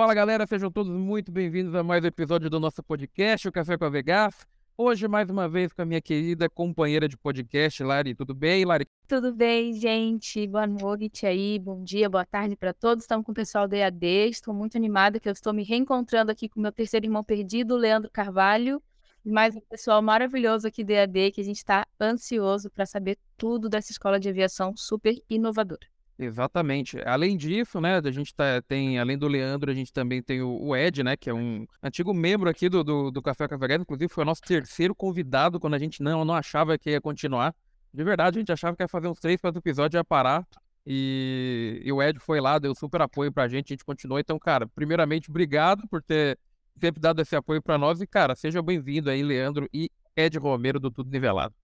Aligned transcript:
Fala 0.00 0.14
galera, 0.14 0.46
sejam 0.46 0.72
todos 0.72 0.90
muito 0.90 1.30
bem-vindos 1.30 1.74
a 1.74 1.82
mais 1.82 2.02
um 2.02 2.06
episódio 2.06 2.48
do 2.48 2.58
nosso 2.58 2.82
podcast, 2.82 3.46
o 3.46 3.52
Café 3.52 3.76
com 3.76 3.84
a 3.84 3.90
Vegas. 3.90 4.34
Hoje, 4.74 5.06
mais 5.06 5.28
uma 5.28 5.46
vez, 5.46 5.74
com 5.74 5.82
a 5.82 5.84
minha 5.84 6.00
querida 6.00 6.48
companheira 6.48 7.06
de 7.06 7.18
podcast, 7.18 7.84
Lari. 7.84 8.14
Tudo 8.14 8.34
bem, 8.34 8.64
Lari? 8.64 8.86
Tudo 9.06 9.30
bem, 9.34 9.74
gente? 9.74 10.46
Boa 10.46 10.66
noite 10.66 11.26
aí, 11.26 11.58
bom 11.58 11.84
dia, 11.84 12.08
boa 12.08 12.24
tarde 12.24 12.56
para 12.56 12.72
todos. 12.72 13.04
Estamos 13.04 13.26
com 13.26 13.32
o 13.32 13.34
pessoal 13.34 13.68
do 13.68 13.74
EAD. 13.74 14.30
Estou 14.30 14.54
muito 14.54 14.74
animada 14.74 15.20
que 15.20 15.28
eu 15.28 15.34
estou 15.34 15.52
me 15.52 15.62
reencontrando 15.62 16.32
aqui 16.32 16.48
com 16.48 16.62
meu 16.62 16.72
terceiro 16.72 17.04
irmão 17.04 17.22
perdido, 17.22 17.76
Leandro 17.76 18.10
Carvalho. 18.10 18.82
Mais 19.22 19.54
um 19.54 19.60
pessoal 19.60 20.00
maravilhoso 20.00 20.66
aqui 20.66 20.82
do 20.82 20.92
EAD 20.92 21.32
que 21.32 21.42
a 21.42 21.44
gente 21.44 21.58
está 21.58 21.86
ansioso 22.00 22.70
para 22.70 22.86
saber 22.86 23.18
tudo 23.36 23.68
dessa 23.68 23.92
escola 23.92 24.18
de 24.18 24.30
aviação 24.30 24.74
super 24.74 25.14
inovadora. 25.28 25.86
Exatamente. 26.22 26.98
Além 27.06 27.34
disso, 27.34 27.80
né, 27.80 27.96
a 27.96 28.10
gente 28.10 28.34
tá, 28.34 28.60
tem, 28.68 28.98
além 28.98 29.16
do 29.16 29.26
Leandro, 29.26 29.70
a 29.70 29.74
gente 29.74 29.90
também 29.90 30.22
tem 30.22 30.42
o, 30.42 30.50
o 30.50 30.76
Ed, 30.76 31.02
né, 31.02 31.16
que 31.16 31.30
é 31.30 31.34
um 31.34 31.66
antigo 31.82 32.12
membro 32.12 32.50
aqui 32.50 32.68
do, 32.68 32.84
do, 32.84 33.10
do 33.10 33.22
Café 33.22 33.48
Café 33.48 33.76
inclusive 33.76 34.12
foi 34.12 34.22
o 34.22 34.26
nosso 34.26 34.42
terceiro 34.42 34.94
convidado 34.94 35.58
quando 35.58 35.72
a 35.72 35.78
gente 35.78 36.02
não, 36.02 36.22
não 36.22 36.34
achava 36.34 36.76
que 36.76 36.90
ia 36.90 37.00
continuar. 37.00 37.54
De 37.92 38.04
verdade, 38.04 38.36
a 38.36 38.40
gente 38.40 38.52
achava 38.52 38.76
que 38.76 38.82
ia 38.82 38.88
fazer 38.88 39.08
uns 39.08 39.18
três, 39.18 39.40
quatro 39.40 39.60
episódios 39.60 39.94
e 39.94 39.96
ia 39.96 40.04
parar. 40.04 40.46
E, 40.86 41.80
e, 41.82 41.90
o 41.90 42.02
Ed 42.02 42.18
foi 42.18 42.38
lá, 42.38 42.58
deu 42.58 42.74
super 42.74 43.00
apoio 43.00 43.32
pra 43.32 43.48
gente, 43.48 43.72
a 43.72 43.74
gente 43.74 43.84
continuou. 43.84 44.18
Então, 44.20 44.38
cara, 44.38 44.66
primeiramente, 44.68 45.30
obrigado 45.30 45.88
por 45.88 46.02
ter 46.02 46.38
sempre 46.78 47.00
dado 47.00 47.22
esse 47.22 47.34
apoio 47.34 47.62
para 47.62 47.78
nós. 47.78 47.98
E, 48.02 48.06
cara, 48.06 48.36
seja 48.36 48.60
bem-vindo 48.60 49.08
aí, 49.08 49.22
Leandro 49.22 49.66
e 49.72 49.90
Ed 50.14 50.38
Romero 50.38 50.78
do 50.78 50.90
Tudo 50.90 51.10
Nivelado. 51.10 51.54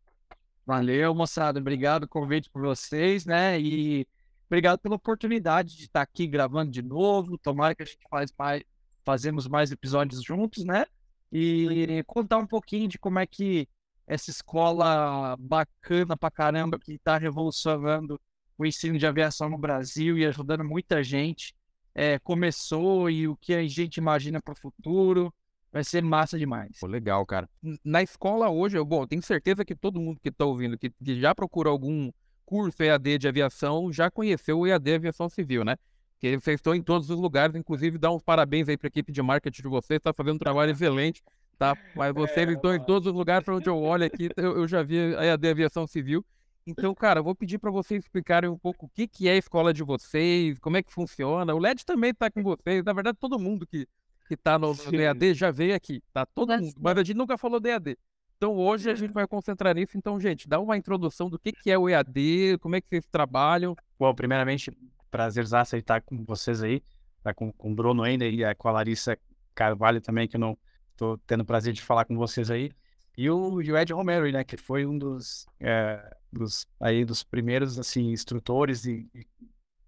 Valeu, 0.64 1.14
moçada. 1.14 1.60
Obrigado 1.60 2.08
pelo 2.08 2.22
convite 2.22 2.48
por 2.50 2.62
vocês, 2.62 3.26
né? 3.26 3.60
E 3.60 4.06
Obrigado 4.48 4.78
pela 4.78 4.94
oportunidade 4.94 5.76
de 5.76 5.84
estar 5.84 6.02
aqui 6.02 6.26
gravando 6.26 6.70
de 6.70 6.82
novo. 6.82 7.36
Tomara 7.38 7.74
que 7.74 7.82
a 7.82 7.86
gente 7.86 8.06
faz 8.08 8.32
mais, 8.38 8.62
fazemos 9.04 9.48
mais 9.48 9.72
episódios 9.72 10.22
juntos, 10.22 10.64
né? 10.64 10.86
E 11.32 12.02
contar 12.06 12.38
um 12.38 12.46
pouquinho 12.46 12.88
de 12.88 12.98
como 12.98 13.18
é 13.18 13.26
que 13.26 13.68
essa 14.06 14.30
escola 14.30 15.36
bacana 15.38 16.16
pra 16.16 16.30
caramba 16.30 16.78
que 16.78 16.92
está 16.92 17.18
revolucionando 17.18 18.20
o 18.56 18.64
ensino 18.64 18.98
de 18.98 19.06
aviação 19.06 19.48
no 19.48 19.58
Brasil 19.58 20.16
e 20.16 20.24
ajudando 20.24 20.64
muita 20.64 21.02
gente 21.02 21.54
é, 21.94 22.18
começou 22.18 23.10
e 23.10 23.26
o 23.26 23.36
que 23.36 23.54
a 23.54 23.66
gente 23.66 23.96
imagina 23.96 24.40
para 24.40 24.52
o 24.52 24.56
futuro. 24.56 25.32
Vai 25.72 25.82
ser 25.82 26.02
massa 26.02 26.38
demais. 26.38 26.78
Pô, 26.78 26.86
legal, 26.86 27.26
cara. 27.26 27.48
Na 27.84 28.02
escola 28.02 28.48
hoje, 28.48 28.78
eu, 28.78 28.84
bom, 28.84 29.06
tenho 29.06 29.22
certeza 29.22 29.64
que 29.64 29.74
todo 29.74 30.00
mundo 30.00 30.20
que 30.22 30.28
está 30.28 30.44
ouvindo, 30.44 30.78
que, 30.78 30.90
que 30.90 31.20
já 31.20 31.34
procurou 31.34 31.72
algum 31.72 32.10
curso 32.46 32.82
EAD 32.82 33.18
de 33.18 33.28
aviação 33.28 33.92
já 33.92 34.10
conheceu 34.10 34.60
o 34.60 34.66
EAD 34.66 34.94
Aviação 34.94 35.28
Civil, 35.28 35.64
né? 35.64 35.76
Que 36.18 36.38
vocês 36.38 36.54
estão 36.58 36.74
em 36.74 36.80
todos 36.80 37.10
os 37.10 37.18
lugares, 37.18 37.54
inclusive 37.56 37.98
dá 37.98 38.10
uns 38.10 38.22
parabéns 38.22 38.68
aí 38.68 38.76
para 38.76 38.86
a 38.86 38.88
equipe 38.88 39.12
de 39.12 39.20
marketing 39.20 39.62
de 39.62 39.68
vocês, 39.68 39.98
está 39.98 40.14
fazendo 40.14 40.36
um 40.36 40.38
trabalho 40.38 40.70
excelente, 40.70 41.22
tá? 41.58 41.76
Mas 41.94 42.14
vocês 42.14 42.48
é, 42.48 42.52
estão 42.52 42.74
em 42.74 42.82
todos 42.82 43.08
os 43.08 43.14
lugares 43.14 43.44
para 43.44 43.56
onde 43.56 43.68
eu 43.68 43.76
olho 43.76 44.06
aqui, 44.06 44.30
eu, 44.36 44.56
eu, 44.58 44.68
já 44.68 44.82
vi 44.82 45.14
a 45.16 45.24
EAD 45.24 45.48
Aviação 45.48 45.86
Civil. 45.86 46.24
Então, 46.66 46.94
cara, 46.94 47.20
eu 47.20 47.24
vou 47.24 47.34
pedir 47.34 47.58
para 47.58 47.70
vocês 47.70 48.02
explicarem 48.02 48.48
um 48.48 48.58
pouco 48.58 48.86
o 48.86 48.88
que, 48.88 49.06
que 49.06 49.28
é 49.28 49.32
a 49.32 49.36
escola 49.36 49.72
de 49.72 49.82
vocês, 49.82 50.58
como 50.58 50.76
é 50.76 50.82
que 50.82 50.92
funciona. 50.92 51.54
O 51.54 51.58
LED 51.58 51.84
também 51.84 52.10
está 52.10 52.30
com 52.30 52.42
vocês, 52.42 52.82
na 52.82 52.92
verdade, 52.92 53.18
todo 53.20 53.38
mundo 53.38 53.66
que, 53.66 53.86
que 54.26 54.36
tá 54.36 54.58
no, 54.58 54.74
no 54.74 55.00
EAD 55.00 55.34
já 55.34 55.50
veio 55.50 55.74
aqui, 55.74 56.02
tá? 56.12 56.24
Todo 56.26 56.56
mundo, 56.58 56.74
mas 56.80 56.96
a 56.96 57.04
gente 57.04 57.16
nunca 57.16 57.36
falou 57.36 57.60
de 57.60 57.68
EAD. 57.68 57.96
Então 58.36 58.54
hoje 58.56 58.90
a 58.90 58.94
gente 58.94 59.12
vai 59.12 59.26
concentrar 59.26 59.74
nisso. 59.74 59.96
Então, 59.96 60.20
gente, 60.20 60.48
dá 60.48 60.60
uma 60.60 60.76
introdução 60.76 61.30
do 61.30 61.38
que, 61.38 61.52
que 61.52 61.70
é 61.70 61.78
o 61.78 61.88
EAD, 61.88 62.58
como 62.60 62.76
é 62.76 62.80
que 62.80 62.88
vocês 62.88 63.06
trabalham. 63.10 63.74
Bom, 63.98 64.14
primeiramente, 64.14 64.70
prazerzaço 65.10 65.76
estar 65.76 66.02
com 66.02 66.22
vocês 66.24 66.62
aí, 66.62 66.82
tá 67.22 67.32
com, 67.32 67.50
com 67.52 67.72
o 67.72 67.74
Bruno 67.74 68.02
ainda 68.02 68.26
e 68.26 68.54
com 68.56 68.68
a 68.68 68.72
Larissa 68.72 69.18
Carvalho 69.54 70.00
também, 70.00 70.28
que 70.28 70.36
eu 70.36 70.40
não 70.40 70.58
estou 70.92 71.16
tendo 71.26 71.44
prazer 71.44 71.72
de 71.72 71.82
falar 71.82 72.04
com 72.04 72.16
vocês 72.16 72.50
aí. 72.50 72.70
E 73.16 73.30
o, 73.30 73.62
e 73.62 73.72
o 73.72 73.78
Ed 73.78 73.92
Romero, 73.94 74.30
né, 74.30 74.44
que 74.44 74.58
foi 74.58 74.84
um 74.84 74.98
dos, 74.98 75.46
é, 75.58 76.16
dos, 76.30 76.66
aí, 76.78 77.04
dos 77.04 77.22
primeiros 77.22 77.78
assim, 77.78 78.10
instrutores 78.10 78.84
e, 78.84 79.08
e, 79.14 79.26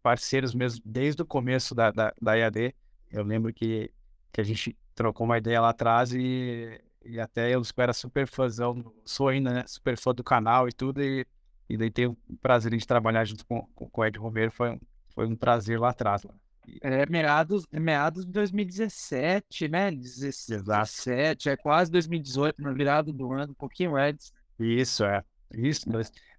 parceiros 0.02 0.54
mesmo 0.54 0.80
desde 0.82 1.20
o 1.20 1.26
começo 1.26 1.74
da, 1.74 1.90
da, 1.90 2.14
da 2.20 2.38
EAD. 2.38 2.74
Eu 3.10 3.24
lembro 3.24 3.52
que, 3.52 3.90
que 4.32 4.40
a 4.40 4.44
gente 4.44 4.74
trocou 4.94 5.26
uma 5.26 5.36
ideia 5.36 5.60
lá 5.60 5.68
atrás 5.68 6.14
e 6.14 6.80
e 7.08 7.18
até 7.18 7.54
eu 7.54 7.62
era 7.78 7.92
super 7.94 8.26
fãzão, 8.26 8.92
sou 9.02 9.28
ainda, 9.28 9.50
né? 9.50 9.64
Super 9.66 9.96
fã 9.96 10.14
do 10.14 10.22
canal 10.22 10.68
e 10.68 10.72
tudo. 10.72 11.02
E, 11.02 11.26
e 11.68 11.76
daí 11.76 11.90
tenho 11.90 12.16
o 12.28 12.36
prazer 12.36 12.76
de 12.76 12.86
trabalhar 12.86 13.24
junto 13.24 13.46
com, 13.46 13.62
com, 13.74 13.88
com 13.88 14.00
o 14.02 14.04
Ed 14.04 14.18
Romero. 14.18 14.52
Foi, 14.52 14.72
um, 14.72 14.80
foi 15.14 15.26
um 15.26 15.34
prazer 15.34 15.80
lá 15.80 15.88
atrás. 15.88 16.22
Lá. 16.22 16.34
É 16.82 17.06
meados, 17.06 17.64
é 17.72 17.80
meados 17.80 18.26
de 18.26 18.32
2017, 18.32 19.68
né? 19.68 19.90
17, 19.90 21.48
é 21.48 21.56
quase 21.56 21.90
2018, 21.90 22.60
no 22.60 22.74
virado 22.74 23.10
do 23.10 23.32
ano, 23.32 23.52
um 23.52 23.54
pouquinho 23.54 23.96
antes. 23.96 24.30
Isso, 24.58 25.02
é. 25.02 25.24
Isso, 25.54 25.86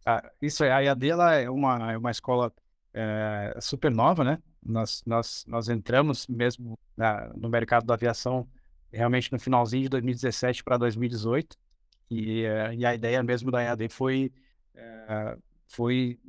ah, 0.06 0.32
isso 0.40 0.64
é. 0.64 0.72
A 0.72 0.82
IAD 0.82 1.10
ela 1.10 1.34
é 1.34 1.50
uma, 1.50 1.94
é 1.94 1.98
uma 1.98 2.12
escola 2.12 2.54
é, 2.94 3.58
super 3.60 3.90
nova, 3.90 4.24
né? 4.24 4.38
Nós, 4.64 5.02
nós, 5.04 5.44
nós 5.48 5.68
entramos 5.68 6.28
mesmo 6.28 6.78
na, 6.96 7.30
no 7.36 7.50
mercado 7.50 7.88
da 7.88 7.96
aviação 7.96 8.48
realmente 8.92 9.32
no 9.32 9.40
finalzinho 9.40 9.84
de 9.84 9.90
2017 9.90 10.64
para 10.64 10.78
2018. 10.78 11.58
E, 12.10 12.44
uh, 12.46 12.74
e, 12.74 12.86
a 12.86 12.96
ideia 12.96 13.22
mesmo 13.22 13.52
da 13.52 13.62
EAD 13.62 13.90
foi, 13.90 14.32
uh, 14.76 15.42
foi 15.68 16.20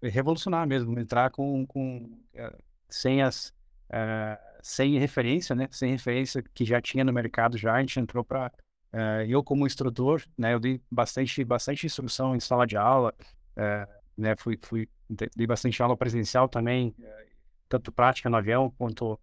revolucionar 0.00 0.66
mesmo, 0.66 0.98
entrar 0.98 1.30
com, 1.30 1.66
com 1.66 2.08
uh, 2.34 2.62
sem 2.88 3.22
as 3.22 3.52
sem 4.60 4.98
referência, 4.98 5.54
né? 5.54 5.68
Sem 5.70 5.92
referência 5.92 6.42
que 6.54 6.64
já 6.64 6.80
tinha 6.80 7.04
no 7.04 7.12
mercado 7.12 7.56
já, 7.56 7.74
a 7.74 7.80
gente 7.80 8.00
entrou 8.00 8.24
para 8.24 8.50
eu 9.28 9.44
como 9.44 9.66
instrutor, 9.66 10.24
né? 10.36 10.54
Eu 10.54 10.58
dei 10.58 10.80
bastante 10.90 11.44
bastante 11.44 11.86
instrução 11.86 12.34
em 12.34 12.40
sala 12.40 12.66
de 12.66 12.76
aula, 12.76 13.14
né? 14.16 14.34
Fui, 14.36 14.58
fui 14.60 14.88
dei 15.36 15.46
bastante 15.46 15.80
aula 15.80 15.96
presencial 15.96 16.48
também, 16.48 16.92
tanto 17.68 17.92
prática 17.92 18.28
no 18.28 18.36
avião 18.36 18.68
quanto 18.76 19.20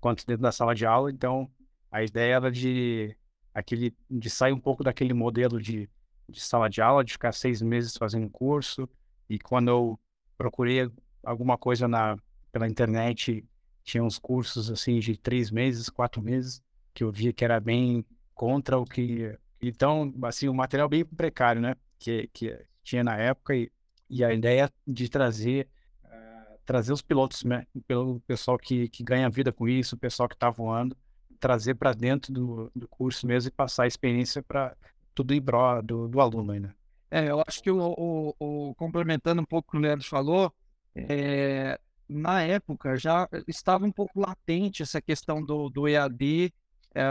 quanto 0.00 0.26
dentro 0.26 0.42
da 0.42 0.50
sala 0.50 0.74
de 0.74 0.84
aula. 0.84 1.12
Então 1.12 1.48
a 1.90 2.02
ideia 2.02 2.36
era 2.36 2.50
de 2.50 3.16
aquele 3.52 3.94
de 4.08 4.30
sair 4.30 4.52
um 4.52 4.60
pouco 4.60 4.84
daquele 4.84 5.12
modelo 5.12 5.60
de, 5.60 5.88
de 6.28 6.40
sala 6.40 6.68
de 6.68 6.80
aula, 6.80 7.04
de 7.04 7.12
ficar 7.12 7.32
seis 7.32 7.60
meses 7.60 7.96
fazendo 7.96 8.28
curso. 8.30 8.88
E 9.28 9.38
quando 9.38 9.68
eu 9.68 10.00
procurei 10.36 10.90
alguma 11.22 11.58
coisa 11.58 11.88
na 11.88 12.16
pela 12.52 12.68
internet, 12.68 13.44
tinha 13.84 14.02
uns 14.02 14.18
cursos 14.18 14.70
assim 14.70 14.98
de 14.98 15.16
três 15.16 15.50
meses, 15.50 15.88
quatro 15.88 16.22
meses, 16.22 16.62
que 16.92 17.04
eu 17.04 17.10
via 17.10 17.32
que 17.32 17.44
era 17.44 17.60
bem 17.60 18.04
contra 18.34 18.78
o 18.78 18.84
que. 18.84 19.36
Então, 19.62 20.12
assim, 20.22 20.48
o 20.48 20.52
um 20.52 20.54
material 20.54 20.88
bem 20.88 21.04
precário, 21.04 21.60
né? 21.60 21.74
Que, 21.98 22.28
que 22.32 22.58
tinha 22.82 23.04
na 23.04 23.16
época 23.16 23.54
e, 23.54 23.70
e 24.08 24.24
a 24.24 24.32
ideia 24.32 24.70
de 24.86 25.08
trazer 25.08 25.68
uh, 26.04 26.58
trazer 26.64 26.92
os 26.92 27.02
pilotos, 27.02 27.44
né? 27.44 27.66
Pelo 27.86 28.20
pessoal 28.20 28.58
que, 28.58 28.88
que 28.88 29.04
ganha 29.04 29.28
vida 29.28 29.52
com 29.52 29.68
isso, 29.68 29.94
o 29.94 29.98
pessoal 29.98 30.28
que 30.28 30.34
está 30.34 30.50
voando, 30.50 30.96
trazer 31.40 31.74
para 31.74 31.92
dentro 31.92 32.32
do, 32.32 32.70
do 32.76 32.86
curso 32.86 33.26
mesmo 33.26 33.48
e 33.48 33.52
passar 33.52 33.84
a 33.84 33.88
experiência 33.88 34.42
para 34.42 34.76
tudo 35.14 35.34
em 35.34 35.42
pró 35.42 35.80
do, 35.82 36.06
do 36.06 36.20
aluno 36.20 36.52
aí, 36.52 36.60
né? 36.60 36.72
É, 37.10 37.28
eu 37.28 37.42
acho 37.44 37.60
que 37.60 37.70
o, 37.70 37.78
o, 37.78 38.34
o, 38.38 38.74
complementando 38.76 39.42
um 39.42 39.44
pouco 39.44 39.68
o 39.68 39.70
que 39.72 39.76
o 39.78 39.80
Leandro 39.80 40.06
falou, 40.06 40.52
é, 40.94 41.80
na 42.08 42.42
época 42.42 42.96
já 42.96 43.28
estava 43.48 43.84
um 43.84 43.90
pouco 43.90 44.20
latente 44.20 44.82
essa 44.82 45.00
questão 45.00 45.42
do, 45.42 45.68
do 45.68 45.88
EAD, 45.88 46.52
é, 46.94 47.02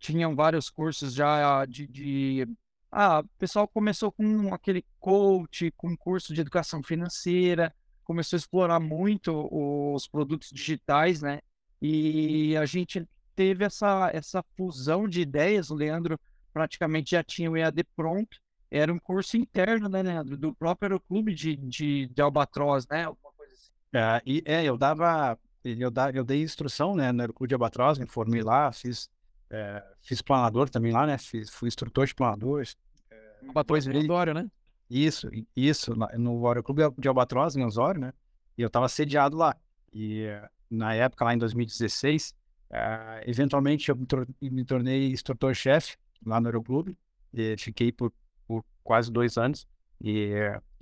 tinham 0.00 0.34
vários 0.34 0.68
cursos 0.68 1.14
já 1.14 1.64
de, 1.64 1.86
de 1.86 2.48
ah, 2.90 3.20
o 3.20 3.38
pessoal 3.38 3.66
começou 3.68 4.12
com 4.12 4.52
aquele 4.52 4.84
coach, 5.00 5.70
com 5.76 5.96
curso 5.96 6.34
de 6.34 6.40
educação 6.40 6.82
financeira, 6.82 7.74
começou 8.04 8.36
a 8.36 8.38
explorar 8.38 8.78
muito 8.78 9.48
os 9.50 10.06
produtos 10.06 10.50
digitais, 10.52 11.20
né? 11.20 11.40
E 11.80 12.56
a 12.56 12.64
gente 12.66 13.06
teve 13.34 13.64
essa, 13.64 14.10
essa 14.12 14.42
fusão 14.56 15.08
de 15.08 15.20
ideias. 15.20 15.70
O 15.70 15.74
Leandro 15.74 16.18
praticamente 16.52 17.12
já 17.12 17.22
tinha 17.22 17.50
o 17.50 17.56
EAD 17.56 17.84
pronto. 17.96 18.38
Era 18.70 18.92
um 18.92 18.98
curso 18.98 19.36
interno, 19.36 19.88
né, 19.88 20.02
Leandro? 20.02 20.36
Do 20.36 20.54
próprio 20.54 20.86
aeroclube 20.86 21.34
de, 21.34 21.56
de, 21.56 22.08
de 22.08 22.22
Albatroz, 22.22 22.86
né? 22.88 23.04
Alguma 23.04 23.32
coisa 23.32 23.52
assim. 23.54 23.70
É, 23.92 24.22
e, 24.26 24.42
é 24.44 24.64
eu 24.64 24.76
dava. 24.76 25.38
Eu, 25.64 25.90
da, 25.90 26.10
eu 26.10 26.24
dei 26.24 26.42
instrução 26.42 26.94
né, 26.94 27.10
no 27.10 27.22
Aeroclube 27.22 27.48
de 27.48 27.54
Albatroz, 27.54 27.98
me 27.98 28.06
formei 28.06 28.42
lá, 28.42 28.70
fiz, 28.70 29.08
é, 29.48 29.82
fiz 30.02 30.20
planador 30.20 30.68
também 30.68 30.92
lá, 30.92 31.06
né? 31.06 31.16
Fiz, 31.16 31.48
fui 31.48 31.68
instrutor 31.68 32.06
de 32.06 32.14
planadores. 32.14 32.76
É, 33.10 33.46
Albatroz 33.46 33.86
em 33.86 33.96
Osório, 33.96 34.34
né? 34.34 34.46
Isso, 34.90 35.30
isso, 35.56 35.94
no 36.18 36.46
Aeroclube 36.46 36.82
de 36.98 37.08
Albatroz, 37.08 37.56
em 37.56 37.64
Osório, 37.64 38.00
né? 38.00 38.12
E 38.58 38.62
eu 38.62 38.66
estava 38.66 38.88
sediado 38.88 39.36
lá. 39.36 39.56
E 39.92 40.26
na 40.70 40.94
época, 40.94 41.24
lá 41.24 41.34
em 41.34 41.38
2016, 41.38 42.34
Uh, 42.74 43.22
eventualmente 43.24 43.88
eu 43.88 43.96
me, 44.40 44.64
tornei 44.64 45.12
instrutor-chefe 45.12 45.96
lá 46.26 46.40
no 46.40 46.48
Aeroclube 46.48 46.98
e 47.32 47.54
fiquei 47.56 47.92
por, 47.92 48.12
por 48.48 48.64
quase 48.82 49.12
dois 49.12 49.38
anos. 49.38 49.64
E 50.00 50.32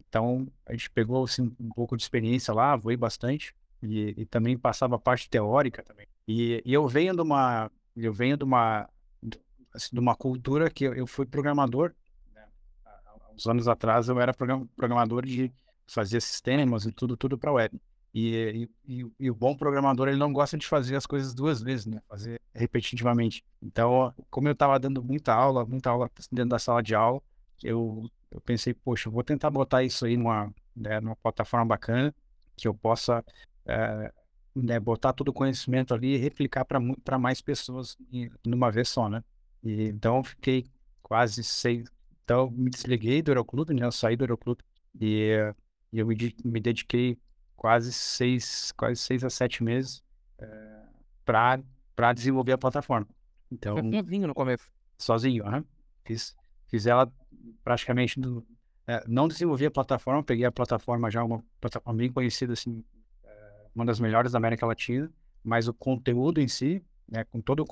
então 0.09 0.49
a 0.65 0.73
gente 0.73 0.91
pegou 0.91 1.25
assim, 1.25 1.55
um 1.61 1.69
pouco 1.69 1.97
de 1.97 2.03
experiência 2.03 2.55
lá, 2.55 2.77
voei 2.77 2.97
bastante 2.97 3.55
e, 3.83 4.15
e 4.17 4.27
também 4.27 4.57
passava 4.57 4.97
a 4.97 4.99
parte 4.99 5.29
teórica 5.29 5.83
também. 5.83 6.07
E, 6.27 6.63
e 6.65 6.73
eu 6.73 6.87
venho 6.89 7.15
de 7.15 7.21
uma, 7.21 7.71
eu 7.95 8.13
venho 8.13 8.37
de 8.39 8.45
uma, 8.45 8.89
assim, 9.75 9.91
de 9.93 10.01
uma 10.01 10.15
cultura 10.15 10.71
que 10.71 10.85
eu, 10.85 11.07
fui 11.07 11.27
programador. 11.27 11.93
Né? 12.35 12.43
Uns 13.35 13.47
anos 13.47 13.69
atrás 13.69 14.09
eu 14.09 14.19
era 14.19 14.33
programador 14.33 15.27
de 15.27 15.53
fazer 15.87 16.21
sistemas 16.23 16.87
e 16.87 16.93
tudo, 16.93 17.17
tudo 17.17 17.37
para 17.37 17.53
web. 17.53 17.79
E, 18.15 18.69
e, 18.87 19.07
e, 19.19 19.31
o 19.31 19.35
bom 19.35 19.57
programador 19.57 20.07
ele 20.09 20.19
não 20.19 20.33
gosta 20.33 20.59
de 20.59 20.67
fazer 20.67 20.97
as 20.97 21.07
coisas 21.07 21.33
duas 21.33 21.63
vezes, 21.63 21.87
né? 21.87 22.01
Fazer 22.07 22.39
repetitivamente. 22.55 23.43
Então, 23.63 24.13
como 24.31 24.49
eu 24.49 24.53
estava 24.53 24.79
dando 24.79 25.03
muita 25.03 25.33
aula, 25.33 25.65
muita 25.65 25.91
aula 25.91 26.11
dentro 26.31 26.51
da 26.51 26.59
sala 26.59 26.83
de 26.83 26.95
aula, 26.95 27.23
eu, 27.63 28.05
eu 28.31 28.41
pensei, 28.43 28.75
poxa, 28.75 29.09
eu 29.09 29.13
vou 29.13 29.25
tentar 29.25 29.51
botar 29.51 29.83
isso 29.83 30.05
aí 30.05 30.17
numa, 30.17 30.53
né, 30.77 31.01
numa 31.01 31.17
plataforma 31.17 31.65
bacana 31.65 32.15
que 32.55 32.69
eu 32.69 32.75
possa 32.75 33.25
é, 33.65 34.13
né, 34.55 34.79
botar 34.79 35.15
todo 35.15 35.29
o 35.29 35.33
conhecimento 35.33 35.95
ali 35.95 36.15
e 36.15 36.19
replicar 36.19 36.67
para 36.67 37.19
mais 37.19 37.41
pessoas 37.41 37.97
numa 38.45 38.71
vez 38.71 38.89
só, 38.91 39.09
né? 39.09 39.25
E, 39.63 39.85
então, 39.85 40.23
fiquei 40.23 40.67
quase 41.03 41.43
seis. 41.43 41.89
Então, 42.25 42.51
me 42.51 42.71
desliguei 42.71 43.23
do 43.23 43.31
Aeroclube, 43.31 43.73
né? 43.73 43.87
Eu 43.87 43.93
saí 43.93 44.17
do 44.17 44.25
Aeroclube 44.25 44.63
e, 45.01 45.31
e 45.93 45.99
eu 45.99 46.07
me, 46.07 46.17
me 46.45 46.61
dediquei 46.61 47.19
quase 47.63 47.93
seis, 47.93 48.73
quase 48.73 48.97
seis 48.97 49.23
a 49.23 49.31
sete 49.31 49.63
meses 49.63 50.03
é, 50.37 50.45
eh, 50.45 50.83
para 51.25 52.13
desenvolver 52.13 52.51
a 52.51 52.59
plataforma. 52.59 53.07
Então, 53.53 53.77
sozinho 53.77 54.27
no 54.27 54.35
começo. 54.35 54.69
Sozinho, 54.99 55.45
né? 55.45 55.65
Fiz, 56.05 56.35
fiz 56.67 56.89
ela 56.89 57.09
praticamente 57.63 58.19
do, 58.19 58.45
é, 58.85 59.05
não 59.07 59.29
desenvolvi 59.29 59.65
a 59.65 59.71
plataforma, 59.71 60.25
peguei 60.25 60.45
a 60.45 60.51
plataforma 60.51 61.09
já 61.09 61.23
uma 61.23 61.41
plataforma 61.61 61.99
bem 61.99 62.11
conhecida 62.11 62.53
assim, 62.53 62.83
é, 63.23 63.67
uma 63.73 63.85
das 63.85 64.01
melhores 64.01 64.33
da 64.33 64.39
América 64.39 64.67
Latina, 64.67 65.09
mas 65.45 65.69
o 65.69 65.73
conteúdo 65.73 66.41
em 66.41 66.49
si, 66.49 66.85
né, 67.09 67.23
com 67.23 67.41
todo 67.41 67.61
o 67.63 67.67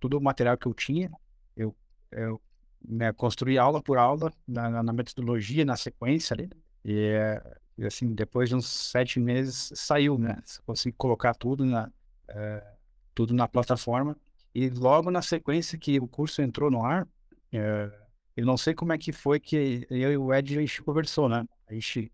todo 0.00 0.16
o 0.16 0.20
material 0.22 0.56
que 0.56 0.66
eu 0.66 0.72
tinha, 0.72 1.12
eu, 1.54 1.76
eu 2.10 2.40
né, 2.82 3.12
construí 3.12 3.58
aula 3.58 3.82
por 3.82 3.98
aula 3.98 4.32
na, 4.48 4.82
na 4.82 4.92
metodologia, 4.94 5.62
na 5.62 5.76
sequência 5.76 6.32
ali, 6.32 6.48
e 6.82 6.98
é, 6.98 7.58
e 7.78 7.84
assim, 7.84 8.14
depois 8.14 8.48
de 8.48 8.56
uns 8.56 8.66
sete 8.66 9.20
meses, 9.20 9.70
saiu, 9.74 10.18
né? 10.18 10.42
Consegui 10.64 10.96
colocar 10.96 11.34
tudo 11.34 11.64
na, 11.64 11.90
é, 12.28 12.64
tudo 13.14 13.34
na 13.34 13.46
plataforma. 13.46 14.16
E 14.54 14.70
logo 14.70 15.10
na 15.10 15.20
sequência 15.20 15.78
que 15.78 16.00
o 16.00 16.08
curso 16.08 16.40
entrou 16.40 16.70
no 16.70 16.82
ar, 16.82 17.06
é, 17.52 17.90
eu 18.36 18.46
não 18.46 18.56
sei 18.56 18.74
como 18.74 18.92
é 18.92 18.98
que 18.98 19.12
foi 19.12 19.38
que 19.38 19.86
eu 19.90 20.12
e 20.12 20.16
o 20.16 20.32
Ed 20.32 20.56
a 20.56 20.60
gente 20.60 20.82
conversou, 20.82 21.28
né? 21.28 21.46
A 21.68 21.74
gente, 21.74 22.10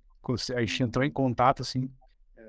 a 0.55 0.61
gente 0.61 0.83
entrou 0.83 1.05
em 1.05 1.11
contato, 1.11 1.63
assim. 1.63 1.89
É, 2.37 2.43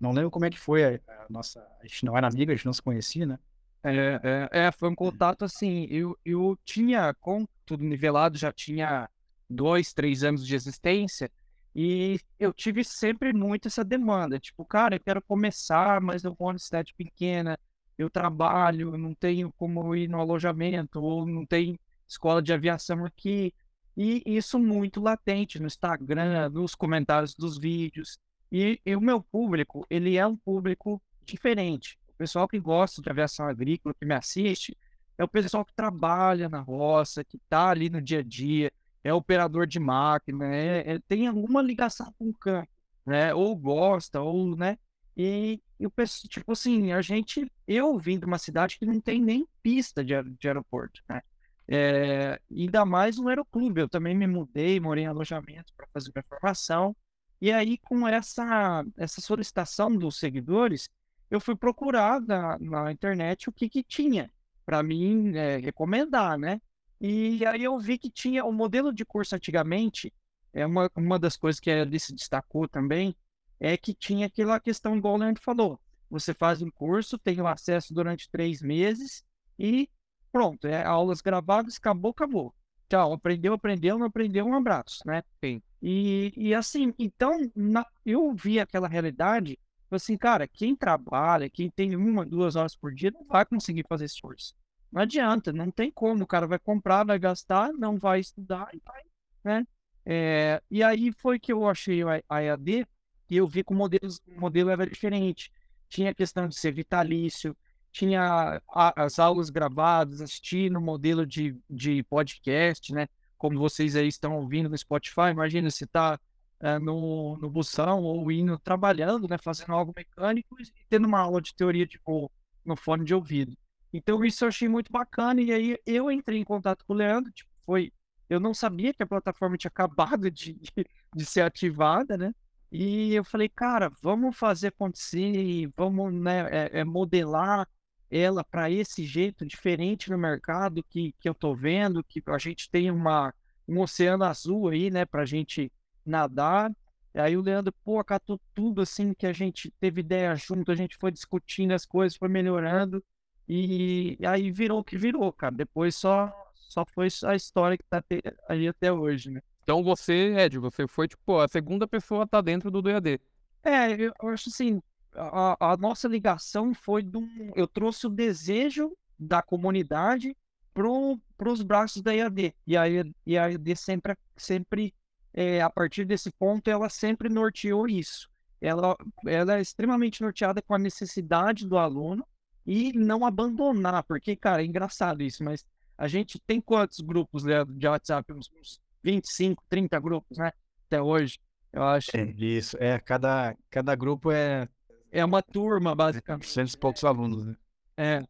não 0.00 0.12
lembro 0.12 0.30
como 0.30 0.46
é 0.46 0.50
que 0.50 0.58
foi 0.58 0.84
a, 0.84 1.00
a, 1.08 1.26
nossa. 1.28 1.60
A 1.80 1.86
gente 1.86 2.06
não 2.06 2.16
era 2.16 2.26
amiga, 2.26 2.52
a 2.52 2.56
gente 2.56 2.66
não 2.66 2.72
se 2.72 2.82
conhecia, 2.82 3.26
né? 3.26 3.38
É, 3.82 4.48
é, 4.52 4.66
é, 4.66 4.72
foi 4.72 4.88
um 4.88 4.94
contato 4.94 5.44
assim. 5.44 5.86
Eu, 5.90 6.18
eu 6.24 6.58
tinha, 6.64 7.14
com 7.14 7.46
tudo 7.64 7.84
nivelado, 7.84 8.38
já 8.38 8.50
tinha 8.50 9.08
dois, 9.48 9.92
três 9.92 10.24
anos 10.24 10.46
de 10.46 10.54
existência. 10.54 11.30
E 11.78 12.18
eu 12.40 12.54
tive 12.54 12.82
sempre 12.82 13.34
muito 13.34 13.68
essa 13.68 13.84
demanda, 13.84 14.40
tipo, 14.40 14.64
cara, 14.64 14.96
eu 14.96 15.00
quero 15.00 15.20
começar, 15.20 16.00
mas 16.00 16.24
eu 16.24 16.34
moro 16.40 16.56
em 16.56 16.58
cidade 16.58 16.94
pequena, 16.96 17.58
eu 17.98 18.08
trabalho, 18.08 18.94
eu 18.94 18.98
não 18.98 19.14
tenho 19.14 19.52
como 19.58 19.94
ir 19.94 20.08
no 20.08 20.18
alojamento, 20.18 21.02
ou 21.02 21.26
não 21.26 21.44
tem 21.44 21.78
escola 22.08 22.40
de 22.40 22.50
aviação 22.50 23.04
aqui. 23.04 23.52
E 23.94 24.22
isso 24.24 24.58
muito 24.58 25.02
latente 25.02 25.60
no 25.60 25.66
Instagram, 25.66 26.48
nos 26.48 26.74
comentários 26.74 27.34
dos 27.34 27.58
vídeos. 27.58 28.18
E, 28.50 28.80
e 28.84 28.96
o 28.96 29.00
meu 29.00 29.20
público, 29.20 29.86
ele 29.90 30.16
é 30.16 30.26
um 30.26 30.36
público 30.36 31.02
diferente. 31.26 31.98
O 32.08 32.16
pessoal 32.16 32.48
que 32.48 32.58
gosta 32.58 33.02
de 33.02 33.10
aviação 33.10 33.46
agrícola, 33.46 33.94
que 33.94 34.06
me 34.06 34.14
assiste, 34.14 34.74
é 35.18 35.24
o 35.24 35.28
pessoal 35.28 35.62
que 35.62 35.74
trabalha 35.74 36.48
na 36.48 36.60
roça, 36.60 37.22
que 37.22 37.36
está 37.36 37.68
ali 37.68 37.90
no 37.90 38.00
dia 38.00 38.20
a 38.20 38.22
dia, 38.22 38.72
é 39.06 39.14
operador 39.14 39.66
de 39.66 39.78
máquina, 39.78 40.52
é, 40.52 40.94
é, 40.94 40.98
tem 41.06 41.28
alguma 41.28 41.62
ligação 41.62 42.12
com 42.18 42.28
o 42.28 42.34
campo, 42.34 42.68
né? 43.06 43.32
Ou 43.32 43.54
gosta, 43.54 44.20
ou, 44.20 44.56
né? 44.56 44.76
E, 45.16 45.62
eu 45.78 45.88
penso, 45.90 46.26
tipo 46.28 46.50
assim, 46.52 46.90
a 46.92 47.00
gente, 47.00 47.50
eu 47.68 47.96
vim 47.98 48.18
de 48.18 48.24
uma 48.26 48.38
cidade 48.38 48.76
que 48.78 48.84
não 48.84 49.00
tem 49.00 49.22
nem 49.22 49.46
pista 49.62 50.04
de, 50.04 50.14
de 50.22 50.48
aeroporto, 50.48 51.00
né? 51.08 51.22
É, 51.68 52.40
ainda 52.50 52.84
mais 52.84 53.16
no 53.16 53.28
aeroclube, 53.28 53.80
eu 53.80 53.88
também 53.88 54.14
me 54.14 54.26
mudei, 54.26 54.80
morei 54.80 55.04
em 55.04 55.06
alojamento 55.06 55.72
para 55.76 55.86
fazer 55.92 56.10
minha 56.14 56.24
formação, 56.28 56.96
e 57.40 57.52
aí 57.52 57.78
com 57.78 58.08
essa, 58.08 58.84
essa 58.96 59.20
solicitação 59.20 59.96
dos 59.96 60.18
seguidores, 60.18 60.88
eu 61.30 61.40
fui 61.40 61.54
procurar 61.54 62.20
na, 62.20 62.58
na 62.58 62.92
internet 62.92 63.48
o 63.48 63.52
que 63.52 63.68
que 63.68 63.84
tinha 63.84 64.30
para 64.64 64.82
mim 64.82 65.36
é, 65.36 65.58
recomendar, 65.58 66.36
né? 66.36 66.60
E 67.00 67.44
aí 67.46 67.64
eu 67.64 67.78
vi 67.78 67.98
que 67.98 68.10
tinha 68.10 68.44
o 68.44 68.52
modelo 68.52 68.92
de 68.92 69.04
curso 69.04 69.34
antigamente, 69.34 70.12
é 70.52 70.64
uma, 70.64 70.90
uma 70.96 71.18
das 71.18 71.36
coisas 71.36 71.60
que 71.60 71.68
ele 71.68 71.98
se 71.98 72.14
destacou 72.14 72.66
também, 72.66 73.14
é 73.60 73.76
que 73.76 73.94
tinha 73.94 74.26
aquela 74.26 74.58
questão, 74.58 74.96
igual 74.96 75.14
o 75.14 75.18
Leandro 75.18 75.42
falou, 75.42 75.80
você 76.08 76.32
faz 76.32 76.62
um 76.62 76.70
curso, 76.70 77.18
tem 77.18 77.40
o 77.40 77.46
acesso 77.46 77.92
durante 77.92 78.30
três 78.30 78.62
meses 78.62 79.24
e 79.58 79.88
pronto, 80.32 80.66
é 80.66 80.84
aulas 80.84 81.20
gravadas, 81.20 81.76
acabou, 81.76 82.10
acabou. 82.10 82.54
Tchau, 82.88 83.12
aprendeu, 83.12 83.52
aprendeu, 83.52 83.98
não 83.98 84.06
aprendeu, 84.06 84.46
um 84.46 84.54
abraço, 84.54 85.00
né? 85.04 85.22
Sim. 85.42 85.60
E, 85.82 86.32
e 86.36 86.54
assim, 86.54 86.94
então, 86.98 87.32
na, 87.54 87.84
eu 88.04 88.32
vi 88.34 88.60
aquela 88.60 88.86
realidade, 88.86 89.58
assim, 89.90 90.16
cara, 90.16 90.46
quem 90.46 90.76
trabalha, 90.76 91.50
quem 91.50 91.70
tem 91.70 91.96
uma, 91.96 92.24
duas 92.24 92.54
horas 92.54 92.76
por 92.76 92.94
dia, 92.94 93.10
não 93.10 93.24
vai 93.24 93.44
conseguir 93.44 93.84
fazer 93.88 94.04
esse 94.04 94.20
curso. 94.20 94.54
Não 94.90 95.02
adianta, 95.02 95.52
não 95.52 95.70
tem 95.70 95.90
como. 95.90 96.24
O 96.24 96.26
cara 96.26 96.46
vai 96.46 96.58
comprar, 96.58 97.04
vai 97.04 97.18
gastar, 97.18 97.72
não 97.72 97.98
vai 97.98 98.20
estudar 98.20 98.68
e 98.72 98.80
vai, 98.84 99.02
né? 99.44 99.66
É, 100.04 100.62
e 100.70 100.82
aí 100.82 101.12
foi 101.12 101.38
que 101.38 101.52
eu 101.52 101.68
achei 101.68 102.02
a 102.28 102.42
EAD 102.42 102.86
e 103.28 103.36
eu 103.36 103.46
vi 103.46 103.64
que 103.64 103.72
o 103.72 103.76
modelo, 103.76 104.08
o 104.28 104.40
modelo 104.40 104.70
era 104.70 104.86
diferente. 104.86 105.50
Tinha 105.88 106.10
a 106.10 106.14
questão 106.14 106.48
de 106.48 106.56
ser 106.56 106.72
vitalício, 106.72 107.56
tinha 107.92 108.60
a, 108.68 109.04
as 109.04 109.18
aulas 109.18 109.50
gravadas, 109.50 110.20
assistir 110.20 110.70
no 110.70 110.80
modelo 110.80 111.26
de, 111.26 111.56
de 111.68 112.02
podcast, 112.04 112.92
né? 112.92 113.08
Como 113.36 113.58
vocês 113.58 113.96
aí 113.96 114.06
estão 114.06 114.36
ouvindo 114.36 114.68
no 114.68 114.78
Spotify, 114.78 115.30
imagina 115.30 115.70
se 115.70 115.84
está 115.84 116.18
é, 116.60 116.78
no, 116.78 117.36
no 117.38 117.50
busão 117.50 118.02
ou 118.02 118.30
indo 118.30 118.58
trabalhando, 118.58 119.26
né? 119.28 119.38
Fazendo 119.38 119.72
algo 119.72 119.92
mecânico 119.96 120.60
e 120.60 120.64
tendo 120.88 121.06
uma 121.06 121.20
aula 121.20 121.40
de 121.40 121.54
teoria, 121.54 121.86
tipo, 121.86 122.30
no 122.64 122.76
fone 122.76 123.04
de 123.04 123.14
ouvido. 123.14 123.56
Então 123.96 124.24
isso 124.24 124.44
eu 124.44 124.48
achei 124.48 124.68
muito 124.68 124.92
bacana 124.92 125.40
e 125.40 125.52
aí 125.52 125.78
eu 125.86 126.10
entrei 126.10 126.38
em 126.38 126.44
contato 126.44 126.84
com 126.84 126.92
o 126.92 126.96
Leandro, 126.96 127.32
tipo, 127.32 127.50
foi 127.64 127.92
eu 128.28 128.40
não 128.40 128.52
sabia 128.52 128.92
que 128.92 129.02
a 129.02 129.06
plataforma 129.06 129.56
tinha 129.56 129.68
acabado 129.72 130.30
de, 130.30 130.54
de, 130.54 130.86
de 131.14 131.24
ser 131.24 131.42
ativada, 131.42 132.16
né? 132.16 132.34
E 132.70 133.14
eu 133.14 133.24
falei, 133.24 133.48
cara, 133.48 133.90
vamos 134.02 134.36
fazer 134.36 134.68
acontecer, 134.68 135.70
vamos 135.76 136.12
né, 136.12 136.48
é, 136.50 136.80
é 136.80 136.84
modelar 136.84 137.66
ela 138.10 138.44
para 138.44 138.70
esse 138.70 139.04
jeito 139.04 139.46
diferente 139.46 140.10
no 140.10 140.18
mercado 140.18 140.82
que, 140.82 141.12
que 141.20 141.28
eu 141.28 141.34
tô 141.34 141.54
vendo, 141.54 142.04
que 142.04 142.22
a 142.26 142.38
gente 142.38 142.70
tem 142.70 142.90
uma, 142.90 143.32
um 143.68 143.80
oceano 143.80 144.24
azul 144.24 144.68
aí, 144.68 144.90
né, 144.90 145.04
para 145.04 145.22
a 145.22 145.26
gente 145.26 145.72
nadar. 146.04 146.70
E 147.14 147.20
aí 147.20 147.36
o 147.36 147.40
Leandro, 147.42 147.72
pô, 147.84 147.98
acatou 147.98 148.40
tudo 148.54 148.82
assim 148.82 149.14
que 149.14 149.26
a 149.26 149.32
gente 149.32 149.70
teve 149.80 150.00
ideia 150.00 150.34
junto, 150.34 150.70
a 150.70 150.74
gente 150.74 150.96
foi 150.96 151.10
discutindo 151.10 151.72
as 151.72 151.86
coisas, 151.86 152.18
foi 152.18 152.28
melhorando. 152.28 153.02
E, 153.48 154.16
e 154.18 154.26
aí 154.26 154.50
virou 154.50 154.80
o 154.80 154.84
que 154.84 154.96
virou, 154.96 155.32
cara. 155.32 155.54
Depois 155.54 155.94
só, 155.94 156.32
só 156.68 156.84
foi 156.84 157.08
a 157.24 157.34
história 157.34 157.76
que 157.76 157.84
tá 157.84 158.02
aí 158.48 158.66
até 158.66 158.92
hoje, 158.92 159.30
né? 159.30 159.40
Então 159.62 159.82
você, 159.82 160.34
Ed, 160.36 160.58
você 160.58 160.86
foi, 160.86 161.08
tipo, 161.08 161.38
a 161.38 161.48
segunda 161.48 161.86
pessoa 161.88 162.24
a 162.24 162.26
tá 162.26 162.40
dentro 162.40 162.70
do 162.70 162.82
DAD. 162.82 163.20
É, 163.64 163.92
eu, 163.92 164.12
eu 164.22 164.28
acho 164.28 164.48
assim, 164.48 164.80
a, 165.12 165.72
a, 165.72 165.76
nossa 165.76 166.06
ligação 166.06 166.72
foi 166.72 167.02
de 167.02 167.16
um... 167.16 167.50
Eu 167.54 167.66
trouxe 167.66 168.06
o 168.06 168.10
desejo 168.10 168.96
da 169.18 169.42
comunidade 169.42 170.36
para 170.72 171.50
os 171.50 171.62
braços 171.62 172.02
da 172.02 172.12
IAD. 172.14 172.54
E 172.66 172.76
a, 172.76 172.84
e 173.26 173.38
a 173.38 173.48
IAD 173.48 173.76
sempre, 173.76 174.16
sempre 174.36 174.94
é, 175.34 175.60
a 175.60 175.70
partir 175.70 176.04
desse 176.04 176.30
ponto, 176.30 176.68
ela 176.68 176.88
sempre 176.88 177.28
norteou 177.28 177.88
isso. 177.88 178.28
Ela, 178.60 178.96
ela 179.26 179.58
é 179.58 179.60
extremamente 179.60 180.22
norteada 180.22 180.62
com 180.62 180.74
a 180.74 180.78
necessidade 180.78 181.66
do 181.66 181.76
aluno 181.76 182.24
e 182.66 182.92
não 182.92 183.24
abandonar, 183.24 184.02
porque, 184.02 184.34
cara, 184.34 184.62
é 184.62 184.66
engraçado 184.66 185.22
isso, 185.22 185.44
mas 185.44 185.64
a 185.96 186.08
gente 186.08 186.38
tem 186.40 186.60
quantos 186.60 187.00
grupos 187.00 187.44
né, 187.44 187.64
de 187.64 187.86
WhatsApp? 187.86 188.32
Uns, 188.32 188.50
uns 188.58 188.80
25, 189.02 189.62
30 189.68 190.00
grupos, 190.00 190.38
né? 190.38 190.50
Até 190.86 191.00
hoje, 191.00 191.38
eu 191.72 191.82
acho. 191.82 192.10
É, 192.16 192.24
isso, 192.36 192.76
é, 192.80 192.98
cada, 192.98 193.56
cada 193.70 193.94
grupo 193.94 194.30
é... 194.30 194.68
É 195.12 195.24
uma 195.24 195.40
turma, 195.40 195.94
basicamente. 195.94 196.48
Cento 196.48 196.74
e 196.74 196.76
poucos 196.76 197.04
alunos, 197.04 197.46
né? 197.46 197.56
É. 197.96 198.22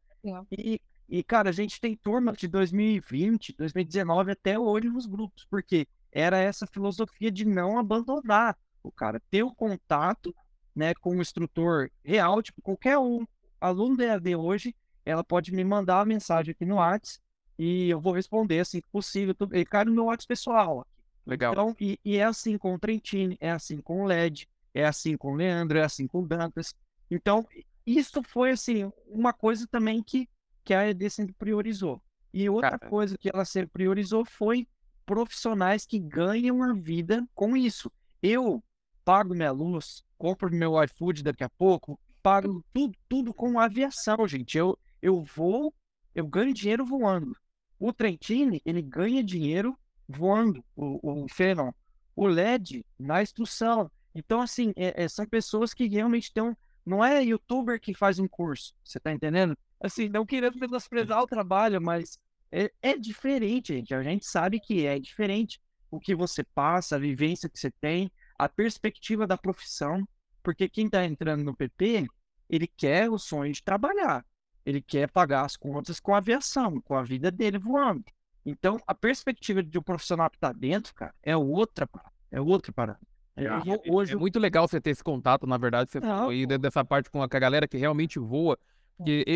E, 0.52 0.81
e, 1.09 1.23
cara, 1.23 1.49
a 1.49 1.52
gente 1.52 1.81
tem 1.81 1.97
turma 1.97 2.33
de 2.33 2.47
2020, 2.47 3.55
2019 3.57 4.33
até 4.33 4.59
hoje 4.59 4.88
nos 4.88 5.07
grupos, 5.07 5.47
porque 5.50 5.88
era 6.12 6.38
essa 6.38 6.66
filosofia 6.66 7.31
de 7.31 7.45
não 7.45 7.78
abandonar 7.78 8.57
o 8.83 8.93
cara, 8.93 9.21
ter 9.31 9.43
o 9.43 9.55
contato, 9.55 10.35
né, 10.75 10.95
com 10.95 11.16
o 11.16 11.21
instrutor 11.21 11.90
real, 12.05 12.43
tipo, 12.43 12.62
qualquer 12.62 12.99
um 12.99 13.26
aluno 13.67 13.97
da 13.97 14.05
EAD 14.05 14.37
hoje, 14.37 14.75
ela 15.05 15.23
pode 15.23 15.53
me 15.53 15.63
mandar 15.65 15.99
uma 15.99 16.05
mensagem 16.07 16.53
aqui 16.53 16.65
no 16.65 16.77
WhatsApp 16.77 17.21
e 17.59 17.89
eu 17.89 18.01
vou 18.01 18.13
responder 18.13 18.61
assim 18.61 18.81
que 18.81 18.89
possível. 18.89 19.35
Tudo, 19.35 19.57
e 19.57 19.65
cai 19.65 19.85
no 19.85 19.93
meu 19.93 20.05
WhatsApp 20.05 20.29
pessoal. 20.29 20.87
Legal. 21.27 21.53
Então, 21.53 21.77
e, 21.81 21.99
e, 22.05 22.17
é 22.17 22.25
assim 22.25 22.57
com 22.57 22.75
o 22.75 22.79
Trentini, 22.79 23.37
é 23.41 23.51
assim 23.51 23.81
com 23.81 24.03
o 24.03 24.07
LED, 24.07 24.49
é 24.73 24.87
assim 24.87 25.17
com 25.17 25.33
o 25.33 25.37
Leandro, 25.37 25.79
é 25.79 25.83
assim 25.83 26.07
com 26.07 26.21
o 26.21 26.27
Dantas. 26.27 26.75
Então, 27.11 27.47
isso 27.85 28.23
foi 28.23 28.51
assim, 28.51 28.91
uma 29.07 29.33
coisa 29.33 29.67
também 29.67 30.03
que, 30.03 30.29
que 30.65 30.73
a 30.73 30.89
ED 30.89 31.11
sempre 31.11 31.35
priorizou. 31.35 32.01
E 32.33 32.49
outra 32.49 32.79
Cara. 32.79 32.91
coisa 32.91 33.17
que 33.19 33.31
ela 33.33 33.45
sempre 33.45 33.71
priorizou 33.71 34.25
foi 34.25 34.69
profissionais 35.05 35.87
que 35.87 35.99
ganham 35.99 36.63
a 36.63 36.73
vida 36.75 37.27
com 37.35 37.57
isso. 37.57 37.91
Eu 38.23 38.63
pago 39.05 39.35
minha 39.35 39.53
luz, 39.53 40.05
compro 40.19 40.53
meu 40.53 40.83
iFood 40.83 41.23
daqui 41.23 41.45
a 41.45 41.49
pouco, 41.49 41.99
pago 42.26 42.61
tudo, 42.75 42.99
tudo 43.09 43.33
com 43.33 43.61
aviação, 43.61 44.26
gente. 44.26 44.59
Eu, 44.59 44.76
eu 45.00 45.23
vou, 45.23 45.73
eu 46.12 46.26
ganho 46.26 46.52
dinheiro 46.52 46.85
voando. 46.85 47.37
O 47.78 47.92
Trentini, 47.92 48.61
ele 48.64 48.83
ganha 48.83 49.23
dinheiro 49.23 49.78
voando, 50.09 50.64
o, 50.75 51.23
o 51.23 51.28
Fenon. 51.28 51.71
O 52.16 52.26
LED, 52.26 52.85
na 52.99 53.23
instrução. 53.23 53.88
Então, 54.12 54.40
assim, 54.40 54.73
é, 54.75 55.04
é, 55.04 55.09
são 55.09 55.25
pessoas 55.25 55.73
que 55.73 55.87
realmente 55.87 56.33
têm 56.33 56.56
Não 56.85 57.04
é 57.04 57.23
youtuber 57.23 57.80
que 57.80 57.95
faz 57.95 58.18
um 58.18 58.26
curso, 58.26 58.75
você 58.83 58.99
tá 58.99 59.12
entendendo? 59.12 59.56
Assim, 59.80 60.09
não 60.09 60.26
querendo 60.26 60.59
menosprezar 60.59 61.23
o 61.23 61.28
trabalho, 61.28 61.80
mas 61.80 62.18
é, 62.50 62.73
é 62.83 62.99
diferente, 62.99 63.73
gente. 63.73 63.95
A 63.95 64.02
gente 64.02 64.26
sabe 64.26 64.59
que 64.59 64.85
é 64.85 64.99
diferente 64.99 65.61
o 65.88 66.00
que 66.00 66.12
você 66.12 66.42
passa, 66.42 66.97
a 66.97 66.99
vivência 66.99 67.49
que 67.49 67.56
você 67.56 67.71
tem, 67.71 68.11
a 68.37 68.49
perspectiva 68.49 69.28
da 69.28 69.38
profissão. 69.38 70.04
Porque 70.42 70.68
quem 70.68 70.87
está 70.87 71.04
entrando 71.04 71.42
no 71.42 71.56
PP, 71.56 72.06
ele 72.49 72.67
quer 72.67 73.11
o 73.11 73.19
sonho 73.19 73.53
de 73.53 73.62
trabalhar. 73.62 74.25
Ele 74.65 74.81
quer 74.81 75.11
pagar 75.11 75.45
as 75.45 75.57
contas 75.57 76.00
com 76.00 76.15
a 76.15 76.19
aviação, 76.19 76.81
com 76.81 76.95
a 76.95 77.03
vida 77.03 77.31
dele 77.31 77.59
voando. 77.59 78.05
Então, 78.45 78.79
a 78.87 78.95
perspectiva 78.95 79.62
de 79.62 79.79
um 79.79 79.83
profissional 79.83 80.31
que 80.31 80.37
está 80.37 80.53
dentro, 80.53 80.95
cara, 80.95 81.15
é 81.23 81.37
outra, 81.37 81.88
é 82.31 82.41
outra 82.41 82.73
parada. 82.73 83.00
É, 83.37 83.49
hoje... 83.93 84.15
é 84.15 84.17
muito 84.17 84.38
legal 84.38 84.67
você 84.67 84.81
ter 84.81 84.91
esse 84.91 85.05
contato, 85.05 85.47
na 85.47 85.59
verdade, 85.59 85.91
você 85.91 85.99
aí 85.99 86.47
dessa 86.47 86.85
parte 86.85 87.11
com 87.11 87.23
a 87.23 87.26
galera 87.26 87.69
que 87.69 87.76
realmente 87.76 88.19
voa. 88.19 88.59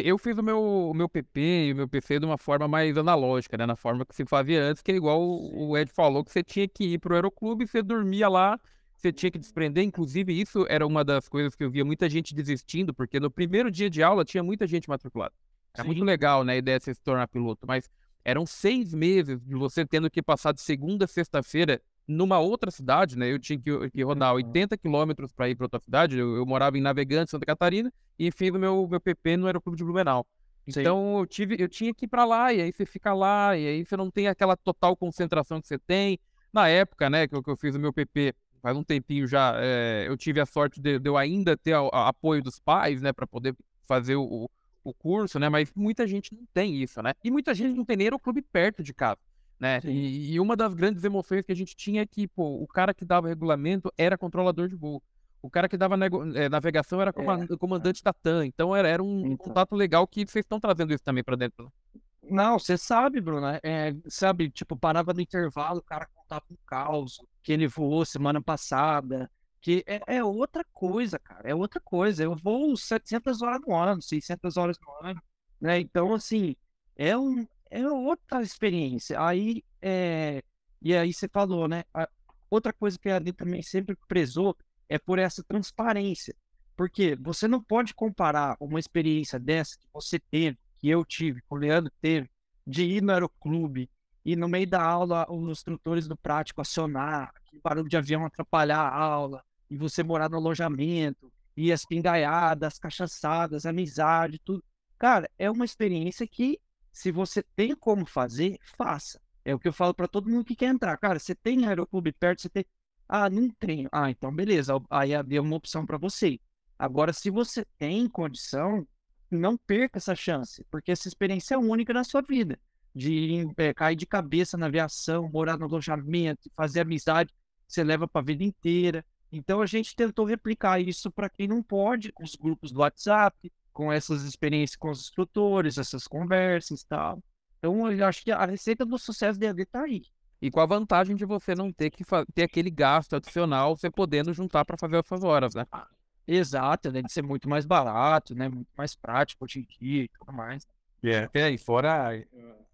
Eu 0.02 0.16
fiz 0.16 0.38
o 0.38 0.42
meu, 0.42 0.58
o 0.58 0.94
meu 0.94 1.06
PP 1.06 1.66
e 1.66 1.72
o 1.72 1.76
meu 1.76 1.88
PC 1.88 2.18
de 2.18 2.24
uma 2.24 2.38
forma 2.38 2.66
mais 2.66 2.96
analógica, 2.96 3.58
né? 3.58 3.66
Na 3.66 3.76
forma 3.76 4.06
que 4.06 4.14
se 4.14 4.24
fazia 4.24 4.62
antes, 4.62 4.82
que 4.82 4.90
é 4.90 4.94
igual 4.94 5.20
o 5.20 5.76
Ed 5.76 5.92
falou, 5.92 6.24
que 6.24 6.32
você 6.32 6.42
tinha 6.42 6.66
que 6.66 6.94
ir 6.94 6.98
pro 6.98 7.14
aeroclube, 7.14 7.66
você 7.66 7.82
dormia 7.82 8.26
lá, 8.26 8.58
você 9.00 9.12
tinha 9.12 9.30
que 9.30 9.38
desprender. 9.38 9.82
Inclusive, 9.82 10.38
isso 10.38 10.66
era 10.68 10.86
uma 10.86 11.04
das 11.04 11.28
coisas 11.28 11.54
que 11.54 11.64
eu 11.64 11.70
via 11.70 11.84
muita 11.84 12.08
gente 12.08 12.34
desistindo, 12.34 12.92
porque 12.92 13.18
no 13.18 13.30
primeiro 13.30 13.70
dia 13.70 13.88
de 13.88 14.02
aula 14.02 14.24
tinha 14.24 14.42
muita 14.42 14.66
gente 14.66 14.88
matriculada. 14.88 15.32
Era 15.74 15.84
Sim. 15.84 15.88
muito 15.88 16.04
legal, 16.04 16.44
né? 16.44 16.54
A 16.54 16.56
ideia 16.56 16.78
de 16.78 16.84
você 16.84 16.94
se 16.94 17.00
tornar 17.02 17.26
piloto, 17.28 17.66
mas 17.66 17.88
eram 18.24 18.44
seis 18.44 18.92
meses 18.92 19.40
de 19.40 19.54
você 19.54 19.86
tendo 19.86 20.10
que 20.10 20.22
passar 20.22 20.52
de 20.52 20.60
segunda 20.60 21.04
a 21.04 21.08
sexta-feira 21.08 21.80
numa 22.06 22.38
outra 22.38 22.70
cidade, 22.70 23.16
né? 23.16 23.32
Eu 23.32 23.38
tinha 23.38 23.58
que, 23.58 23.90
que 23.90 24.02
rodar 24.02 24.34
80 24.34 24.76
quilômetros 24.76 25.32
para 25.32 25.48
ir 25.48 25.54
para 25.54 25.64
outra 25.64 25.80
cidade. 25.80 26.18
Eu, 26.18 26.36
eu, 26.36 26.44
morava 26.44 26.76
em 26.76 26.80
Navegante, 26.80 27.30
Santa 27.30 27.46
Catarina, 27.46 27.92
e 28.18 28.30
fiz 28.30 28.50
o 28.50 28.58
meu, 28.58 28.86
meu 28.88 29.00
PP 29.00 29.36
no 29.36 29.46
Aeroclube 29.46 29.78
de 29.78 29.84
Blumenau. 29.84 30.26
Então 30.66 31.18
eu, 31.18 31.26
tive, 31.26 31.56
eu 31.58 31.68
tinha 31.68 31.94
que 31.94 32.04
ir 32.04 32.08
para 32.08 32.24
lá, 32.24 32.52
e 32.52 32.60
aí 32.60 32.72
você 32.72 32.84
fica 32.84 33.14
lá, 33.14 33.56
e 33.56 33.66
aí 33.66 33.84
você 33.84 33.96
não 33.96 34.10
tem 34.10 34.28
aquela 34.28 34.56
total 34.56 34.96
concentração 34.96 35.60
que 35.60 35.68
você 35.68 35.78
tem. 35.78 36.18
Na 36.52 36.68
época, 36.68 37.08
né, 37.08 37.28
que 37.28 37.34
eu, 37.34 37.42
que 37.42 37.50
eu 37.50 37.56
fiz 37.56 37.74
o 37.76 37.80
meu 37.80 37.92
PP, 37.92 38.34
faz 38.60 38.76
um 38.76 38.84
tempinho 38.84 39.26
já, 39.26 39.54
é, 39.56 40.04
eu 40.06 40.16
tive 40.16 40.40
a 40.40 40.46
sorte 40.46 40.80
de, 40.80 40.98
de 40.98 41.08
eu 41.08 41.16
ainda 41.16 41.56
ter 41.56 41.72
a, 41.72 41.80
a 41.80 42.08
apoio 42.08 42.42
dos 42.42 42.58
pais, 42.58 43.02
né, 43.02 43.12
para 43.12 43.26
poder 43.26 43.56
fazer 43.86 44.16
o, 44.16 44.48
o 44.84 44.94
curso, 44.94 45.38
né? 45.38 45.48
Mas 45.48 45.72
muita 45.74 46.06
gente 46.06 46.34
não 46.34 46.46
tem 46.54 46.76
isso, 46.76 47.02
né? 47.02 47.12
E 47.24 47.30
muita 47.30 47.54
gente 47.54 47.74
não 47.74 47.84
tem 47.84 47.96
nem 47.96 48.06
aeroclube 48.06 48.42
perto 48.42 48.82
de 48.82 48.94
casa 48.94 49.18
né? 49.60 49.78
E, 49.84 50.32
e, 50.32 50.40
uma 50.40 50.56
das 50.56 50.72
grandes 50.72 51.04
emoções 51.04 51.44
que 51.44 51.52
a 51.52 51.54
gente 51.54 51.76
tinha 51.76 52.00
é 52.00 52.06
que, 52.06 52.26
pô, 52.26 52.62
o 52.62 52.66
cara 52.66 52.94
que 52.94 53.04
dava 53.04 53.28
regulamento 53.28 53.92
era 53.96 54.16
controlador 54.16 54.66
de 54.66 54.74
voo. 54.74 55.02
O 55.42 55.50
cara 55.50 55.68
que 55.68 55.76
dava 55.76 55.96
é, 56.34 56.48
navegação 56.48 57.00
era 57.00 57.10
é. 57.10 57.56
comandante 57.56 58.02
da 58.02 58.12
TAM. 58.12 58.46
Então 58.46 58.74
era, 58.74 58.88
era 58.88 59.02
um 59.02 59.32
então. 59.32 59.36
contato 59.36 59.74
legal 59.74 60.06
que 60.06 60.26
vocês 60.26 60.44
estão 60.44 60.58
trazendo 60.58 60.94
isso 60.94 61.04
também 61.04 61.22
para 61.22 61.36
dentro. 61.36 61.64
Né? 61.64 62.00
Não, 62.30 62.58
você 62.58 62.78
sabe, 62.78 63.20
Bruno. 63.20 63.46
É, 63.62 63.94
sabe, 64.08 64.50
tipo, 64.50 64.76
parava 64.76 65.12
no 65.12 65.20
intervalo, 65.20 65.80
o 65.80 65.82
cara 65.82 66.08
contava 66.30 66.44
um 66.50 66.56
caos 66.66 67.20
que 67.42 67.52
ele 67.52 67.66
voou 67.66 68.04
semana 68.04 68.40
passada. 68.40 69.30
Que 69.60 69.84
é, 69.86 70.00
é, 70.06 70.24
outra 70.24 70.64
coisa, 70.72 71.18
cara. 71.18 71.50
É 71.50 71.54
outra 71.54 71.80
coisa. 71.80 72.22
Eu 72.22 72.34
vou 72.34 72.76
700 72.76 73.42
horas 73.42 73.60
no 73.66 73.74
ano, 73.74 74.00
600 74.00 74.56
horas 74.56 74.78
no 74.80 75.08
ano. 75.08 75.22
Né? 75.60 75.80
Então, 75.80 76.14
assim, 76.14 76.56
é 76.96 77.16
um, 77.16 77.46
é 77.70 77.86
outra 77.86 78.42
experiência. 78.42 79.20
Aí, 79.20 79.62
é... 79.82 80.42
e 80.80 80.94
aí 80.94 81.12
você 81.12 81.28
falou, 81.28 81.68
né? 81.68 81.84
A 81.92 82.08
outra 82.48 82.72
coisa 82.72 82.98
que 82.98 83.10
a 83.10 83.16
AD 83.16 83.32
também 83.34 83.62
sempre 83.62 83.96
prezou 84.08 84.56
é 84.88 84.98
por 84.98 85.18
essa 85.18 85.42
transparência. 85.42 86.34
Porque 86.74 87.14
você 87.16 87.46
não 87.46 87.62
pode 87.62 87.92
comparar 87.92 88.56
uma 88.58 88.80
experiência 88.80 89.38
dessa 89.38 89.76
que 89.78 89.86
você 89.92 90.18
teve, 90.18 90.58
que 90.78 90.88
eu 90.88 91.04
tive, 91.04 91.42
que 91.42 91.46
o 91.50 91.56
Leandro 91.56 91.92
teve, 92.00 92.30
de 92.66 92.84
ir 92.84 93.02
no 93.02 93.12
aeroclube 93.12 93.90
e 94.24 94.36
no 94.36 94.48
meio 94.48 94.66
da 94.66 94.82
aula 94.82 95.26
os 95.30 95.50
instrutores 95.50 96.06
do 96.06 96.16
prático 96.16 96.60
acionar, 96.60 97.32
que 97.46 97.58
barulho 97.62 97.88
de 97.88 97.96
avião 97.96 98.24
atrapalhar 98.24 98.80
a 98.80 98.98
aula, 98.98 99.44
e 99.68 99.76
você 99.76 100.02
morar 100.02 100.28
no 100.28 100.36
alojamento, 100.36 101.32
e 101.56 101.72
as 101.72 101.84
pingaiadas, 101.84 102.74
as 102.74 102.78
cachaçadas, 102.78 103.66
a 103.66 103.70
amizade, 103.70 104.38
tudo. 104.44 104.62
Cara, 104.98 105.30
é 105.38 105.50
uma 105.50 105.64
experiência 105.64 106.26
que 106.26 106.58
se 106.92 107.10
você 107.10 107.42
tem 107.54 107.74
como 107.74 108.04
fazer, 108.06 108.58
faça. 108.76 109.20
É 109.44 109.54
o 109.54 109.58
que 109.58 109.68
eu 109.68 109.72
falo 109.72 109.94
para 109.94 110.08
todo 110.08 110.28
mundo 110.28 110.44
que 110.44 110.56
quer 110.56 110.66
entrar. 110.66 110.96
Cara, 110.98 111.18
você 111.18 111.34
tem 111.34 111.66
aeroclube 111.66 112.12
perto, 112.12 112.42
você 112.42 112.48
tem. 112.48 112.64
Ah, 113.08 113.28
não 113.30 113.48
tenho. 113.50 113.88
Ah, 113.92 114.10
então 114.10 114.32
beleza. 114.34 114.74
Aí 114.90 115.14
havia 115.14 115.40
uma 115.42 115.56
opção 115.56 115.86
para 115.86 115.98
você. 115.98 116.38
Agora, 116.78 117.12
se 117.12 117.30
você 117.30 117.64
tem 117.78 118.08
condição, 118.08 118.86
não 119.30 119.56
perca 119.56 119.98
essa 119.98 120.14
chance, 120.14 120.64
porque 120.70 120.90
essa 120.92 121.08
experiência 121.08 121.54
é 121.54 121.58
única 121.58 121.92
na 121.92 122.04
sua 122.04 122.22
vida. 122.22 122.58
De 122.94 123.46
é, 123.56 123.72
cair 123.72 123.96
de 123.96 124.06
cabeça 124.06 124.56
na 124.56 124.66
aviação, 124.66 125.28
morar 125.30 125.58
no 125.58 125.66
alojamento, 125.66 126.50
fazer 126.56 126.80
amizade, 126.80 127.32
você 127.66 127.84
leva 127.84 128.08
para 128.08 128.20
a 128.20 128.24
vida 128.24 128.42
inteira. 128.42 129.04
Então 129.30 129.62
a 129.62 129.66
gente 129.66 129.94
tentou 129.94 130.24
replicar 130.24 130.80
isso 130.80 131.10
para 131.10 131.30
quem 131.30 131.46
não 131.46 131.62
pode, 131.62 132.12
com 132.12 132.24
os 132.24 132.34
grupos 132.34 132.72
do 132.72 132.80
WhatsApp, 132.80 133.52
com 133.72 133.92
essas 133.92 134.24
experiências 134.24 134.76
com 134.76 134.90
os 134.90 135.00
instrutores, 135.00 135.78
essas 135.78 136.06
conversas 136.06 136.82
e 136.82 136.86
tal. 136.86 137.22
Então, 137.58 137.90
eu 137.90 138.06
acho 138.06 138.22
que 138.22 138.32
a 138.32 138.44
receita 138.46 138.84
do 138.84 138.98
sucesso 138.98 139.38
deve 139.38 139.62
estar 139.62 139.84
aí. 139.84 140.02
E 140.40 140.50
com 140.50 140.60
a 140.60 140.66
vantagem 140.66 141.14
de 141.14 141.26
você 141.26 141.54
não 141.54 141.70
ter 141.70 141.90
que 141.90 142.02
ter 142.34 142.44
aquele 142.44 142.70
gasto 142.70 143.14
adicional, 143.14 143.76
você 143.76 143.90
podendo 143.90 144.32
juntar 144.32 144.64
para 144.64 144.78
fazer 144.78 144.96
essas 144.96 145.22
horas, 145.22 145.54
né? 145.54 145.66
Ah, 145.70 145.86
exato, 146.26 146.90
deve 146.90 147.08
ser 147.10 147.22
muito 147.22 147.48
mais 147.48 147.66
barato, 147.66 148.34
né? 148.34 148.48
Muito 148.48 148.70
mais 148.76 148.94
prático 148.94 149.44
hoje 149.44 149.60
em 149.60 149.78
dia 149.78 150.04
e 150.04 150.08
tudo 150.08 150.32
mais. 150.32 150.66
É, 151.02 151.28
é 151.32 151.50
e 151.50 151.58
fora, 151.58 152.14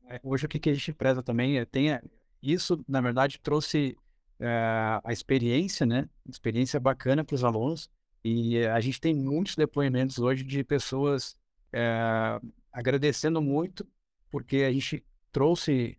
é, 0.09 0.21
hoje 0.23 0.47
o 0.47 0.49
que, 0.49 0.59
que 0.59 0.71
a 0.71 0.75
gente 0.75 0.92
preza 0.92 1.23
também 1.23 1.59
é, 1.59 1.64
tem, 1.64 1.99
isso, 2.42 2.83
na 2.88 3.00
verdade, 3.00 3.38
trouxe 3.40 3.97
é, 4.38 5.00
a 5.02 5.12
experiência, 5.12 5.87
né? 5.87 6.09
Experiência 6.28 6.78
bacana 6.78 7.25
para 7.25 7.35
os 7.35 7.45
alunos, 7.45 7.90
e 8.25 8.59
a 8.66 8.80
gente 8.80 9.00
tem 9.00 9.14
muitos 9.14 9.54
depoimentos 9.54 10.18
hoje 10.18 10.42
de 10.42 10.64
pessoas 10.64 11.37
é, 11.73 12.40
agradecendo 12.73 13.40
muito, 13.40 13.87
porque 14.30 14.59
a 14.59 14.73
gente 14.73 15.04
trouxe, 15.30 15.97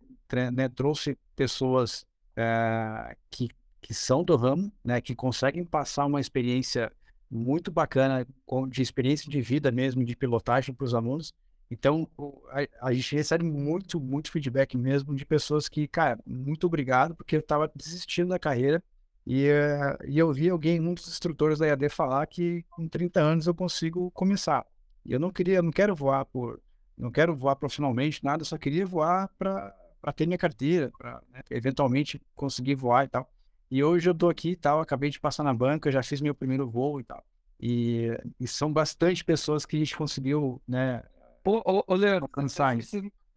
né, 0.52 0.68
trouxe 0.68 1.16
pessoas 1.34 2.06
é, 2.36 3.16
que, 3.30 3.48
que 3.80 3.94
são 3.94 4.22
do 4.22 4.36
ramo, 4.36 4.70
né, 4.84 5.00
que 5.00 5.14
conseguem 5.14 5.64
passar 5.64 6.04
uma 6.04 6.20
experiência 6.20 6.92
muito 7.30 7.70
bacana, 7.70 8.26
de 8.68 8.82
experiência 8.82 9.30
de 9.30 9.40
vida 9.40 9.70
mesmo, 9.70 10.04
de 10.04 10.14
pilotagem 10.14 10.74
para 10.74 10.84
os 10.84 10.94
alunos. 10.94 11.32
Então, 11.70 12.08
a, 12.50 12.88
a, 12.88 12.92
gente 12.92 13.14
recebe 13.14 13.44
muito, 13.44 14.00
muito 14.00 14.30
feedback 14.30 14.76
mesmo 14.76 15.14
de 15.14 15.26
pessoas 15.26 15.68
que, 15.68 15.86
cara, 15.86 16.18
muito 16.26 16.66
obrigado, 16.66 17.14
porque 17.14 17.36
eu 17.36 17.40
estava 17.40 17.70
desistindo 17.74 18.30
da 18.30 18.38
carreira 18.38 18.82
e, 19.26 19.50
uh, 19.50 20.06
e 20.06 20.18
eu 20.18 20.32
vi 20.32 20.48
alguém, 20.48 20.80
um 20.80 20.94
dos 20.94 21.06
instrutores 21.06 21.58
da 21.58 21.66
EAD, 21.66 21.90
falar 21.90 22.26
que 22.26 22.64
com 22.70 22.88
30 22.88 23.20
anos 23.20 23.46
eu 23.46 23.54
consigo 23.54 24.10
começar. 24.12 24.66
E 25.04 25.12
eu 25.12 25.20
não 25.20 25.30
queria, 25.30 25.60
não 25.60 25.70
quero 25.70 25.94
voar 25.94 26.24
por, 26.24 26.58
não 26.96 27.10
quero 27.10 27.36
voar 27.36 27.56
profissionalmente, 27.56 28.24
nada, 28.24 28.42
só 28.44 28.56
queria 28.56 28.86
voar 28.86 29.28
para 29.38 29.74
ter 30.16 30.26
minha 30.26 30.38
carteira, 30.38 30.90
para 30.96 31.22
né, 31.30 31.42
eventualmente 31.50 32.20
conseguir 32.34 32.74
voar 32.74 33.04
e 33.04 33.08
tal. 33.08 33.30
E 33.70 33.84
hoje 33.84 34.08
eu 34.08 34.14
tô 34.14 34.30
aqui 34.30 34.52
e 34.52 34.56
tal, 34.56 34.80
acabei 34.80 35.10
de 35.10 35.20
passar 35.20 35.42
na 35.44 35.52
banca, 35.52 35.92
já 35.92 36.02
fiz 36.02 36.22
meu 36.22 36.34
primeiro 36.34 36.66
voo 36.66 36.98
e 36.98 37.04
tal. 37.04 37.22
E, 37.60 38.08
e 38.40 38.48
são 38.48 38.72
bastante 38.72 39.22
pessoas 39.22 39.66
que 39.66 39.76
a 39.76 39.78
gente 39.78 39.96
conseguiu, 39.96 40.62
né? 40.66 41.02
Ô, 41.44 41.84
ô 41.86 41.94
Leandro, 41.94 42.28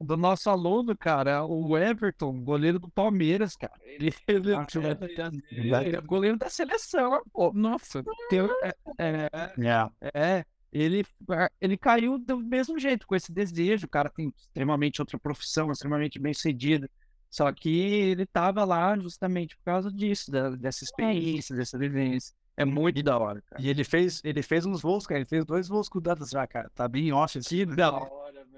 do 0.04 0.18
nosso 0.18 0.50
aluno, 0.50 0.98
cara, 0.98 1.46
o 1.46 1.78
Everton, 1.78 2.42
goleiro 2.44 2.80
do 2.80 2.90
Palmeiras, 2.90 3.56
cara. 3.56 3.74
Ele, 3.86 4.14
ele, 4.28 4.56
ah, 4.56 4.66
é, 5.84 5.88
ele 5.88 5.96
é 5.96 6.02
goleiro 6.02 6.38
da 6.38 6.50
seleção, 6.50 7.22
pô. 7.32 7.52
Nossa. 7.54 8.04
Tem, 8.30 8.40
é, 8.40 8.74
é, 8.98 9.30
é, 10.02 10.12
é, 10.14 10.46
ele, 10.72 11.06
ah, 11.30 11.52
ele 11.60 11.78
caiu 11.78 12.18
do 12.18 12.38
mesmo 12.40 12.80
jeito, 12.80 13.06
com 13.06 13.16
esse 13.16 13.32
desejo. 13.32 13.86
O 13.86 13.90
cara 13.90 14.10
tem 14.10 14.34
extremamente 14.36 15.02
outra 15.02 15.20
profissão, 15.20 15.72
extremamente 15.72 16.18
bem 16.18 16.34
sucedido. 16.34 16.90
Só 17.30 17.52
que 17.52 17.70
ele 17.70 18.24
estava 18.24 18.64
lá 18.64 18.98
justamente 18.98 19.56
por 19.58 19.64
causa 19.64 19.92
disso, 19.92 20.32
da, 20.32 20.50
dessa 20.52 20.84
experiência, 20.84 21.56
dessa 21.56 21.78
vivência. 21.78 22.34
É 22.62 22.66
muito 22.66 23.02
da 23.04 23.18
hora, 23.18 23.42
cara. 23.42 23.62
E 23.62 23.70
ele 23.70 23.84
fez, 23.84 24.22
ele 24.24 24.42
fez 24.42 24.66
uns 24.66 24.82
voos, 24.82 25.06
cara. 25.06 25.20
Ele 25.20 25.28
fez 25.28 25.46
dois 25.46 25.68
voos 25.68 25.90
com 25.90 25.98
o 25.98 26.02
Dantas 26.02 26.30
já, 26.30 26.46
cara. 26.48 26.70
Tá 26.74 26.88
bem 26.88 27.12
off 27.12 27.38
assim. 27.38 27.58
Que 27.58 27.66
da 27.66 27.92
hora. 27.92 28.12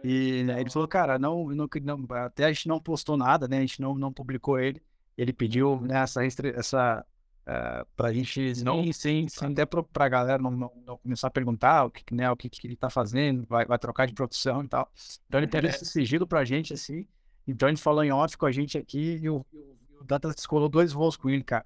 E 0.04 0.44
né, 0.44 0.60
ele 0.60 0.70
falou, 0.70 0.88
cara, 0.88 1.18
não, 1.18 1.50
não, 1.50 1.68
não, 1.82 2.06
até 2.18 2.46
a 2.46 2.52
gente 2.52 2.68
não 2.68 2.80
postou 2.80 3.16
nada, 3.16 3.48
né? 3.48 3.58
A 3.58 3.62
gente 3.62 3.82
não, 3.82 3.96
não 3.96 4.12
publicou 4.12 4.60
ele. 4.60 4.82
Ele 5.18 5.32
pediu 5.32 5.80
né, 5.82 6.00
essa, 6.00 6.22
essa 6.26 7.06
uh, 7.44 7.88
pra 7.96 8.12
gente 8.12 8.56
Sim, 8.56 8.64
não, 8.64 8.92
sim, 8.92 9.28
sim. 9.30 9.46
até 9.46 9.66
pra, 9.66 9.84
pra 9.84 10.10
galera 10.10 10.42
não, 10.42 10.52
não, 10.52 10.72
não 10.86 10.98
começar 10.98 11.28
a 11.28 11.32
perguntar 11.32 11.86
o 11.86 11.92
que, 11.92 12.14
né, 12.14 12.30
o 12.30 12.36
que, 12.36 12.50
que 12.50 12.68
ele 12.68 12.76
tá 12.76 12.90
fazendo, 12.90 13.46
vai, 13.48 13.66
vai 13.66 13.78
trocar 13.78 14.08
de 14.08 14.14
profissão 14.14 14.64
e 14.64 14.68
tal. 14.68 14.92
Então 15.28 15.40
ele 15.40 15.48
pediu 15.48 15.70
esse 15.70 15.86
sigilo 15.86 16.28
pra 16.28 16.44
gente, 16.44 16.74
assim. 16.74 17.08
Então 17.48 17.70
gente 17.70 17.82
falou 17.82 18.04
em 18.04 18.12
off 18.12 18.38
com 18.38 18.46
a 18.46 18.52
gente 18.52 18.78
aqui 18.78 19.20
e 19.22 19.30
o, 19.30 19.46
o, 19.54 20.04
Dantas 20.04 20.36
descolou 20.36 20.70
dois 20.70 20.92
voos 20.92 21.16
com 21.16 21.30
ele, 21.30 21.44
cara. 21.44 21.66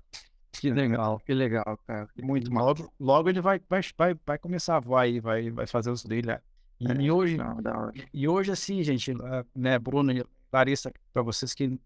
Que 0.59 0.71
legal, 0.71 1.19
que 1.19 1.33
legal, 1.33 1.77
cara. 1.85 2.09
Muito 2.17 2.51
mal. 2.51 2.65
Logo, 2.67 2.93
logo 2.99 3.29
ele 3.29 3.41
vai, 3.41 3.61
vai, 3.69 3.81
vai, 3.95 4.15
vai 4.25 4.37
começar 4.39 4.77
a 4.77 4.79
voar 4.79 5.01
aí, 5.01 5.19
vai, 5.19 5.51
vai 5.51 5.67
fazer 5.67 5.91
os 5.91 6.03
dele. 6.03 6.27
né? 6.27 6.41
E, 6.79 6.87
É, 6.91 6.95
e 6.95 7.11
hoje, 7.11 7.37
não, 7.37 7.91
e 8.13 8.27
hoje, 8.27 8.51
assim, 8.51 8.81
gente, 8.83 9.11
ah, 9.23 9.45
né, 9.55 9.77
Bruno 9.77 10.11
e 10.11 10.25
Larissa, 10.51 10.91
para 11.13 11.21
vocês 11.21 11.53
que 11.53 11.79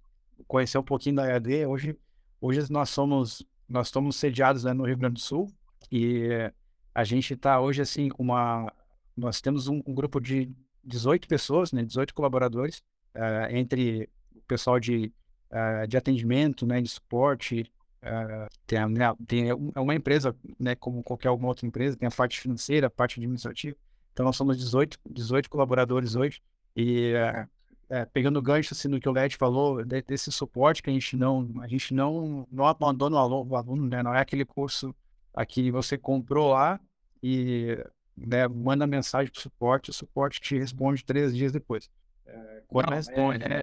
conhecem 0.48 0.80
um 0.80 0.84
pouquinho 0.84 1.16
da 1.16 1.28
EAD, 1.28 1.66
hoje, 1.66 1.98
hoje 2.40 2.72
nós 2.72 2.90
somos, 2.90 3.46
nós 3.68 3.88
estamos 3.88 4.16
sediados 4.16 4.64
né, 4.64 4.74
no 4.74 4.86
Rio 4.86 4.98
Grande 4.98 5.16
do 5.16 5.20
Sul 5.22 5.48
e 5.92 6.52
a 6.94 7.04
gente 7.04 7.34
está 7.34 7.60
hoje, 7.60 7.82
assim, 7.82 8.10
com 8.10 8.24
uma, 8.24 8.72
nós 9.16 9.42
temos 9.42 9.68
um, 9.68 9.82
um 9.86 9.94
grupo 9.94 10.20
de 10.20 10.52
18 10.84 11.28
pessoas, 11.28 11.72
né, 11.72 11.84
18 11.84 12.14
colaboradores, 12.14 12.82
ah, 13.16 13.48
entre 13.52 14.10
o 14.36 14.42
pessoal 14.42 14.80
de, 14.80 15.12
ah, 15.50 15.86
de 15.86 15.98
atendimento, 15.98 16.66
né, 16.66 16.82
de 16.82 16.90
suporte, 16.90 17.72
ah, 18.02 18.48
tem, 18.66 18.80
a- 18.80 18.88
né, 18.90 19.06
tem 19.28 19.50
é 19.50 19.80
uma 19.80 19.96
empresa, 19.96 20.36
né, 20.60 20.76
como 20.76 21.04
qualquer 21.04 21.30
outra 21.30 21.66
empresa, 21.68 21.98
tem 21.98 22.08
a 22.08 22.12
parte 22.12 22.40
financeira, 22.40 22.88
a 22.88 22.90
parte 22.90 23.20
administrativa. 23.20 23.76
Então, 24.14 24.26
nós 24.26 24.36
somos 24.36 24.58
18, 24.58 24.98
18 25.10 25.50
colaboradores 25.50 26.16
hoje. 26.16 26.42
E 26.76 27.14
eh, 27.14 27.48
eh, 27.90 28.06
pegando 28.08 28.38
o 28.40 28.42
gancho 28.42 28.74
assim, 28.74 28.88
no 28.88 29.00
que 29.00 29.08
o 29.10 29.12
Led 29.12 29.36
falou, 29.38 29.84
de- 29.86 30.02
desse 30.02 30.32
suporte 30.32 30.82
que 30.84 30.90
a 30.90 30.94
gente 30.94 31.16
não, 31.18 31.50
a 31.62 31.68
gente 31.68 31.94
não, 31.94 32.48
não 32.52 32.66
abandona 32.66 33.16
o 33.16 33.20
aluno, 33.20 33.52
o 33.52 33.56
aluno, 33.56 33.88
né? 33.88 34.04
Não 34.04 34.14
é 34.14 34.20
aquele 34.22 34.46
curso 34.46 34.96
aqui 35.34 35.64
que 35.64 35.72
você 35.72 35.98
comprou 35.98 36.52
lá 36.52 36.80
e 37.24 37.78
né, 38.18 38.48
manda 38.48 38.86
mensagem 38.88 39.32
para 39.32 39.40
o 39.40 39.42
suporte, 39.42 39.90
o 39.90 39.94
suporte 39.94 40.40
te 40.42 40.58
responde 40.58 41.04
três 41.06 41.36
dias 41.36 41.52
depois. 41.52 41.90
Eh, 42.26 42.64
quando 42.68 42.90
Não, 42.90 42.96
responde, 42.98 43.40
né? 43.40 43.62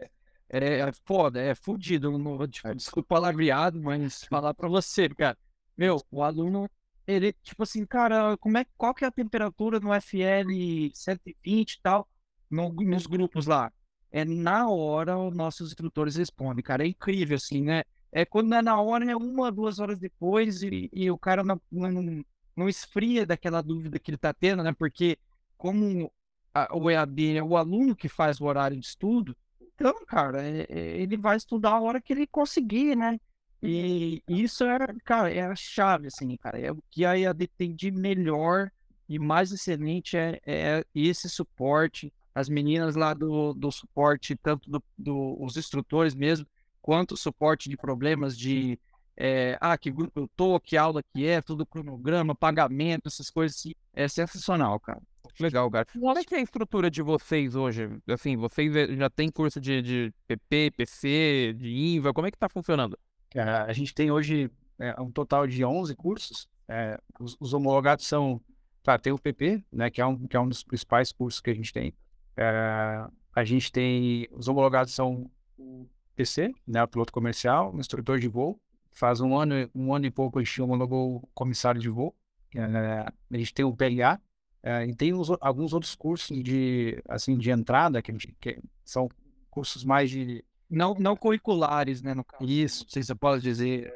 É, 0.48 0.58
é, 0.58 0.80
é 0.80 0.92
foda, 1.04 1.40
é 1.40 1.54
fudido. 1.54 2.16
Não, 2.18 2.36
vou 2.36 2.48
te- 2.48 2.62
desculpa 2.74 3.08
palavreado, 3.16 3.80
mas 3.82 4.24
falar 4.30 4.54
pra 4.54 4.68
você, 4.68 5.08
cara. 5.08 5.36
Meu, 5.76 6.02
o 6.10 6.22
aluno, 6.22 6.68
ele, 7.06 7.32
tipo 7.42 7.62
assim, 7.62 7.86
cara, 7.86 8.36
como 8.38 8.58
é, 8.58 8.66
qual 8.76 8.94
que 8.94 9.04
é 9.04 9.08
a 9.08 9.10
temperatura 9.12 9.78
no 9.80 9.92
FL 9.94 10.90
120 10.94 11.74
e 11.74 11.80
tal, 11.82 12.08
no- 12.50 12.72
nos 12.72 13.06
grupos 13.06 13.46
lá? 13.46 13.72
É 14.10 14.24
na 14.24 14.68
hora 14.68 15.18
os 15.18 15.34
nossos 15.36 15.68
instrutores 15.70 16.16
respondem, 16.16 16.62
cara. 16.64 16.84
É 16.84 16.88
incrível, 16.88 17.36
assim, 17.36 17.62
né? 17.62 17.82
É 18.10 18.24
quando 18.24 18.48
não 18.48 18.56
é 18.56 18.62
na 18.62 18.80
hora, 18.80 19.10
é 19.10 19.14
uma, 19.16 19.52
duas 19.52 19.78
horas 19.78 19.98
depois 19.98 20.62
e, 20.62 20.88
e 20.92 21.10
o 21.10 21.18
cara 21.18 21.44
não, 21.44 21.60
não, 21.70 22.24
não 22.56 22.68
esfria 22.68 23.26
daquela 23.26 23.60
dúvida 23.62 23.98
que 23.98 24.10
ele 24.10 24.16
tá 24.18 24.32
tendo, 24.32 24.62
né? 24.62 24.72
Porque 24.72 25.18
como 25.58 26.10
a- 26.54 26.74
o 26.76 26.90
EAD 26.90 27.36
é 27.36 27.42
o 27.42 27.56
aluno 27.56 27.94
que 27.94 28.08
faz 28.08 28.40
o 28.40 28.44
horário 28.46 28.78
de 28.78 28.86
estudo, 28.86 29.36
então, 29.80 29.94
cara, 30.06 30.42
é- 30.42 30.66
é- 30.68 31.00
ele 31.00 31.16
vai 31.16 31.36
estudar 31.36 31.70
a 31.74 31.80
hora 31.80 32.00
que 32.00 32.12
ele 32.12 32.26
conseguir, 32.26 32.96
né? 32.96 33.18
E 33.62 34.22
isso 34.28 34.64
é, 34.64 34.78
cara, 35.04 35.32
é 35.32 35.42
a 35.42 35.54
chave, 35.54 36.08
assim, 36.08 36.36
cara. 36.36 36.58
É 36.58 36.72
o 36.72 36.82
que 36.90 37.04
a 37.04 37.16
EAD 37.18 37.46
tem 37.56 37.74
de 37.74 37.90
melhor 37.90 38.70
e 39.08 39.18
mais 39.18 39.52
excelente 39.52 40.16
é, 40.16 40.40
é 40.44 40.84
esse 40.94 41.28
suporte. 41.28 42.12
As 42.34 42.48
meninas 42.48 42.94
lá 42.96 43.14
do, 43.14 43.52
do 43.54 43.70
suporte, 43.72 44.36
tanto 44.36 44.68
dos 44.70 44.80
do, 44.96 45.36
os 45.42 45.56
instrutores 45.56 46.14
mesmo, 46.14 46.46
quanto 46.82 47.16
suporte 47.16 47.68
de 47.68 47.76
problemas 47.76 48.36
de 48.36 48.78
é, 49.16 49.58
ah, 49.60 49.76
que 49.76 49.90
grupo 49.90 50.20
eu 50.20 50.28
tô, 50.36 50.60
que 50.60 50.76
aula 50.76 51.02
que 51.02 51.26
é, 51.26 51.40
tudo 51.42 51.66
cronograma, 51.66 52.34
pagamento, 52.34 53.08
essas 53.08 53.30
coisas 53.30 53.56
assim. 53.58 53.74
É 53.92 54.06
sensacional, 54.08 54.78
cara. 54.80 55.02
Legal, 55.40 55.70
cara. 55.70 55.86
Como 55.92 56.18
é 56.18 56.24
que 56.24 56.34
é 56.34 56.38
a 56.38 56.42
estrutura 56.42 56.90
de 56.90 57.02
vocês 57.02 57.54
hoje? 57.54 57.88
Assim, 58.08 58.36
vocês 58.36 58.74
eh, 58.74 58.96
já 58.96 59.08
têm 59.08 59.30
curso 59.30 59.60
de, 59.60 59.80
de 59.82 60.14
PP, 60.26 60.72
PC, 60.76 61.54
de 61.56 61.68
INVA, 61.68 62.12
como 62.12 62.26
é 62.26 62.30
que 62.30 62.38
tá 62.38 62.48
funcionando? 62.48 62.98
A 63.34 63.72
gente 63.72 63.94
tem 63.94 64.10
hoje 64.10 64.50
é, 64.78 65.00
um 65.00 65.10
total 65.10 65.46
de 65.46 65.64
11 65.64 65.94
cursos. 65.94 66.48
eh, 66.68 66.98
os, 67.20 67.36
os 67.38 67.52
homologados 67.54 68.06
são, 68.06 68.40
tá, 68.82 68.98
tem 68.98 69.12
o 69.12 69.18
PP, 69.18 69.64
né, 69.72 69.90
que 69.90 70.00
é 70.00 70.06
um, 70.06 70.26
que 70.26 70.36
é 70.36 70.40
um 70.40 70.48
dos 70.48 70.62
principais 70.62 71.12
cursos 71.12 71.40
que 71.40 71.50
a 71.50 71.54
gente 71.54 71.72
tem. 71.72 71.94
Eh, 72.36 73.06
a 73.34 73.44
gente 73.44 73.70
tem, 73.70 74.28
os 74.32 74.48
homologados 74.48 74.92
são 74.94 75.30
o 75.56 75.86
PC, 76.16 76.52
né, 76.66 76.82
o 76.82 76.88
piloto 76.88 77.12
comercial, 77.12 77.72
o 77.74 77.78
instrutor 77.78 78.18
de 78.18 78.28
voo. 78.28 78.60
Faz 78.90 79.20
um 79.20 79.36
ano, 79.38 79.70
um 79.74 79.94
ano 79.94 80.06
e 80.06 80.10
pouco 80.10 80.38
a 80.38 80.42
gente 80.42 80.60
homologou 80.60 81.16
o 81.16 81.28
comissário 81.34 81.80
de 81.80 81.88
voo. 81.88 82.14
Eh, 82.54 83.06
a 83.30 83.36
gente 83.36 83.54
tem 83.54 83.64
o 83.64 83.76
PLA, 83.76 84.20
eh, 84.62 84.86
e 84.86 84.94
tem 84.94 85.14
uns 85.14 85.28
alguns 85.40 85.72
outros 85.72 85.94
cursos 85.94 86.42
de, 86.42 87.02
assim, 87.08 87.36
de 87.36 87.50
entrada, 87.50 88.02
que, 88.02 88.12
que 88.40 88.58
são 88.84 89.08
cursos 89.50 89.84
mais 89.84 90.10
de 90.10 90.44
Não, 90.68 90.94
não 90.94 91.16
curriculares, 91.16 92.02
né, 92.02 92.14
no 92.14 92.24
caso. 92.24 92.44
Isso. 92.44 92.84
Não 92.84 92.90
sei 92.90 93.02
se 93.02 93.12
eu 93.12 93.16
posso 93.16 93.40
dizer. 93.42 93.92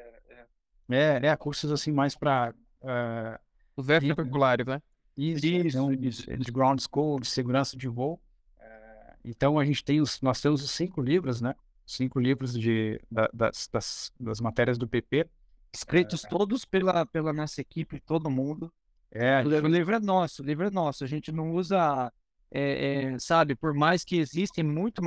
É, 0.89 1.27
é, 1.27 1.37
cursos 1.37 1.71
assim 1.73 1.93
mais 1.93 2.15
para 2.15 2.55
Os 3.77 3.89
extracurriculares, 3.89 4.67
né? 4.67 4.83
isso, 5.17 5.47
Isso, 5.47 5.79
então, 5.79 5.93
isso, 5.93 6.37
de 6.37 6.51
ground 6.53 6.81
school, 6.81 7.21
de 7.21 7.27
segurança 7.27 7.77
de 7.77 7.89
voo. 7.89 8.21
Eh, 8.59 9.17
então 9.25 9.59
a 9.59 9.65
gente 9.65 9.85
tem 9.85 10.01
os, 10.01 10.21
nós 10.21 10.41
temos 10.41 10.63
os 10.63 10.71
cinco 10.71 11.01
livros, 11.01 11.41
né? 11.41 11.55
Cinco 11.87 12.19
livros 12.21 12.53
de 12.55 13.01
da- 13.11 13.31
das, 13.33 13.69
das, 13.73 14.13
das 14.19 14.41
matérias 14.41 14.79
do 14.79 14.87
PP. 14.89 15.29
Escritos 15.75 16.23
todos 16.23 16.65
pela, 16.65 17.07
pela 17.07 17.33
nossa 17.33 17.61
equipe, 17.61 18.01
todo 18.01 18.31
mundo. 18.31 18.73
É, 19.15 19.43
O 19.45 19.67
livro, 19.69 19.95
é 19.95 20.01
nosso, 20.01 20.43
o 20.43 20.47
livro 20.47 20.67
é 20.67 20.71
nosso. 20.71 21.05
A 21.05 21.07
gente 21.07 21.31
não 21.31 21.53
usa, 21.53 22.11
é, 22.51 23.13
é, 23.13 23.19
sabe, 23.19 23.55
por 23.55 23.75
mais 23.75 24.05
que 24.05 24.17
existem 24.17 24.65
muito, 24.65 25.03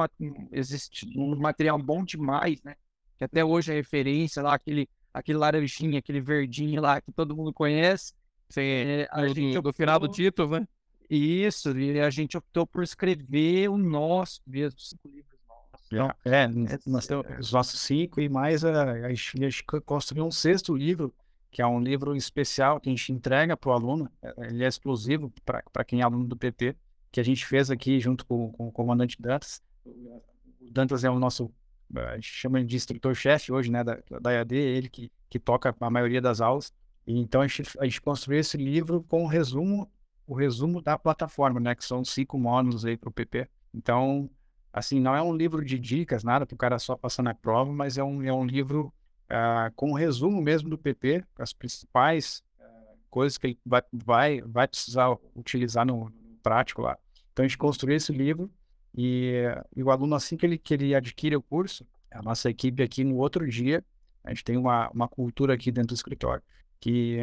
existe 0.52 1.08
um 1.18 1.36
material 1.36 1.78
bom 1.80 2.04
demais, 2.04 2.62
né? 2.64 2.76
Que 3.18 3.24
até 3.24 3.44
hoje 3.44 3.72
é 3.72 3.76
referência 3.76 4.44
lá, 4.44 4.54
aquele, 4.54 4.88
aquele 5.14 5.38
laranjinha, 5.38 6.00
aquele 6.00 6.22
verdinho 6.22 6.82
lá 6.82 7.02
que 7.02 7.12
todo 7.12 7.36
mundo 7.36 7.52
conhece. 7.54 8.14
Sim, 8.50 8.62
É, 8.62 9.08
a 9.10 9.22
do, 9.22 9.34
gente 9.34 9.60
do 9.60 9.74
final 9.74 10.00
do 10.00 10.06
optou- 10.06 10.16
título, 10.24 10.60
né? 10.60 10.68
Isso, 11.10 11.78
e 11.78 12.00
a 12.00 12.10
gente 12.10 12.36
optou 12.38 12.66
por 12.66 12.84
escrever 12.84 13.70
o 13.70 13.78
nosso 13.78 14.42
mesmo, 14.46 14.80
cinco 14.80 15.08
livros 15.08 15.40
nossos. 15.48 16.20
É, 16.26 16.44
é- 16.74 16.80
nós 16.88 17.06
temos 17.08 17.26
os 17.40 17.52
nossos 17.52 17.80
cinco 17.80 18.20
e 18.20 18.28
mais 18.28 18.64
a, 18.66 18.92
a 18.92 19.14
gente 19.14 19.64
construiu 19.86 20.26
um 20.26 20.32
sexto 20.32 20.76
livro, 20.76 21.14
que 21.56 21.62
é 21.62 21.66
um 21.66 21.80
livro 21.80 22.18
especial 22.18 22.82
que 22.82 22.90
a 22.90 22.92
gente 22.92 23.14
entrega 23.14 23.56
para 23.56 23.70
o 23.70 23.72
aluno. 23.72 24.12
eh, 24.22 24.34
Ele 24.50 24.66
é 24.66 24.68
exclusivo 24.68 25.32
para 25.46 25.86
quem 25.86 26.02
é 26.02 26.04
aluno 26.04 26.28
do 26.28 26.36
PP, 26.36 26.76
que 27.10 27.18
a 27.18 27.24
gente 27.24 27.46
fez 27.46 27.72
aqui 27.72 27.98
junto 27.98 28.26
com, 28.26 28.52
com 28.52 28.68
o 28.68 28.72
comandante 28.74 29.16
Dantas. 29.22 29.64
O 29.86 30.70
Dantas 30.70 31.06
é 31.06 31.10
o 31.10 31.18
nosso, 31.18 31.50
eh, 31.96 32.08
a 32.08 32.16
gente 32.16 32.28
chama 32.28 32.62
de 32.62 32.76
instrutor-chefe 32.76 33.54
hoje, 33.54 33.72
né, 33.72 33.86
da, 33.86 33.98
da 34.20 34.34
EAD, 34.34 34.54
ele 34.54 34.90
que, 34.90 35.10
que 35.30 35.40
toca 35.40 35.74
a 35.80 35.90
maioria 35.90 36.22
das 36.22 36.42
aulas. 36.42 36.74
E 37.08 37.18
então 37.18 37.40
a 37.40 37.48
gente, 37.48 37.72
a 37.80 37.86
gente 37.86 38.02
construiu 38.02 38.42
esse 38.42 38.58
livro 38.58 39.02
com 39.04 39.24
o 39.24 39.28
resumo, 39.28 39.90
o 40.28 40.34
resumo 40.34 40.82
da 40.82 41.00
plataforma, 41.00 41.62
né, 41.62 41.74
que 41.74 41.86
são 41.86 42.04
cinco 42.04 42.38
módulos 42.38 42.84
aí 42.84 42.98
para 42.98 43.08
o 43.08 43.14
PP. 43.14 43.48
Então, 43.74 44.30
assim, 44.74 45.00
não 45.00 45.16
é 45.16 45.22
um 45.22 45.34
livro 45.34 45.64
de 45.64 45.80
dicas, 45.80 46.22
nada 46.22 46.46
para 46.46 46.54
o 46.54 46.58
cara 46.58 46.78
só 46.80 46.98
passar 46.98 47.24
na 47.24 47.34
prova, 47.34 47.72
mas 47.72 47.98
é 47.98 48.04
um, 48.04 48.22
é 48.24 48.34
um 48.34 48.46
livro 48.46 48.94
ah, 49.30 49.72
com 49.76 49.92
um 49.92 49.94
resumo 49.94 50.42
mesmo 50.42 50.70
do 50.70 50.78
PP, 50.78 51.24
as 51.38 51.54
principais 51.54 52.44
ah, 52.60 52.94
coisas 53.10 53.38
que 53.38 53.48
ele 53.48 53.60
vai, 53.66 53.82
vai, 53.92 54.42
vai 54.42 54.68
precisar 54.68 55.16
utilizar 55.36 55.86
no, 55.86 56.10
no 56.10 56.38
prático 56.42 56.82
lá. 56.82 56.98
Então 57.32 57.44
a 57.44 57.48
gente 57.48 57.58
construiu 57.58 57.98
esse 57.98 58.12
livro 58.12 58.50
e, 58.98 59.44
e 59.76 59.84
o 59.84 59.92
aluno, 59.92 60.16
assim 60.16 60.38
que 60.38 60.46
ele, 60.46 60.58
que 60.58 60.74
ele 60.74 60.96
adquire 60.96 61.36
o 61.36 61.42
curso, 61.42 61.86
a 62.12 62.22
nossa 62.22 62.50
equipe 62.50 62.82
aqui 62.82 63.04
no 63.04 63.18
outro 63.18 63.48
dia, 63.48 63.84
a 64.24 64.30
gente 64.30 64.44
tem 64.44 64.58
uma, 64.58 64.90
uma 64.92 65.08
cultura 65.08 65.54
aqui 65.54 65.72
dentro 65.72 65.90
do 65.90 65.96
escritório, 65.96 66.42
que 66.80 67.18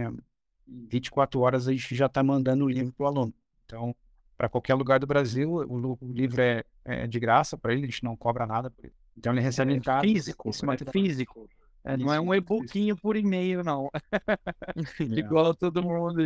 em 0.68 0.86
24 0.86 1.40
horas 1.40 1.66
a 1.66 1.72
gente 1.72 1.94
já 1.94 2.06
está 2.06 2.22
mandando 2.22 2.64
o 2.64 2.68
livro 2.68 2.92
para 2.92 3.04
o 3.04 3.06
aluno. 3.06 3.34
Então, 3.64 3.96
para 4.36 4.48
qualquer 4.48 4.74
lugar 4.74 5.00
do 5.00 5.06
Brasil, 5.06 5.50
o, 5.50 5.98
o 6.00 6.12
livro 6.12 6.42
é, 6.42 6.62
é 6.84 7.06
de 7.06 7.18
graça 7.18 7.56
para 7.56 7.72
ele, 7.72 7.84
a 7.84 7.86
gente 7.86 8.04
não 8.04 8.16
cobra 8.16 8.46
nada 8.46 8.70
por 8.70 8.84
ele. 8.84 8.94
Então 9.16 9.32
ele 9.32 9.40
recebe 9.40 9.72
em 9.72 9.80
casa. 9.80 10.02
físico, 10.02 10.48
é 10.48 10.90
físico. 10.90 11.48
É, 11.84 11.96
não 11.96 12.12
é 12.12 12.16
Isso, 12.16 12.24
um 12.24 12.34
e-bookinho 12.34 12.96
por 12.96 13.16
e-mail, 13.16 13.64
não. 13.64 13.90
Igual 15.00 15.54
todo 15.54 15.82
mundo. 15.82 16.22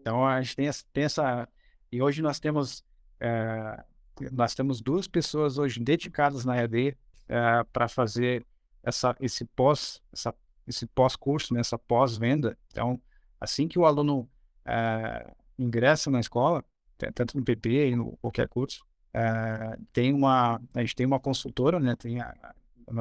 Então 0.00 0.24
a 0.26 0.40
gente 0.40 0.56
tem 0.56 0.68
essa, 0.68 0.84
tem 0.92 1.04
essa 1.04 1.48
e 1.90 2.00
hoje 2.00 2.22
nós 2.22 2.38
temos 2.38 2.84
é, 3.18 3.84
nós 4.32 4.54
temos 4.54 4.80
duas 4.80 5.08
pessoas 5.08 5.58
hoje 5.58 5.80
dedicadas 5.80 6.44
na 6.44 6.56
EAD 6.56 6.96
é, 7.28 7.64
para 7.72 7.88
fazer 7.88 8.46
essa 8.82 9.16
esse 9.18 9.44
pós 9.44 10.00
essa, 10.12 10.32
esse 10.68 10.86
pós-curso, 10.86 11.52
né, 11.52 11.60
essa 11.60 11.78
pós-venda. 11.78 12.56
Então 12.70 13.00
assim 13.40 13.66
que 13.66 13.78
o 13.78 13.84
aluno 13.84 14.28
é, 14.64 15.34
ingressa 15.58 16.10
na 16.10 16.20
escola, 16.20 16.64
tanto 17.12 17.36
no 17.36 17.44
PP 17.44 17.88
e 17.88 17.96
no 17.96 18.16
qualquer 18.18 18.48
curso, 18.48 18.86
é, 19.12 19.76
tem 19.92 20.12
uma 20.12 20.60
a 20.72 20.80
gente 20.80 20.94
tem 20.94 21.06
uma 21.06 21.18
consultora, 21.18 21.80
né, 21.80 21.96
tem 21.96 22.20
a, 22.20 22.54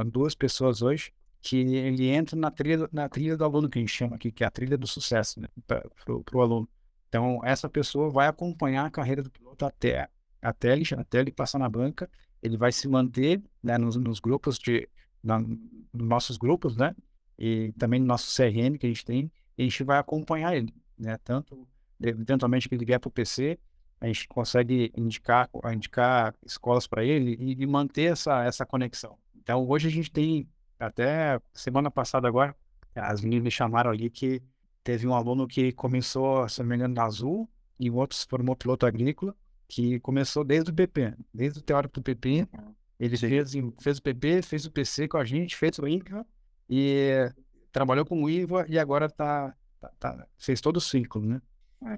duas 0.06 0.34
pessoas 0.34 0.82
hoje 0.82 1.12
que 1.44 1.58
ele 1.58 2.08
entra 2.08 2.38
na 2.38 2.50
trilha, 2.50 2.90
na 2.92 3.10
trilha 3.10 3.36
do 3.36 3.44
aluno, 3.44 3.70
que 3.70 3.78
a 3.78 3.82
gente 3.82 3.92
chama 3.92 4.16
aqui, 4.16 4.32
que 4.32 4.46
é 4.46 4.48
a 4.48 4.52
trilha 4.52 4.78
do 4.78 4.88
sucesso, 4.88 5.42
né, 5.42 5.48
para 5.68 5.84
o 6.34 6.42
aluno. 6.42 6.70
Então, 7.10 7.42
essa 7.44 7.70
pessoa 7.70 8.10
vai 8.10 8.28
acompanhar 8.28 8.86
a 8.86 8.90
carreira 8.90 9.22
do 9.22 9.30
piloto 9.30 9.66
até, 9.66 10.10
até, 10.42 10.72
ele, 10.72 10.86
até 10.98 11.20
ele 11.20 11.34
passar 11.34 11.60
na 11.60 11.68
banca, 11.68 12.10
ele 12.42 12.56
vai 12.56 12.72
se 12.72 12.88
manter 12.88 13.44
né, 13.62 13.78
nos, 13.78 13.98
nos 13.98 14.22
grupos 14.22 14.58
de, 14.58 14.88
na, 15.22 15.38
nos 15.38 16.08
nossos 16.08 16.38
grupos, 16.38 16.78
né, 16.78 16.96
e 17.38 17.74
também 17.74 18.00
no 18.00 18.06
nosso 18.06 18.34
CRM 18.34 18.78
que 18.80 18.86
a 18.86 18.90
gente 18.90 19.04
tem, 19.04 19.30
a 19.60 19.62
gente 19.62 19.84
vai 19.84 20.00
acompanhar 20.00 20.56
ele, 20.56 20.74
né, 20.98 21.18
tanto 21.26 21.68
eventualmente 22.02 22.70
que 22.70 22.76
ele 22.76 22.86
vier 22.86 23.02
para 23.02 23.10
o 23.10 23.12
PC, 23.12 23.60
a 24.00 24.08
gente 24.08 24.30
consegue 24.30 24.94
indicar, 24.96 25.50
indicar 25.74 26.34
escolas 26.46 26.88
para 26.88 27.04
ele 27.04 27.36
e, 27.38 27.62
e 27.62 27.68
manter 27.68 28.14
essa, 28.14 28.46
essa 28.46 28.66
conexão. 28.66 29.18
Então, 29.36 29.68
hoje 29.68 29.90
a 29.90 29.92
gente 29.92 30.10
tem 30.10 30.48
até 30.86 31.40
semana 31.54 31.90
passada 31.90 32.28
agora, 32.28 32.56
as 32.96 33.22
meninas 33.22 33.44
me 33.44 33.52
chamaram 33.52 33.92
ali 33.92 34.10
que 34.10 34.42
teve 34.84 35.08
um 35.08 35.14
aluno 35.14 35.48
que 35.48 35.72
começou, 35.72 36.48
se 36.50 36.60
não 36.62 36.70
me 36.70 36.76
engano, 36.76 36.94
na 36.94 37.04
Azul, 37.06 37.50
e 37.80 37.90
o 37.90 37.96
outro 37.96 38.18
se 38.18 38.28
formou 38.28 38.56
piloto 38.56 38.86
agrícola, 38.86 39.36
que 39.68 40.00
começou 40.02 40.44
desde 40.44 40.72
o 40.72 40.74
PP, 40.74 41.16
desde 41.34 41.60
o 41.60 41.62
teórico 41.62 41.96
do 41.96 42.04
PP. 42.04 42.48
Ele 43.00 43.18
fez, 43.18 43.54
fez 43.82 43.98
o 43.98 44.02
PP, 44.02 44.42
fez 44.42 44.66
o 44.66 44.72
PC 44.72 45.08
com 45.08 45.18
a 45.18 45.26
gente, 45.26 45.56
fez 45.56 45.80
o 45.80 45.88
INCA, 45.88 46.26
e 46.70 47.32
trabalhou 47.72 48.06
com 48.06 48.22
o 48.24 48.30
IVA, 48.30 48.66
e 48.70 48.78
agora 48.78 49.10
tá, 49.10 49.56
tá, 49.80 49.90
tá 50.00 50.28
fez 50.38 50.62
todo 50.62 50.78
o 50.78 50.82
ciclo, 50.82 51.22
né? 51.26 51.42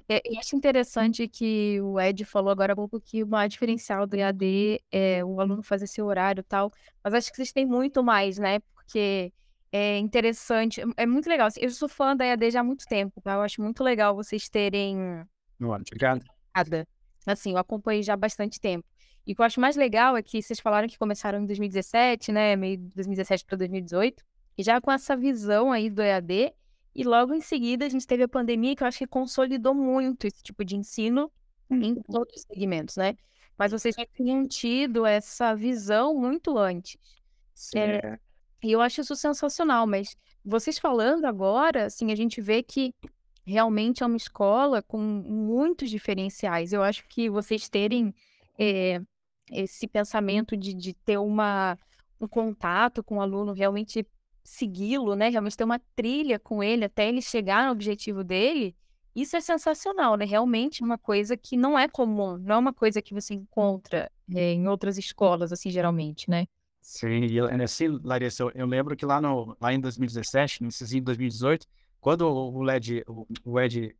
É, 0.08 0.20
eu 0.24 0.38
acho 0.40 0.56
interessante 0.56 1.28
que 1.28 1.80
o 1.80 2.00
Ed 2.00 2.24
falou 2.24 2.50
agora 2.50 2.72
há 2.72 2.76
pouco 2.76 3.00
que 3.00 3.22
o 3.22 3.26
maior 3.26 3.48
diferencial 3.48 4.04
do 4.06 4.16
EAD 4.16 4.80
é 4.90 5.24
o 5.24 5.40
aluno 5.40 5.62
fazer 5.62 5.86
seu 5.86 6.06
horário 6.06 6.40
e 6.40 6.44
tal, 6.44 6.72
mas 7.04 7.14
acho 7.14 7.30
que 7.30 7.36
vocês 7.36 7.52
têm 7.52 7.64
muito 7.64 8.02
mais, 8.02 8.36
né? 8.36 8.58
Porque 8.86 9.32
é 9.72 9.98
interessante, 9.98 10.80
é 10.96 11.04
muito 11.04 11.28
legal. 11.28 11.48
Assim, 11.48 11.60
eu 11.60 11.70
sou 11.70 11.88
fã 11.88 12.16
da 12.16 12.24
EAD 12.24 12.52
já 12.52 12.60
há 12.60 12.64
muito 12.64 12.86
tempo, 12.86 13.20
tá? 13.20 13.34
Eu 13.34 13.42
acho 13.42 13.60
muito 13.60 13.82
legal 13.82 14.14
vocês 14.14 14.48
terem. 14.48 14.96
Obrigado. 15.60 16.24
Nada. 16.54 16.88
Assim, 17.26 17.52
eu 17.52 17.58
acompanhei 17.58 18.02
já 18.02 18.14
há 18.14 18.16
bastante 18.16 18.60
tempo. 18.60 18.86
E 19.26 19.32
o 19.32 19.34
que 19.34 19.42
eu 19.42 19.46
acho 19.46 19.60
mais 19.60 19.74
legal 19.74 20.16
é 20.16 20.22
que 20.22 20.40
vocês 20.40 20.60
falaram 20.60 20.86
que 20.86 20.96
começaram 20.96 21.40
em 21.40 21.46
2017, 21.46 22.30
né? 22.30 22.54
Meio 22.54 22.76
de 22.78 22.88
2017 22.94 23.44
para 23.44 23.58
2018, 23.58 24.24
e 24.56 24.62
já 24.62 24.80
com 24.80 24.92
essa 24.92 25.16
visão 25.16 25.72
aí 25.72 25.90
do 25.90 26.00
EAD. 26.00 26.54
E 26.94 27.04
logo 27.04 27.34
em 27.34 27.40
seguida 27.40 27.84
a 27.84 27.88
gente 27.88 28.06
teve 28.06 28.22
a 28.22 28.28
pandemia, 28.28 28.74
que 28.74 28.82
eu 28.82 28.86
acho 28.86 28.98
que 28.98 29.06
consolidou 29.06 29.74
muito 29.74 30.26
esse 30.26 30.42
tipo 30.42 30.64
de 30.64 30.76
ensino 30.76 31.30
em 31.68 31.92
uhum. 31.92 32.02
todos 32.02 32.36
os 32.36 32.42
segmentos, 32.42 32.96
né? 32.96 33.16
Mas 33.58 33.72
vocês 33.72 33.94
já 33.94 34.06
tinham 34.06 34.46
tido 34.46 35.04
essa 35.04 35.54
visão 35.54 36.14
muito 36.14 36.56
antes. 36.56 36.96
Sim. 37.52 37.78
É, 37.78 38.18
e 38.62 38.72
eu 38.72 38.80
acho 38.80 39.00
isso 39.00 39.14
sensacional, 39.14 39.86
mas 39.86 40.16
vocês 40.44 40.78
falando 40.78 41.24
agora, 41.24 41.86
assim, 41.86 42.10
a 42.10 42.14
gente 42.14 42.40
vê 42.40 42.62
que 42.62 42.94
realmente 43.44 44.02
é 44.02 44.06
uma 44.06 44.16
escola 44.16 44.82
com 44.82 44.98
muitos 44.98 45.90
diferenciais. 45.90 46.72
Eu 46.72 46.82
acho 46.82 47.06
que 47.08 47.30
vocês 47.30 47.68
terem 47.68 48.14
é, 48.58 49.00
esse 49.50 49.86
pensamento 49.86 50.56
de, 50.56 50.74
de 50.74 50.94
ter 50.94 51.18
uma, 51.18 51.78
um 52.20 52.26
contato 52.26 53.04
com 53.04 53.18
o 53.18 53.20
aluno, 53.20 53.52
realmente 53.52 54.06
segui-lo, 54.42 55.14
né? 55.14 55.28
Realmente 55.28 55.56
ter 55.56 55.64
uma 55.64 55.80
trilha 55.94 56.38
com 56.38 56.62
ele 56.62 56.84
até 56.84 57.08
ele 57.08 57.20
chegar 57.20 57.66
no 57.66 57.72
objetivo 57.72 58.24
dele, 58.24 58.74
isso 59.14 59.36
é 59.36 59.40
sensacional, 59.40 60.16
né? 60.16 60.24
Realmente 60.24 60.82
uma 60.82 60.98
coisa 60.98 61.36
que 61.36 61.56
não 61.56 61.78
é 61.78 61.88
comum, 61.88 62.36
não 62.38 62.56
é 62.56 62.58
uma 62.58 62.72
coisa 62.72 63.00
que 63.00 63.14
você 63.14 63.34
encontra 63.34 64.10
é, 64.34 64.52
em 64.52 64.68
outras 64.68 64.98
escolas, 64.98 65.52
assim, 65.52 65.70
geralmente, 65.70 66.28
né? 66.28 66.46
Sim, 66.86 67.26
e 67.26 67.40
assim, 67.40 67.88
Larissa, 68.04 68.44
eu, 68.44 68.52
eu 68.54 68.64
lembro 68.64 68.96
que 68.96 69.04
lá, 69.04 69.20
no, 69.20 69.56
lá 69.60 69.74
em 69.74 69.80
2017, 69.80 70.62
no 70.62 70.68
em 70.68 71.02
2018, 71.02 71.66
quando 72.00 72.22
o 72.28 72.62
LED, 72.62 73.02
o, 73.08 73.26
o 73.44 73.60
Ed 73.60 73.96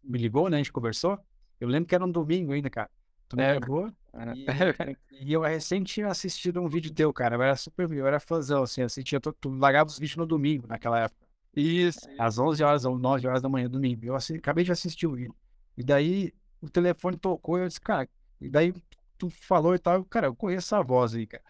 me 0.00 0.16
ligou, 0.16 0.48
né, 0.48 0.56
a 0.56 0.58
gente 0.58 0.70
conversou, 0.70 1.18
eu 1.60 1.66
lembro 1.66 1.88
que 1.88 1.94
era 1.94 2.04
um 2.04 2.10
domingo 2.10 2.52
ainda, 2.52 2.70
cara. 2.70 2.88
Tu 3.28 3.36
me 3.36 3.42
é. 3.42 3.54
ligou 3.54 3.92
e, 4.36 5.26
e, 5.26 5.32
eu 5.32 5.40
recém 5.40 5.82
tinha 5.82 6.06
assistido 6.06 6.60
um 6.60 6.68
vídeo 6.68 6.94
teu, 6.94 7.12
cara, 7.12 7.34
eu 7.34 7.42
era 7.42 7.56
super, 7.56 7.90
eu 7.90 8.06
era 8.06 8.20
fãzão, 8.20 8.62
assim, 8.62 8.82
assistia, 8.82 9.20
tu, 9.20 9.32
tu 9.32 9.50
largava 9.50 9.90
os 9.90 9.98
vídeos 9.98 10.16
no 10.16 10.26
domingo, 10.26 10.68
naquela 10.68 11.00
época. 11.00 11.26
Isso. 11.56 12.08
Às 12.20 12.38
11 12.38 12.62
horas 12.62 12.84
ou 12.84 12.96
9 12.96 13.26
horas 13.26 13.42
da 13.42 13.48
manhã, 13.48 13.68
domingo. 13.68 14.06
Eu 14.06 14.14
assim, 14.14 14.36
acabei 14.36 14.62
de 14.62 14.70
assistir 14.70 15.08
o 15.08 15.14
vídeo. 15.16 15.34
E 15.76 15.82
daí 15.82 16.32
o 16.60 16.70
telefone 16.70 17.16
tocou 17.16 17.58
e 17.58 17.62
eu 17.62 17.66
disse, 17.66 17.80
cara, 17.80 18.08
e 18.40 18.48
daí 18.48 18.72
tu 19.20 19.30
falou 19.30 19.74
e 19.74 19.78
tal, 19.78 20.02
cara, 20.04 20.28
eu 20.28 20.34
conheço 20.34 20.74
a 20.74 20.82
voz 20.82 21.14
aí, 21.14 21.26
cara. 21.26 21.44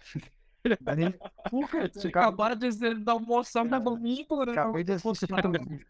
Porra, 1.50 1.88
você 1.90 2.08
acabaram 2.08 2.56
de 2.56 2.68
dizer 2.68 2.98
da 2.98 3.18
moção 3.18 3.66
da 3.66 3.78
domingo, 3.78 4.44
né? 4.44 4.52
Acabei 4.52 4.84
de 4.84 4.92
assistir, 4.92 5.28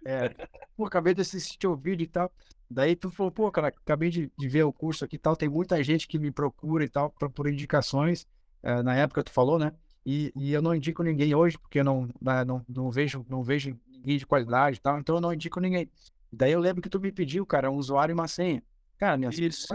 é, 0.05 0.29
pô, 0.77 0.85
acabei 0.85 1.15
de 1.15 1.23
assistir 1.23 1.67
o 1.67 1.75
vídeo 1.75 2.05
e 2.05 2.07
tal. 2.07 2.31
Daí 2.71 2.95
tu 2.95 3.11
falou, 3.11 3.33
pô, 3.33 3.51
cara, 3.51 3.69
acabei 3.69 4.11
de, 4.11 4.31
de 4.39 4.49
ver 4.49 4.63
o 4.63 4.73
curso 4.73 5.05
aqui 5.05 5.17
e 5.17 5.19
tal. 5.19 5.35
Tem 5.35 5.49
muita 5.49 5.83
gente 5.83 6.07
que 6.07 6.19
me 6.19 6.31
procura 6.31 6.85
e 6.85 6.89
tal, 6.89 7.11
por 7.11 7.49
indicações. 7.49 8.27
É, 8.63 8.81
na 8.83 8.95
época 8.95 9.25
tu 9.25 9.33
falou, 9.33 9.59
né? 9.59 9.73
E, 10.07 10.33
e 10.37 10.53
eu 10.53 10.63
não 10.63 10.75
indico 10.75 11.03
ninguém 11.03 11.35
hoje, 11.35 11.59
porque 11.59 11.81
eu 11.81 11.85
não, 11.85 12.09
né, 12.21 12.45
não, 12.45 12.65
não, 12.69 12.91
vejo, 12.91 13.27
não 13.29 13.43
vejo 13.43 13.77
ninguém 13.89 14.19
de 14.19 14.27
qualidade 14.27 14.77
e 14.77 14.81
tal, 14.81 14.99
então 14.99 15.17
eu 15.17 15.21
não 15.21 15.33
indico 15.33 15.59
ninguém. 15.61 15.91
Daí 16.33 16.53
eu 16.53 16.61
lembro 16.61 16.81
que 16.81 16.89
tu 16.89 17.01
me 17.01 17.11
pediu, 17.11 17.45
cara, 17.45 17.71
um 17.71 17.77
usuário 17.77 18.13
e 18.13 18.15
uma 18.15 18.29
senha. 18.29 18.63
Cara, 19.01 19.17
minha, 19.17 19.31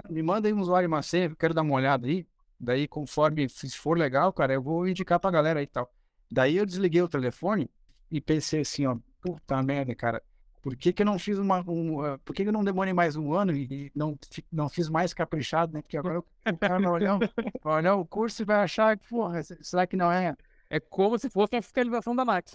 me 0.08 0.22
manda 0.22 0.48
aí 0.48 0.54
um 0.54 0.62
usuário 0.62 0.88
eu 0.88 1.36
quero 1.36 1.52
dar 1.52 1.64
uma 1.64 1.74
olhada 1.74 2.06
aí. 2.06 2.28
Daí, 2.60 2.88
conforme 2.88 3.50
se 3.50 3.68
for 3.72 3.98
legal, 3.98 4.32
cara, 4.32 4.54
eu 4.54 4.62
vou 4.62 4.88
indicar 4.88 5.20
pra 5.20 5.32
galera 5.32 5.60
aí 5.60 5.64
e 5.64 5.68
tal. 5.68 5.92
Daí 6.32 6.56
eu 6.56 6.66
desliguei 6.66 7.02
o 7.02 7.08
telefone 7.08 7.68
e 8.12 8.22
pensei 8.22 8.62
assim, 8.62 8.86
ó, 8.86 8.96
puta 9.20 9.64
merda, 9.64 9.96
cara. 9.96 10.22
Por 10.62 10.76
que, 10.76 10.94
que 10.94 11.02
eu 11.02 11.06
não 11.08 11.18
fiz 11.18 11.40
uma. 11.40 11.60
Um, 11.68 12.02
uh, 12.02 12.20
por 12.20 12.36
que, 12.36 12.44
que 12.44 12.50
eu 12.50 12.54
não 12.54 12.64
demorei 12.64 12.94
mais 12.94 13.16
um 13.16 13.34
ano 13.34 13.52
e, 13.52 13.64
e, 13.64 13.92
não, 13.96 14.18
não 14.52 14.70
fiz 14.70 14.90
mais 14.90 15.12
caprichado, 15.12 15.74
né? 15.74 15.82
Porque 15.82 15.98
agora 15.98 16.20
o 16.20 16.58
cara 16.60 16.80
vai 16.80 16.92
olhar, 16.92 17.20
vai 17.64 17.78
olhar 17.78 17.96
o 17.96 18.06
curso 18.06 18.44
e 18.44 18.46
vai 18.46 18.58
achar 18.58 18.96
que, 18.96 19.08
porra, 19.08 19.42
será 19.44 19.88
que 19.88 19.96
não 19.96 20.12
é? 20.12 20.36
É 20.70 20.80
como 20.80 21.18
se 21.18 21.32
fosse 21.32 21.56
a 21.56 21.62
fiscalização 21.62 22.16
da 22.16 22.24
MAC. 22.24 22.54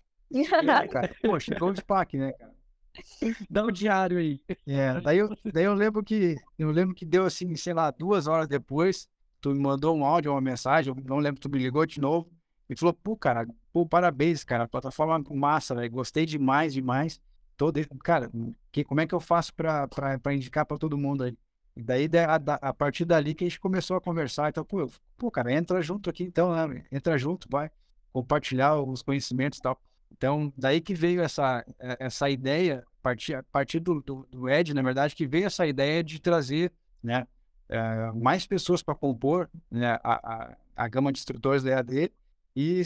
É, 0.85 0.89
cara. 0.89 1.15
Pô, 1.21 1.39
chegou 1.39 1.71
o 1.71 1.77
SPAC, 1.77 2.17
né, 2.17 2.33
cara? 2.33 2.60
Dá 3.51 3.65
o 3.65 3.71
diário 3.71 4.19
aí. 4.19 4.41
É, 4.67 5.01
daí 5.01 5.19
eu, 5.19 5.29
daí 5.53 5.65
eu 5.65 5.75
lembro 5.75 6.03
que 6.03 6.37
eu 6.59 6.71
lembro 6.71 6.95
que 6.95 7.05
deu 7.05 7.25
assim, 7.25 7.55
sei 7.57 7.73
lá, 7.73 7.91
duas 7.91 8.27
horas 8.27 8.49
depois, 8.49 9.09
tu 9.41 9.51
me 9.51 9.61
mandou 9.61 9.97
um 9.97 10.05
áudio, 10.05 10.33
uma 10.33 10.41
mensagem, 10.41 10.95
não 11.05 11.19
lembro, 11.19 11.41
tu 11.41 11.49
me 11.49 11.59
ligou 11.59 11.85
de 11.87 12.01
novo 12.01 12.31
e 12.69 12.77
falou, 12.77 12.93
pô, 12.95 13.17
cara, 13.17 13.47
pô, 13.73 13.87
parabéns, 13.87 14.45
cara, 14.45 14.69
plataforma 14.69 15.23
massa, 15.31 15.75
velho, 15.75 15.91
gostei 15.91 16.25
demais, 16.25 16.73
demais. 16.73 17.21
Todo, 17.57 17.79
cara, 18.03 18.31
que, 18.73 18.85
como 18.85 19.01
é 19.01 19.07
que 19.07 19.15
eu 19.15 19.21
faço 19.21 19.53
pra, 19.55 19.87
pra, 19.87 20.19
pra 20.19 20.35
indicar 20.35 20.65
pra 20.65 20.79
todo 20.79 20.97
mundo 20.97 21.25
aí? 21.25 21.37
E 21.77 21.83
daí, 21.83 22.09
a, 22.27 22.69
a, 22.69 22.75
partir 22.75 23.05
dali 23.05 23.35
que 23.35 23.45
a 23.45 23.49
gente 23.49 23.61
começou 23.61 23.97
a 23.97 24.01
conversar, 24.01 24.49
então, 24.49 24.65
pô, 24.65 24.81
eu, 24.81 24.91
pô, 25.17 25.31
cara, 25.31 25.53
entra 25.53 25.81
junto 25.83 26.09
aqui 26.09 26.25
então, 26.25 26.55
né? 26.55 26.85
Entra 26.91 27.19
junto, 27.19 27.49
vai 27.51 27.71
compartilhar 28.13 28.81
os 28.81 29.03
conhecimentos 29.03 29.59
e 29.59 29.63
tal. 29.63 29.81
Então, 30.13 30.53
daí 30.57 30.81
que 30.81 30.95
veio 30.95 31.23
essa, 31.23 31.65
é, 31.79 31.97
essa 32.01 32.29
ideia, 32.29 32.85
a 32.87 33.03
partir, 33.03 33.35
a 33.35 33.43
partir 33.45 33.81
do, 33.81 34.03
do, 34.03 34.27
do 34.31 34.49
Ed, 34.49 34.75
na 34.75 34.83
verdade, 34.83 35.15
que 35.15 35.27
veio 35.27 35.47
essa 35.47 35.67
ideia 35.67 36.03
de 36.03 36.21
trazer 36.21 36.73
né, 37.03 37.27
é, 37.69 38.13
mais 38.13 38.47
pessoas 38.47 38.83
para 38.83 38.95
compor 38.95 39.49
né, 39.71 39.99
a, 40.03 40.15
a, 40.15 40.57
a, 40.77 40.89
gama 40.89 41.13
de 41.13 41.19
instrutores 41.19 41.63
da 41.63 41.71
EAD 41.71 42.13
e 42.55 42.83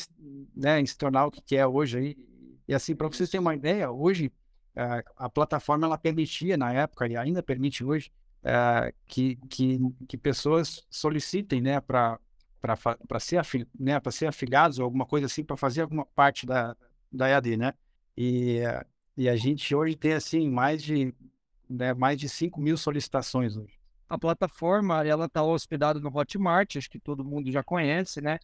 né, 0.55 0.85
se 0.85 0.97
tornar 0.97 1.27
o 1.27 1.31
que 1.31 1.57
é 1.57 1.67
hoje. 1.67 1.99
Aí. 1.99 2.17
E 2.69 2.75
assim, 2.75 2.95
para 2.95 3.09
vocês 3.09 3.29
terem 3.29 3.41
uma 3.41 3.55
ideia, 3.55 3.91
hoje 3.91 4.33
é, 4.77 5.05
a 5.17 5.29
plataforma 5.29 5.87
ela 5.87 5.99
permitia, 5.99 6.57
na 6.57 6.73
época, 6.73 7.07
e 7.09 7.17
ainda 7.17 7.43
permite 7.43 7.85
hoje, 7.85 8.13
é, 8.43 8.93
que, 9.07 9.37
que, 9.49 9.81
que 10.07 10.17
pessoas 10.19 10.87
solicitem 10.91 11.61
né, 11.61 11.81
para 11.81 12.19
para 13.07 13.21
ser, 13.21 13.43
né, 13.79 14.01
ser 14.11 14.27
afiliados 14.27 14.79
ou 14.79 14.87
alguma 14.87 15.05
coisa 15.05 15.27
assim, 15.27 15.45
para 15.45 15.55
fazer 15.55 15.83
alguma 15.83 16.07
parte 16.07 16.47
da, 16.47 16.75
da 17.15 17.29
EAD, 17.29 17.57
né? 17.57 17.75
E, 18.17 18.61
e 19.17 19.29
a 19.29 19.37
gente 19.37 19.75
hoje 19.75 19.97
tem, 19.97 20.13
assim, 20.13 20.49
mais 20.51 20.83
de, 20.83 21.15
né, 21.69 21.95
mais 21.95 22.19
de 22.19 22.29
5 22.29 22.61
mil 22.61 22.77
solicitações 22.77 23.57
hoje. 23.57 23.79
A 24.09 24.19
plataforma, 24.19 25.05
ela 25.05 25.27
está 25.27 25.43
hospedada 25.43 25.99
no 25.99 26.15
Hotmart, 26.15 26.77
acho 26.77 26.91
que 26.91 26.99
todo 26.99 27.25
mundo 27.25 27.51
já 27.51 27.63
conhece, 27.63 28.21
né? 28.21 28.39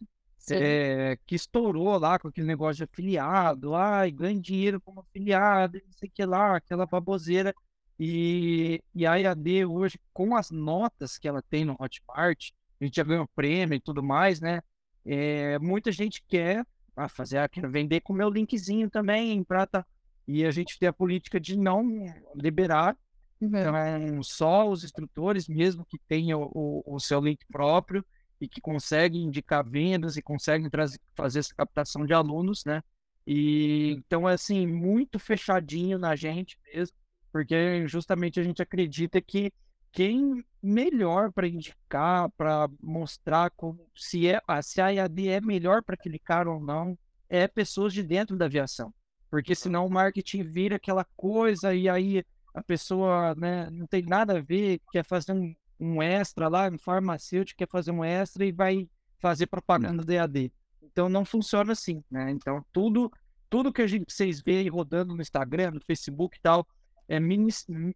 É, 0.49 1.19
que 1.27 1.35
estourou 1.35 1.99
lá 1.99 2.17
com 2.17 2.27
aquele 2.27 2.47
negócio 2.47 2.77
de 2.77 2.83
afiliado, 2.83 3.75
ai, 3.75 4.09
ganha 4.09 4.41
dinheiro 4.41 4.81
como 4.81 5.01
afiliado, 5.01 5.79
não 5.85 5.93
sei 5.93 6.09
o 6.09 6.11
que 6.11 6.25
lá, 6.25 6.55
aquela 6.55 6.87
baboseira. 6.87 7.53
E, 7.99 8.81
e 8.95 9.05
a 9.05 9.19
EAD 9.19 9.65
hoje, 9.65 9.99
com 10.11 10.35
as 10.35 10.49
notas 10.49 11.19
que 11.19 11.27
ela 11.27 11.43
tem 11.43 11.63
no 11.63 11.75
Hotmart, 11.79 12.49
a 12.79 12.83
gente 12.83 12.95
já 12.95 13.03
ganhou 13.03 13.29
prêmio 13.35 13.75
e 13.75 13.79
tudo 13.79 14.01
mais, 14.01 14.41
né? 14.41 14.61
É, 15.05 15.59
muita 15.59 15.91
gente 15.91 16.23
quer 16.27 16.65
ah, 17.05 17.09
fazer, 17.09 17.37
ah, 17.37 17.49
quero 17.49 17.69
vender 17.69 18.01
com 18.01 18.13
meu 18.13 18.29
linkzinho 18.29 18.89
também 18.89 19.31
em 19.31 19.43
prata. 19.43 19.85
E 20.27 20.45
a 20.45 20.51
gente 20.51 20.77
tem 20.79 20.87
a 20.87 20.93
política 20.93 21.39
de 21.39 21.57
não 21.57 22.05
liberar. 22.35 22.97
Uhum. 23.39 23.49
Então, 23.49 24.23
só 24.23 24.69
os 24.69 24.83
instrutores 24.83 25.47
mesmo 25.47 25.85
que 25.85 25.97
tenham 26.07 26.43
o, 26.53 26.83
o, 26.85 26.99
seu 26.99 27.19
link 27.19 27.43
próprio 27.51 28.05
e 28.39 28.47
que 28.47 28.61
conseguem 28.61 29.23
indicar 29.23 29.67
vendas 29.67 30.15
e 30.15 30.21
conseguem 30.21 30.69
trazer, 30.69 30.99
fazer 31.15 31.39
essa 31.39 31.53
captação 31.55 32.05
de 32.05 32.13
alunos, 32.13 32.63
né? 32.65 32.83
E 33.25 33.95
então, 33.97 34.29
é 34.29 34.33
assim, 34.33 34.65
muito 34.67 35.19
fechadinho 35.19 35.97
na 35.97 36.15
gente 36.15 36.57
mesmo, 36.73 36.95
porque 37.31 37.87
justamente 37.87 38.39
a 38.39 38.43
gente 38.43 38.61
acredita 38.61 39.21
que 39.21 39.51
quem 39.91 40.43
melhor 40.61 41.31
para 41.31 41.47
indicar, 41.47 42.29
para 42.31 42.69
mostrar 42.81 43.49
como, 43.51 43.85
se, 43.95 44.27
é, 44.27 44.39
se 44.61 44.79
a 44.79 44.89
IAD 44.89 45.27
é 45.29 45.41
melhor 45.41 45.83
para 45.83 45.95
aquele 45.95 46.19
cara 46.19 46.49
ou 46.49 46.59
não, 46.59 46.97
é 47.27 47.47
pessoas 47.47 47.93
de 47.93 48.03
dentro 48.03 48.37
da 48.37 48.45
aviação. 48.45 48.93
Porque 49.29 49.55
senão 49.55 49.85
o 49.85 49.89
marketing 49.89 50.43
vira 50.43 50.75
aquela 50.75 51.05
coisa 51.15 51.73
e 51.73 51.89
aí 51.89 52.23
a 52.53 52.61
pessoa 52.61 53.33
né, 53.35 53.69
não 53.71 53.87
tem 53.87 54.03
nada 54.03 54.37
a 54.37 54.41
ver, 54.41 54.81
quer 54.91 55.05
fazer 55.05 55.31
um, 55.31 55.55
um 55.79 56.01
extra 56.01 56.47
lá, 56.47 56.69
um 56.69 56.77
farmacêutico 56.77 57.57
quer 57.57 57.69
fazer 57.69 57.91
um 57.91 58.03
extra 58.03 58.45
e 58.45 58.51
vai 58.51 58.87
fazer 59.19 59.47
propaganda 59.47 60.03
do 60.03 60.11
EAD. 60.11 60.51
Então 60.81 61.07
não 61.07 61.23
funciona 61.23 61.71
assim, 61.71 62.03
né? 62.11 62.31
Então 62.31 62.63
tudo, 62.73 63.11
tudo 63.49 63.71
que 63.71 63.81
a 63.81 63.87
gente, 63.87 64.11
vocês 64.11 64.41
veem 64.41 64.67
rodando 64.67 65.15
no 65.15 65.21
Instagram, 65.21 65.71
no 65.71 65.81
Facebook 65.81 66.37
e 66.37 66.41
tal, 66.41 66.67
é, 67.11 67.19
mini, 67.19 67.51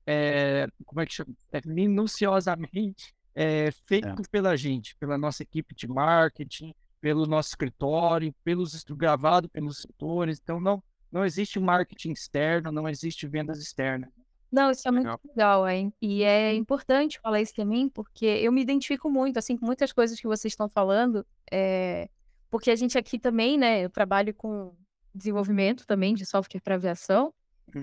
é, 0.05 0.67
como 0.85 0.99
é 0.99 1.05
que 1.05 1.13
chama? 1.13 1.33
É 1.49 1.61
minuciosamente 1.65 3.13
é, 3.33 3.71
feito 3.85 4.07
é. 4.07 4.27
pela 4.29 4.57
gente, 4.57 4.93
pela 4.97 5.17
nossa 5.17 5.41
equipe 5.41 5.73
de 5.73 5.87
marketing, 5.87 6.75
pelo 6.99 7.25
nosso 7.25 7.49
escritório, 7.49 8.35
pelos 8.43 8.83
gravado 8.83 9.47
pelos 9.47 9.77
setores. 9.77 10.37
Então 10.43 10.59
não 10.59 10.83
não 11.09 11.23
existe 11.23 11.57
marketing 11.61 12.11
externo, 12.11 12.73
não 12.73 12.89
existe 12.89 13.25
vendas 13.25 13.57
externas. 13.57 14.09
Não, 14.51 14.69
isso 14.69 14.85
é 14.85 14.91
muito 14.91 15.05
legal, 15.05 15.19
legal 15.63 15.69
hein? 15.69 15.93
E 16.01 16.21
é 16.23 16.53
importante 16.53 17.17
falar 17.21 17.39
isso 17.39 17.53
também, 17.53 17.87
porque 17.87 18.25
eu 18.25 18.51
me 18.51 18.61
identifico 18.61 19.09
muito, 19.09 19.39
assim, 19.39 19.55
com 19.55 19.65
muitas 19.65 19.93
coisas 19.93 20.19
que 20.19 20.27
vocês 20.27 20.51
estão 20.51 20.67
falando, 20.67 21.25
é... 21.49 22.09
porque 22.49 22.69
a 22.69 22.75
gente 22.75 22.97
aqui 22.97 23.17
também, 23.17 23.57
né, 23.57 23.85
eu 23.85 23.89
trabalho 23.89 24.33
com 24.33 24.75
desenvolvimento 25.13 25.87
também 25.87 26.13
de 26.13 26.25
software 26.25 26.59
para 26.59 26.75
aviação, 26.75 27.33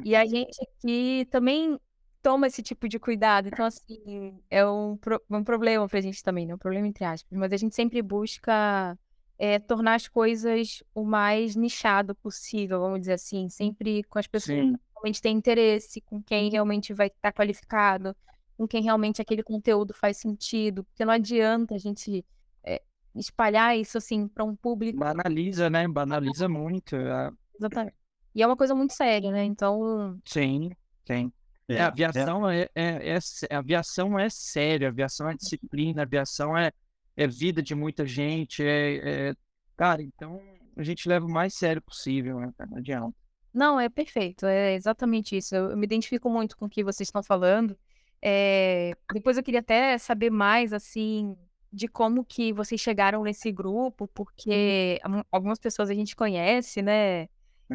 e 0.05 0.17
a 0.17 0.25
gente 0.25 0.57
aqui 0.63 1.27
também 1.31 1.79
toma 2.23 2.47
esse 2.47 2.63
tipo 2.63 2.89
de 2.89 2.99
cuidado. 2.99 3.49
Então, 3.49 3.67
assim, 3.67 4.39
é 4.49 4.65
um, 4.67 4.97
pro... 4.97 5.21
um 5.29 5.43
problema 5.43 5.89
pra 5.89 6.01
gente 6.01 6.23
também, 6.23 6.47
né? 6.47 6.55
Um 6.55 6.59
problema 6.59 6.87
entre 6.87 7.05
aspas. 7.05 7.37
Mas 7.37 7.53
a 7.53 7.57
gente 7.57 7.75
sempre 7.75 8.01
busca 8.01 8.97
é, 9.39 9.59
tornar 9.59 9.95
as 9.97 10.07
coisas 10.07 10.83
o 10.95 11.05
mais 11.05 11.57
nichado 11.57 12.15
possível, 12.15 12.81
vamos 12.81 13.01
dizer 13.01 13.15
assim. 13.15 13.49
Sempre 13.49 14.05
com 14.05 14.19
as 14.19 14.27
pessoas 14.27 14.59
Sim. 14.59 14.75
que 14.75 14.81
realmente 14.95 15.21
têm 15.21 15.37
interesse, 15.37 16.01
com 16.01 16.23
quem 16.23 16.49
realmente 16.49 16.95
vai 16.95 17.09
estar 17.09 17.33
qualificado, 17.33 18.17
com 18.57 18.69
quem 18.69 18.83
realmente 18.83 19.21
aquele 19.21 19.43
conteúdo 19.43 19.93
faz 19.93 20.17
sentido. 20.17 20.85
Porque 20.85 21.05
não 21.05 21.13
adianta 21.13 21.75
a 21.75 21.79
gente 21.79 22.25
é, 22.63 22.81
espalhar 23.17 23.77
isso, 23.77 23.99
assim, 23.99 24.29
para 24.29 24.45
um 24.45 24.55
público... 24.55 25.01
Banaliza, 25.01 25.69
né? 25.69 25.89
Banaliza 25.89 26.49
muito. 26.49 26.95
É. 26.95 27.33
Exatamente. 27.59 28.02
E 28.35 28.43
é 28.43 28.47
uma 28.47 28.57
coisa 28.57 28.75
muito 28.75 28.93
séria, 28.93 29.31
né? 29.31 29.45
Então. 29.45 30.19
Sim, 30.25 30.71
sim. 31.07 31.33
É, 31.69 31.81
a 31.81 31.89
aviação 31.89 32.49
é. 32.49 32.69
É, 32.75 33.15
é, 33.15 33.19
é, 33.51 33.57
aviação 33.57 34.19
é 34.19 34.29
séria, 34.29 34.89
aviação 34.89 35.29
é 35.29 35.35
disciplina, 35.35 36.03
aviação 36.03 36.57
é, 36.57 36.73
é 37.17 37.27
vida 37.27 37.63
de 37.63 37.75
muita 37.75 38.07
gente, 38.07 38.63
é, 38.63 39.29
é, 39.29 39.35
cara, 39.77 40.03
então 40.03 40.41
a 40.77 40.83
gente 40.83 41.09
leva 41.09 41.27
o 41.27 41.31
mais 41.31 41.55
sério 41.55 41.83
possível, 41.83 42.41
né, 42.41 42.53
Não 42.69 42.79
adianta. 42.79 43.15
Não, 43.53 43.79
é 43.79 43.89
perfeito, 43.89 44.47
é 44.47 44.75
exatamente 44.75 45.37
isso. 45.37 45.55
Eu, 45.55 45.71
eu 45.71 45.77
me 45.77 45.85
identifico 45.85 46.31
muito 46.31 46.57
com 46.57 46.65
o 46.65 46.71
que 46.71 46.83
vocês 46.83 47.09
estão 47.09 47.23
falando. 47.23 47.77
É, 48.21 48.93
depois 49.13 49.37
eu 49.37 49.43
queria 49.43 49.61
até 49.61 49.99
saber 49.99 50.31
mais, 50.31 50.73
assim, 50.73 51.37
de 51.71 51.87
como 51.87 52.25
que 52.25 52.53
vocês 52.53 52.81
chegaram 52.81 53.23
nesse 53.23 53.53
grupo, 53.53 54.09
porque 54.09 54.99
algumas 55.31 55.59
pessoas 55.59 55.91
a 55.91 55.95
gente 55.95 56.17
conhece, 56.17 56.81
né? 56.81 57.29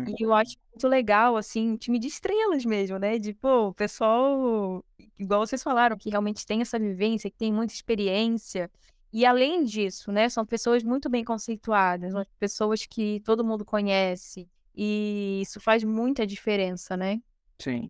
E 0.06 0.24
eu 0.24 0.34
acho 0.34 0.56
muito 0.72 0.88
legal, 0.88 1.38
assim, 1.38 1.72
um 1.72 1.78
time 1.78 1.98
de 2.00 2.08
estrelas 2.08 2.66
mesmo, 2.66 2.98
né? 2.98 3.18
De, 3.18 3.34
pô, 3.34 3.70
o 3.70 3.74
pessoal, 3.74 4.84
igual 5.18 5.46
vocês 5.46 5.64
falaram, 5.64 5.98
que 5.98 6.10
realmente 6.10 6.46
tem 6.46 6.62
essa 6.62 6.78
vivência, 6.78 7.30
que 7.30 7.38
tem 7.38 7.52
muita 7.54 7.74
experiência. 7.74 8.70
E 9.12 9.26
além 9.26 9.64
disso, 9.64 10.12
né, 10.12 10.28
são 10.30 10.46
pessoas 10.46 10.84
muito 10.84 11.10
bem 11.10 11.24
conceituadas, 11.24 12.14
pessoas 12.38 12.86
que 12.86 13.22
todo 13.22 13.44
mundo 13.44 13.64
conhece. 13.64 14.48
E 14.76 15.40
isso 15.42 15.60
faz 15.60 15.84
muita 15.84 16.28
diferença, 16.28 16.96
né? 16.96 17.20
Sim. 17.58 17.90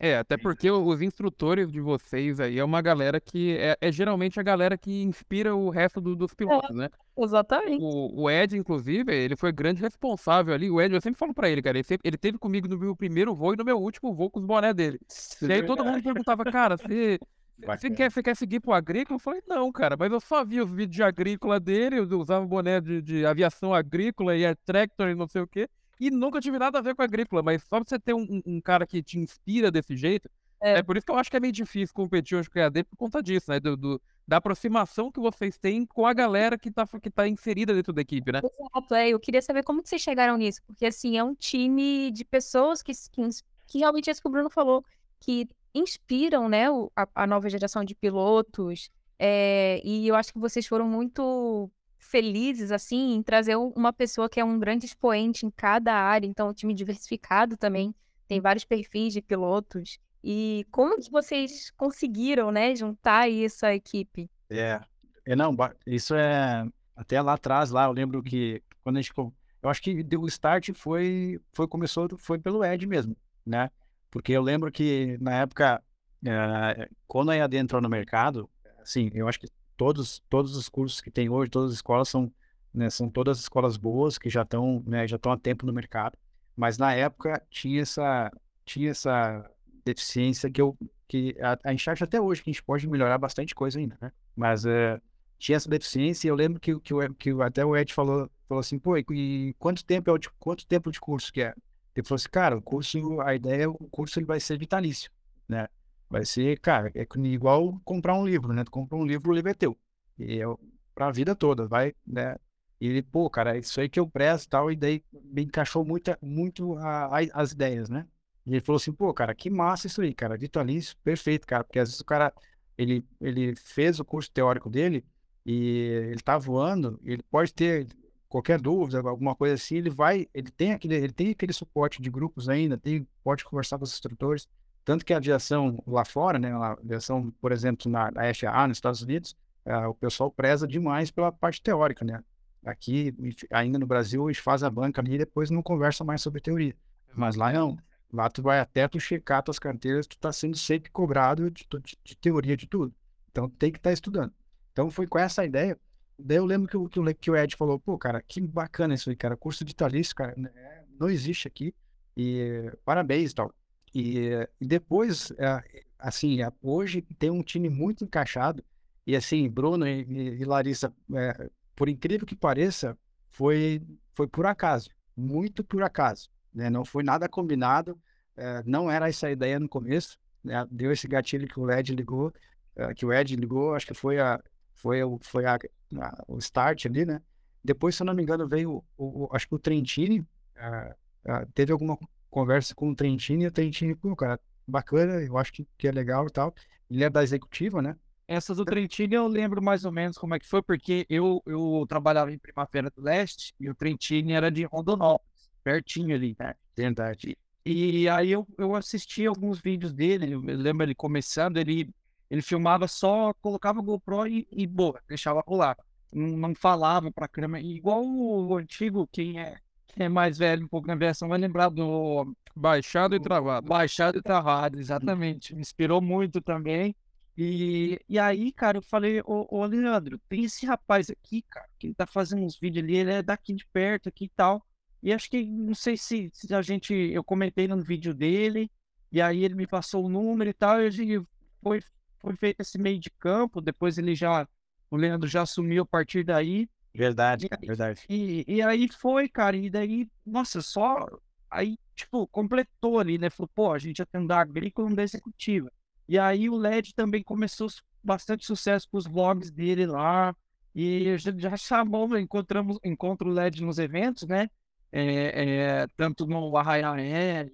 É, 0.00 0.16
até 0.16 0.36
porque 0.36 0.70
os 0.70 1.02
instrutores 1.02 1.72
de 1.72 1.80
vocês 1.80 2.38
aí 2.38 2.56
é 2.56 2.64
uma 2.64 2.80
galera 2.80 3.20
que 3.20 3.56
é, 3.56 3.76
é 3.80 3.90
geralmente 3.90 4.38
a 4.38 4.44
galera 4.44 4.78
que 4.78 5.02
inspira 5.02 5.56
o 5.56 5.70
resto 5.70 6.00
do, 6.00 6.14
dos 6.14 6.32
pilotos, 6.32 6.70
é, 6.70 6.74
né? 6.74 6.90
Exatamente. 7.18 7.82
O, 7.82 8.22
o, 8.22 8.30
Ed, 8.30 8.56
inclusive, 8.56 9.12
ele 9.12 9.36
foi 9.36 9.50
grande 9.52 9.80
responsável 9.80 10.54
ali. 10.54 10.70
O 10.70 10.80
Ed, 10.80 10.94
eu 10.94 11.00
sempre 11.00 11.18
falo 11.18 11.34
pra 11.34 11.48
ele, 11.48 11.60
cara, 11.60 11.76
ele, 11.76 11.84
sempre, 11.84 12.08
ele 12.08 12.16
teve 12.16 12.38
comigo 12.38 12.68
no 12.68 12.78
meu 12.78 12.94
primeiro 12.94 13.34
voo 13.34 13.54
e 13.54 13.56
no 13.56 13.64
meu 13.64 13.78
último 13.78 14.14
voo 14.14 14.30
com 14.30 14.38
os 14.38 14.46
boné 14.46 14.72
dele. 14.72 15.00
e 15.42 15.52
aí 15.52 15.62
todo 15.64 15.84
mundo 15.84 16.02
perguntava, 16.02 16.44
cara, 16.44 16.76
você. 16.76 17.18
Você 17.60 17.90
quer, 17.90 18.08
você 18.08 18.22
quer 18.22 18.36
seguir 18.36 18.60
pro 18.60 18.72
agrícola? 18.72 19.16
Eu 19.16 19.20
falei, 19.20 19.42
não, 19.44 19.72
cara, 19.72 19.96
mas 19.98 20.12
eu 20.12 20.20
só 20.20 20.44
vi 20.44 20.60
os 20.60 20.70
vídeos 20.70 20.94
de 20.94 21.02
agrícola 21.02 21.58
dele, 21.58 21.98
eu 21.98 22.20
usava 22.20 22.46
boné 22.46 22.80
de, 22.80 23.02
de 23.02 23.26
aviação 23.26 23.74
agrícola 23.74 24.36
e 24.36 24.46
air 24.46 24.56
tractor 24.64 25.08
e 25.08 25.16
não 25.16 25.26
sei 25.26 25.42
o 25.42 25.46
quê 25.48 25.68
e 26.00 26.10
nunca 26.10 26.40
tive 26.40 26.58
nada 26.58 26.78
a 26.78 26.82
ver 26.82 26.94
com 26.94 27.02
a 27.02 27.04
agrícola, 27.04 27.42
mas 27.42 27.62
só 27.64 27.80
você 27.80 27.98
ter 27.98 28.14
um, 28.14 28.40
um 28.46 28.60
cara 28.60 28.86
que 28.86 29.02
te 29.02 29.18
inspira 29.18 29.70
desse 29.70 29.96
jeito, 29.96 30.30
é. 30.62 30.78
é. 30.78 30.82
por 30.82 30.96
isso 30.96 31.04
que 31.04 31.12
eu 31.12 31.16
acho 31.16 31.30
que 31.30 31.36
é 31.36 31.40
meio 31.40 31.52
difícil 31.52 31.94
competir 31.94 32.36
hoje 32.36 32.48
com 32.48 32.58
a 32.58 32.62
EAD 32.62 32.84
por 32.84 32.96
conta 32.96 33.22
disso, 33.22 33.50
né? 33.50 33.58
Do, 33.58 33.76
do, 33.76 34.00
da 34.28 34.36
aproximação 34.36 35.10
que 35.10 35.18
vocês 35.18 35.56
têm 35.56 35.86
com 35.86 36.04
a 36.04 36.12
galera 36.12 36.58
que 36.58 36.70
tá, 36.70 36.86
que 36.86 37.08
tá 37.08 37.26
inserida 37.26 37.72
dentro 37.72 37.94
da 37.94 38.02
equipe, 38.02 38.30
né? 38.30 38.42
Exato, 38.44 38.94
é. 38.94 39.08
Eu 39.08 39.18
queria 39.18 39.40
saber 39.40 39.62
como 39.62 39.82
que 39.82 39.88
vocês 39.88 40.02
chegaram 40.02 40.36
nisso, 40.36 40.60
porque 40.66 40.84
assim, 40.84 41.16
é 41.16 41.24
um 41.24 41.34
time 41.34 42.10
de 42.10 42.26
pessoas 42.26 42.82
que, 42.82 42.92
que, 43.10 43.22
que 43.66 43.78
realmente 43.78 44.10
isso 44.10 44.20
que 44.20 44.28
o 44.28 44.30
Bruno 44.30 44.50
falou, 44.50 44.84
que 45.18 45.48
inspiram, 45.74 46.46
né, 46.46 46.66
a, 46.94 47.08
a 47.14 47.26
nova 47.26 47.48
geração 47.48 47.82
de 47.82 47.94
pilotos. 47.94 48.90
É, 49.18 49.80
e 49.82 50.06
eu 50.06 50.14
acho 50.14 50.30
que 50.30 50.38
vocês 50.38 50.66
foram 50.66 50.86
muito 50.86 51.70
felizes, 51.98 52.70
assim, 52.70 53.14
em 53.14 53.22
trazer 53.22 53.56
uma 53.56 53.94
pessoa 53.94 54.28
que 54.28 54.38
é 54.38 54.44
um 54.44 54.58
grande 54.58 54.84
expoente 54.84 55.46
em 55.46 55.50
cada 55.50 55.94
área. 55.94 56.26
Então, 56.26 56.50
um 56.50 56.52
time 56.52 56.74
diversificado 56.74 57.56
também, 57.56 57.94
tem 58.26 58.42
vários 58.42 58.66
perfis 58.66 59.14
de 59.14 59.22
pilotos. 59.22 59.98
E 60.22 60.66
como 60.70 60.96
que 60.96 61.10
vocês 61.10 61.70
conseguiram, 61.76 62.50
né, 62.50 62.74
juntar 62.74 63.28
isso 63.28 63.64
à 63.64 63.74
equipe? 63.74 64.30
É, 64.50 64.80
é 65.24 65.36
não, 65.36 65.56
isso 65.86 66.14
é 66.14 66.66
até 66.96 67.20
lá 67.20 67.34
atrás, 67.34 67.70
lá 67.70 67.84
eu 67.84 67.92
lembro 67.92 68.22
que 68.22 68.62
quando 68.82 68.96
a 68.96 69.00
gente, 69.00 69.12
eu 69.16 69.70
acho 69.70 69.80
que 69.80 70.04
o 70.16 70.26
start 70.26 70.70
foi, 70.74 71.40
foi 71.52 71.68
começou, 71.68 72.08
foi 72.18 72.38
pelo 72.38 72.64
Ed 72.64 72.86
mesmo, 72.86 73.16
né? 73.46 73.70
Porque 74.10 74.32
eu 74.32 74.42
lembro 74.42 74.72
que 74.72 75.18
na 75.20 75.34
época, 75.34 75.82
é, 76.26 76.88
quando 77.06 77.30
a 77.30 77.36
EAD 77.36 77.56
entrou 77.56 77.80
no 77.80 77.88
mercado, 77.88 78.48
assim, 78.80 79.10
eu 79.14 79.28
acho 79.28 79.38
que 79.38 79.48
todos, 79.76 80.20
todos 80.28 80.56
os 80.56 80.68
cursos 80.68 81.00
que 81.00 81.10
tem 81.10 81.28
hoje, 81.28 81.50
todas 81.50 81.70
as 81.70 81.76
escolas 81.76 82.08
são, 82.08 82.32
né, 82.72 82.90
são 82.90 83.08
todas 83.08 83.38
escolas 83.38 83.76
boas 83.76 84.18
que 84.18 84.30
já 84.30 84.42
estão, 84.42 84.82
né, 84.86 85.06
já 85.06 85.16
estão 85.16 85.30
há 85.32 85.38
tempo 85.38 85.66
no 85.66 85.72
mercado. 85.72 86.16
Mas 86.56 86.78
na 86.78 86.94
época 86.94 87.40
tinha 87.50 87.82
essa, 87.82 88.32
tinha 88.64 88.90
essa 88.90 89.48
deficiência 89.88 90.50
que 90.50 90.60
eu, 90.60 90.76
que 91.06 91.36
a, 91.40 91.58
a 91.64 91.70
gente 91.70 91.88
acha 91.88 92.04
até 92.04 92.20
hoje 92.20 92.42
que 92.42 92.50
a 92.50 92.52
gente 92.52 92.62
pode 92.62 92.86
melhorar 92.88 93.18
bastante 93.18 93.54
coisa 93.54 93.78
ainda, 93.78 93.96
né? 94.00 94.12
Mas 94.36 94.64
uh, 94.64 95.00
tinha 95.38 95.56
essa 95.56 95.68
deficiência 95.68 96.28
e 96.28 96.30
eu 96.30 96.34
lembro 96.34 96.60
que, 96.60 96.78
que, 96.80 96.94
que 97.18 97.30
até 97.42 97.64
o 97.64 97.76
Ed 97.76 97.92
falou, 97.92 98.30
falou 98.48 98.60
assim, 98.60 98.78
pô, 98.78 98.96
e 98.96 99.54
quanto 99.58 99.84
tempo 99.84 100.10
é 100.10 100.12
o 100.12 100.18
de, 100.18 100.28
quanto 100.38 100.66
tempo 100.66 100.90
de 100.90 101.00
curso 101.00 101.32
que 101.32 101.42
é? 101.42 101.54
Ele 101.94 102.06
falou 102.06 102.16
assim, 102.16 102.28
cara, 102.28 102.56
o 102.56 102.62
curso, 102.62 103.20
a 103.20 103.34
ideia, 103.34 103.68
o 103.68 103.88
curso 103.90 104.18
ele 104.18 104.26
vai 104.26 104.38
ser 104.38 104.58
vitalício, 104.58 105.10
né? 105.48 105.68
Vai 106.08 106.24
ser, 106.24 106.58
cara, 106.60 106.90
é 106.94 107.06
igual 107.24 107.80
comprar 107.84 108.14
um 108.14 108.26
livro, 108.26 108.52
né? 108.52 108.64
Tu 108.64 108.70
compra 108.70 108.96
um 108.96 109.04
livro, 109.04 109.30
o 109.30 109.34
livro 109.34 109.50
é 109.50 109.54
teu. 109.54 109.76
E 110.18 110.40
é 110.40 110.46
pra 110.94 111.10
vida 111.10 111.34
toda, 111.34 111.66
vai, 111.66 111.94
né? 112.06 112.36
E 112.80 112.86
ele, 112.86 113.02
pô, 113.02 113.28
cara, 113.28 113.56
é 113.56 113.60
isso 113.60 113.80
aí 113.80 113.88
que 113.88 113.98
eu 113.98 114.08
presto 114.08 114.46
e 114.46 114.48
tal, 114.48 114.70
e 114.70 114.76
daí 114.76 115.02
me 115.12 115.44
encaixou 115.44 115.84
muito, 115.84 116.16
muito 116.22 116.76
a, 116.78 117.06
a, 117.06 117.20
as 117.34 117.52
ideias, 117.52 117.88
né? 117.88 118.06
E 118.48 118.54
ele 118.54 118.60
falou 118.60 118.76
assim, 118.78 118.92
pô, 118.92 119.12
cara, 119.12 119.34
que 119.34 119.50
massa 119.50 119.86
isso 119.86 120.00
aí, 120.00 120.14
cara, 120.14 120.36
vitalício, 120.36 120.96
perfeito, 121.04 121.46
cara, 121.46 121.62
porque 121.64 121.78
às 121.78 121.88
vezes 121.88 122.00
o 122.00 122.04
cara, 122.04 122.32
ele, 122.76 123.04
ele 123.20 123.54
fez 123.56 124.00
o 124.00 124.04
curso 124.04 124.30
teórico 124.30 124.70
dele 124.70 125.04
e 125.44 126.08
ele 126.10 126.20
tá 126.20 126.38
voando, 126.38 126.98
ele 127.04 127.22
pode 127.30 127.52
ter 127.52 127.86
qualquer 128.28 128.60
dúvida, 128.60 129.00
alguma 129.00 129.34
coisa 129.34 129.54
assim, 129.54 129.76
ele 129.76 129.90
vai, 129.90 130.26
ele 130.34 130.50
tem 130.50 130.72
aquele, 130.72 130.94
ele 130.96 131.12
tem 131.12 131.30
aquele 131.30 131.52
suporte 131.52 132.00
de 132.02 132.10
grupos 132.10 132.48
ainda, 132.48 132.76
tem, 132.76 133.06
pode 133.22 133.44
conversar 133.44 133.78
com 133.78 133.84
os 133.84 133.92
instrutores, 133.92 134.48
Tanto 134.88 135.04
que 135.04 135.12
a 135.12 135.18
aviação 135.18 135.84
lá 135.86 136.02
fora, 136.02 136.38
né, 136.38 136.50
a 136.50 136.72
aviação, 136.72 137.30
por 137.42 137.52
exemplo, 137.52 137.92
na, 137.92 138.10
na 138.10 138.32
FAA, 138.32 138.68
nos 138.68 138.78
Estados 138.78 139.02
Unidos, 139.02 139.36
uh, 139.66 139.90
o 139.90 139.94
pessoal 139.94 140.30
preza 140.30 140.66
demais 140.66 141.10
pela 141.10 141.30
parte 141.30 141.60
teórica, 141.60 142.06
né? 142.06 142.24
Aqui, 142.64 143.14
ainda 143.50 143.78
no 143.78 143.86
Brasil, 143.86 144.26
a 144.26 144.32
gente 144.32 144.40
faz 144.40 144.62
a 144.62 144.70
banca 144.70 145.02
ali 145.02 145.16
e 145.16 145.18
depois 145.18 145.50
não 145.50 145.62
conversa 145.62 146.04
mais 146.04 146.22
sobre 146.22 146.40
teoria. 146.40 146.74
Mas 147.14 147.36
lá 147.36 147.52
não. 147.52 147.76
Lá 148.12 148.30
tu 148.30 148.42
vai 148.42 148.58
até 148.58 148.88
tu 148.88 148.98
checar 148.98 149.42
tuas 149.42 149.58
carteiras, 149.58 150.06
tu 150.06 150.18
tá 150.18 150.32
sendo 150.32 150.56
sempre 150.56 150.90
cobrado 150.90 151.50
de, 151.50 151.66
de, 151.82 151.98
de 152.02 152.16
teoria 152.16 152.56
de 152.56 152.66
tudo. 152.66 152.94
Então 153.30 153.48
tem 153.48 153.70
que 153.70 153.78
estar 153.78 153.90
tá 153.90 153.94
estudando. 153.94 154.32
Então 154.72 154.90
foi 154.90 155.06
com 155.06 155.18
essa 155.18 155.44
ideia. 155.44 155.78
Daí 156.18 156.38
eu 156.38 156.44
lembro 156.44 156.68
que 156.68 156.76
o, 156.76 157.14
que 157.14 157.30
o, 157.30 157.36
Ed 157.36 157.54
falou, 157.54 157.78
pô, 157.78 157.96
cara, 157.98 158.20
que 158.22 158.40
bacana 158.40 158.94
isso 158.94 159.10
aí, 159.10 159.16
cara. 159.16 159.36
Curso 159.36 159.64
de 159.64 159.74
talista, 159.74 160.14
cara, 160.14 160.34
né, 160.36 160.50
não 160.98 161.08
existe 161.08 161.46
aqui. 161.46 161.74
E 162.16 162.72
parabéns 162.84 163.32
tal. 163.32 163.54
E, 163.94 164.30
e 164.60 164.66
depois, 164.66 165.30
é, 165.32 165.84
assim, 165.98 166.42
é, 166.42 166.50
hoje 166.62 167.02
tem 167.18 167.30
um 167.30 167.42
time 167.42 167.68
muito 167.68 168.04
encaixado. 168.04 168.64
E 169.06 169.14
assim, 169.14 169.48
Bruno 169.48 169.86
e, 169.86 170.02
e 170.40 170.44
Larissa, 170.44 170.92
é, 171.14 171.50
por 171.76 171.88
incrível 171.88 172.26
que 172.26 172.34
pareça, 172.34 172.96
foi, 173.28 173.82
foi 174.14 174.26
por 174.26 174.46
acaso. 174.46 174.90
Muito 175.16 175.62
por 175.62 175.82
acaso. 175.82 176.28
Né? 176.58 176.68
Não 176.68 176.84
foi 176.84 177.04
nada 177.04 177.28
combinado. 177.28 177.96
É, 178.36 178.62
não 178.66 178.90
era 178.90 179.08
essa 179.08 179.28
a 179.28 179.30
ideia 179.30 179.60
no 179.60 179.68
começo. 179.68 180.18
Né? 180.42 180.66
Deu 180.70 180.90
esse 180.90 181.06
gatilho 181.06 181.46
que 181.46 181.58
o 181.58 181.70
Ed 181.70 181.94
ligou, 181.94 182.32
é, 182.74 182.92
que 182.92 183.06
o 183.06 183.12
Ed 183.12 183.36
ligou, 183.36 183.74
acho 183.74 183.86
que 183.86 183.94
foi 183.94 184.18
a, 184.18 184.42
foi, 184.74 185.02
o, 185.04 185.18
foi 185.22 185.46
a, 185.46 185.54
a, 185.54 186.24
o 186.26 186.38
start 186.38 186.86
ali, 186.86 187.06
né? 187.06 187.22
Depois, 187.62 187.94
se 187.94 188.02
eu 188.02 188.06
não 188.06 188.14
me 188.14 188.22
engano, 188.22 188.48
veio 188.48 188.84
o, 188.96 189.24
o 189.24 189.28
acho 189.32 189.46
que 189.46 189.54
o 189.54 189.58
Trentini, 189.58 190.20
uh, 190.20 191.46
teve 191.54 191.72
alguma 191.72 191.96
conversa 192.30 192.74
com 192.74 192.90
o 192.90 192.94
Trentini, 192.94 193.44
e 193.44 193.46
o 193.46 193.52
Trentini, 193.52 193.94
pô, 193.94 194.14
cara, 194.16 194.40
bacana, 194.66 195.20
eu 195.22 195.36
acho 195.38 195.52
que, 195.52 195.66
que 195.76 195.86
é 195.86 195.92
legal 195.92 196.26
e 196.26 196.30
tal. 196.30 196.54
Ele 196.90 197.04
é 197.04 197.10
da 197.10 197.22
executiva, 197.22 197.82
né? 197.82 197.96
Essa 198.26 198.54
do 198.54 198.64
Trentini 198.64 199.14
eu 199.14 199.26
lembro 199.26 199.62
mais 199.62 199.84
ou 199.84 199.92
menos 199.92 200.18
como 200.18 200.34
é 200.34 200.38
que 200.38 200.46
foi, 200.46 200.62
porque 200.62 201.06
eu, 201.08 201.42
eu 201.46 201.84
trabalhava 201.88 202.32
em 202.32 202.38
Primavera 202.38 202.90
do 202.90 203.02
Leste 203.02 203.54
e 203.58 203.70
o 203.70 203.74
Trentini 203.74 204.32
era 204.32 204.50
de 204.50 204.64
Rondonópolis, 204.64 205.27
pertinho 205.58 206.14
ali, 206.14 206.36
né? 206.38 206.54
Verdade. 206.76 207.36
E, 207.64 208.02
e 208.02 208.08
aí 208.08 208.30
eu, 208.30 208.46
eu 208.56 208.74
assisti 208.74 209.26
alguns 209.26 209.60
vídeos 209.60 209.92
dele, 209.92 210.32
eu 210.32 210.40
lembro 210.40 210.84
ele 210.84 210.94
começando, 210.94 211.58
ele 211.58 211.92
ele 212.30 212.42
filmava 212.42 212.86
só, 212.86 213.32
colocava 213.34 213.80
o 213.80 213.82
GoPro 213.82 214.26
e, 214.26 214.46
e 214.50 214.66
boa, 214.66 215.00
deixava 215.08 215.42
rolar. 215.46 215.76
Não, 216.12 216.36
não 216.36 216.54
falava 216.54 217.10
pra 217.10 217.28
câmera. 217.28 217.64
Igual 217.64 218.04
o, 218.04 218.56
antigo, 218.56 219.08
quem 219.10 219.40
é, 219.40 219.56
quem 219.86 220.06
é 220.06 220.08
mais 220.08 220.36
velho 220.38 220.64
um 220.64 220.68
pouco 220.68 220.86
na 220.86 220.94
versão 220.94 221.28
vai 221.28 221.38
lembrar 221.38 221.70
do 221.70 222.34
Baixado 222.54 223.14
e 223.14 223.20
Travado. 223.20 223.68
Baixado 223.68 224.18
e 224.18 224.22
Travado, 224.22 224.78
exatamente. 224.78 225.54
Me 225.54 225.60
inspirou 225.60 226.00
muito 226.00 226.40
também. 226.40 226.94
E, 227.36 227.98
e 228.08 228.18
aí, 228.18 228.52
cara, 228.52 228.78
eu 228.78 228.82
falei, 228.82 229.20
ô, 229.20 229.46
ô 229.48 229.64
Leandro, 229.64 230.18
tem 230.28 230.44
esse 230.44 230.66
rapaz 230.66 231.08
aqui, 231.08 231.42
cara, 231.42 231.68
que 231.78 231.86
ele 231.86 231.94
tá 231.94 232.04
fazendo 232.06 232.42
uns 232.42 232.58
vídeos 232.58 232.84
ali, 232.84 232.96
ele 232.96 233.12
é 233.12 233.22
daqui 233.22 233.54
de 233.54 233.64
perto 233.66 234.08
aqui 234.08 234.24
e 234.24 234.30
tal. 234.30 234.66
E 235.02 235.12
acho 235.12 235.30
que, 235.30 235.44
não 235.44 235.74
sei 235.74 235.96
se, 235.96 236.30
se 236.32 236.52
a 236.54 236.60
gente, 236.62 236.92
eu 236.92 237.22
comentei 237.22 237.68
no 237.68 237.80
vídeo 237.80 238.12
dele, 238.12 238.70
e 239.12 239.20
aí 239.20 239.44
ele 239.44 239.54
me 239.54 239.66
passou 239.66 240.04
o 240.04 240.08
número 240.08 240.50
e 240.50 240.54
tal, 240.54 240.82
e 240.82 240.86
a 240.86 240.90
gente 240.90 241.24
foi, 241.62 241.80
foi 242.18 242.36
feito 242.36 242.60
esse 242.60 242.78
meio 242.78 242.98
de 242.98 243.10
campo, 243.10 243.60
depois 243.60 243.96
ele 243.96 244.14
já, 244.14 244.46
o 244.90 244.96
Leandro 244.96 245.28
já 245.28 245.42
assumiu 245.42 245.82
a 245.82 245.86
partir 245.86 246.24
daí. 246.24 246.68
Verdade, 246.94 247.46
e, 247.46 247.66
verdade. 247.66 248.04
E, 248.08 248.44
e 248.46 248.62
aí 248.62 248.88
foi, 248.88 249.28
cara, 249.28 249.56
e 249.56 249.70
daí, 249.70 250.08
nossa, 250.26 250.60
só, 250.60 251.06
aí, 251.50 251.78
tipo, 251.94 252.26
completou 252.26 252.98
ali, 252.98 253.18
né, 253.18 253.30
falou, 253.30 253.50
pô, 253.54 253.72
a 253.72 253.78
gente 253.78 253.98
já 253.98 254.06
um 254.18 254.26
da 254.26 254.40
agrícola 254.40 254.88
e 254.88 254.92
um 254.92 254.96
da 254.96 255.02
executiva. 255.02 255.72
E 256.08 256.18
aí 256.18 256.48
o 256.48 256.56
LED 256.56 256.94
também 256.94 257.22
começou 257.22 257.68
bastante 258.02 258.44
sucesso 258.44 258.88
com 258.90 258.98
os 258.98 259.06
vlogs 259.06 259.50
dele 259.50 259.86
lá, 259.86 260.34
e 260.74 261.08
a 261.08 261.16
gente 261.16 261.40
já 261.40 261.56
chamou, 261.56 262.18
encontramos, 262.18 262.78
encontro 262.84 263.30
o 263.30 263.32
LED 263.32 263.62
nos 263.62 263.78
eventos, 263.78 264.26
né, 264.26 264.50
é, 264.92 265.82
é, 265.82 265.86
tanto 265.96 266.26
no 266.26 266.56
Arraial 266.56 266.94
Aéreo, 266.94 267.52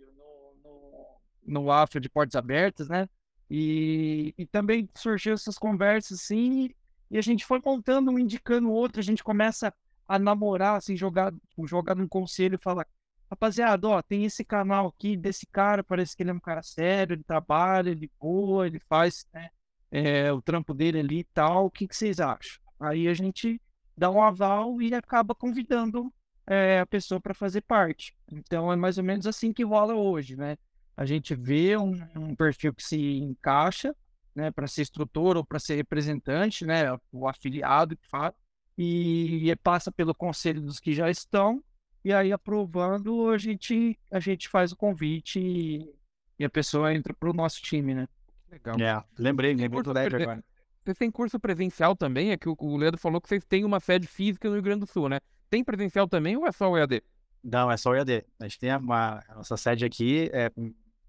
no, 0.65 0.71
no, 0.71 1.63
no 1.63 1.71
Afro 1.71 2.01
de 2.01 2.09
Portas 2.09 2.37
Abertas, 2.37 2.89
né, 2.89 3.09
e, 3.51 4.35
e 4.39 4.47
também 4.47 4.89
surgiu 4.95 5.35
essas 5.35 5.59
conversas 5.59 6.21
assim, 6.21 6.71
e 7.11 7.19
a 7.19 7.23
gente 7.23 7.45
foi 7.45 7.61
contando 7.61 8.11
um 8.11 8.19
indicando 8.19 8.69
o 8.69 8.73
outro, 8.73 9.01
a 9.01 9.05
gente 9.05 9.23
começa 9.23 9.73
a 10.07 10.19
namorar, 10.19 10.77
assim, 10.77 10.97
jogar, 10.97 11.33
jogar 11.65 11.95
num 11.95 12.09
conselho 12.09 12.57
e 12.57 12.63
falar, 12.63 12.87
rapaziada, 13.31 13.89
ó, 13.89 14.03
tem 14.03 14.25
esse 14.25 14.45
canal 14.45 14.89
aqui 14.89 15.17
desse 15.17 15.47
cara, 15.47 15.83
parece 15.83 16.17
que 16.17 16.23
ele 16.23 16.31
é 16.31 16.35
um 16.35 16.41
cara 16.41 16.63
sério, 16.63 17.15
ele 17.15 17.25
trabalha, 17.25 17.91
ele 17.91 18.11
voa, 18.21 18.67
ele 18.67 18.79
faz 18.89 19.27
né, 19.33 19.51
é, 19.91 20.33
o 20.33 20.43
trampo 20.43 20.75
dele 20.75 21.01
ali 21.01 21.21
e 21.21 21.25
tal, 21.25 21.67
o 21.67 21.71
que, 21.71 21.89
que 21.89 21.97
vocês 21.97 22.21
acham? 22.21 22.63
Aí 22.79 23.09
a 23.09 23.15
gente 23.15 23.61
dá 23.97 24.11
um 24.11 24.23
aval 24.23 24.81
e 24.83 24.95
acaba 24.95 25.35
convidando 25.35 26.13
é, 26.47 26.81
a 26.81 26.87
pessoa 26.87 27.21
para 27.21 27.35
fazer 27.35 27.63
parte. 27.63 28.15
Então 28.31 28.73
é 28.73 28.77
mais 28.77 28.99
ou 28.99 29.05
menos 29.05 29.27
assim 29.27 29.53
que 29.53 29.65
rola 29.65 29.95
hoje, 29.95 30.37
né? 30.37 30.57
a 30.97 31.05
gente 31.05 31.35
vê 31.35 31.77
um, 31.77 31.93
um 32.15 32.35
perfil 32.35 32.73
que 32.73 32.83
se 32.83 33.19
encaixa, 33.19 33.95
né, 34.35 34.51
para 34.51 34.67
ser 34.67 34.83
instrutor 34.83 35.37
ou 35.37 35.45
para 35.45 35.59
ser 35.59 35.77
representante, 35.77 36.65
né, 36.65 36.97
o 37.13 37.29
afiliado 37.29 37.97
que 37.97 38.09
faz, 38.09 38.33
e, 38.77 39.51
e, 39.51 39.57
passa 39.57 39.93
pelo 39.93 40.15
conselho 40.15 40.61
dos 40.61 40.81
que 40.81 40.93
já 40.93 41.11
estão, 41.11 41.63
e 42.05 42.13
aí 42.13 42.33
aprovando 42.33 43.31
a 43.31 43.39
gente 43.39 43.99
a 44.11 44.19
gente 44.19 44.49
faz 44.49 44.73
o 44.73 44.77
convite 44.77 45.39
e, 45.39 45.95
e 46.39 46.45
a 46.45 46.51
pessoa 46.51 46.93
entra 46.93 47.15
para 47.15 47.31
o 47.31 47.33
nosso 47.33 47.63
time, 47.63 47.95
né? 47.95 48.09
Legal. 48.51 48.77
É, 48.81 49.03
lembrei, 49.19 49.55
lembrei 49.55 49.83
do 49.83 49.93
LED 49.93 50.17
agora. 50.17 50.45
Vocês 50.85 50.99
têm 50.99 51.11
curso 51.11 51.41
presencial 51.41 51.97
também? 51.97 52.31
É 52.31 52.37
que 52.37 52.49
o, 52.49 52.55
o 52.59 52.77
Leandro 52.77 53.01
falou 53.01 53.21
que 53.21 53.29
vocês 53.29 53.45
têm 53.45 53.65
uma 53.65 53.81
sede 53.81 54.07
física 54.07 54.49
no 54.49 54.55
Rio 54.55 54.63
Grande 54.63 54.81
do 54.81 54.87
Sul, 54.87 55.09
né? 55.09 55.19
Tem 55.51 55.63
presencial 55.63 56.09
também 56.09 56.37
ou 56.37 56.47
é 56.47 56.53
só 56.53 56.71
o 56.71 56.77
EAD? 56.77 57.03
Não, 57.43 57.71
é 57.71 57.77
só 57.77 57.91
o 57.91 57.95
EAD. 57.95 58.25
A 58.41 58.45
gente 58.45 58.59
tem 58.59 58.75
uma, 58.77 59.23
a 59.29 59.35
nossa 59.37 59.57
sede 59.57 59.85
aqui, 59.85 60.31
é 60.33 60.51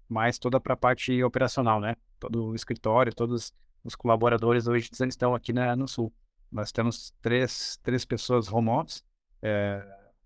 mais 0.08 0.38
toda 0.38 0.60
para 0.60 0.74
a 0.74 0.76
parte 0.76 1.22
operacional, 1.22 1.80
né? 1.80 1.96
Todo 2.20 2.46
o 2.46 2.54
escritório, 2.54 3.14
todos 3.14 3.52
os 3.82 3.94
colaboradores 3.94 4.66
hoje 4.66 4.90
estão 5.08 5.34
aqui 5.34 5.52
no 5.52 5.88
Sul. 5.88 6.12
Nós 6.50 6.70
temos 6.72 7.12
três, 7.20 7.78
três 7.82 8.04
pessoas 8.04 8.52
home 8.52 8.68
office, 8.68 9.04
é, 9.42 9.84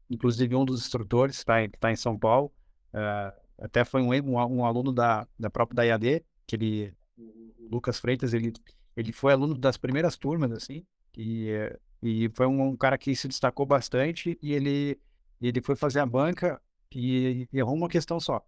inclusive 0.08 0.54
um 0.54 0.64
dos 0.64 0.80
instrutores 0.80 1.36
está 1.36 1.56
tá 1.78 1.90
em 1.90 1.96
São 1.96 2.18
Paulo. 2.18 2.52
É, 2.92 3.34
até 3.58 3.84
foi 3.84 4.02
um, 4.02 4.12
um, 4.12 4.36
um, 4.36 4.64
aluno 4.64 4.92
da, 4.92 5.26
da 5.38 5.50
própria 5.50 5.76
da 5.76 5.82
IAD, 5.84 6.24
que 6.46 6.56
ele, 6.56 6.94
o 7.16 7.68
Lucas 7.70 7.98
Freitas, 7.98 8.32
ele, 8.32 8.52
ele 8.96 9.12
foi 9.12 9.32
aluno 9.32 9.54
das 9.54 9.76
primeiras 9.76 10.16
turmas, 10.16 10.50
assim, 10.52 10.84
e, 11.16 11.50
e 12.02 12.30
foi 12.34 12.46
um, 12.46 12.68
um 12.68 12.76
cara 12.76 12.96
que 12.96 13.14
se 13.14 13.28
destacou 13.28 13.66
bastante 13.66 14.38
e 14.42 14.52
ele, 14.52 14.98
ele 15.40 15.60
foi 15.60 15.76
fazer 15.76 16.00
a 16.00 16.06
banca 16.06 16.60
e, 16.94 17.46
e 17.52 17.58
errou 17.58 17.74
uma 17.74 17.88
questão 17.88 18.18
só. 18.18 18.44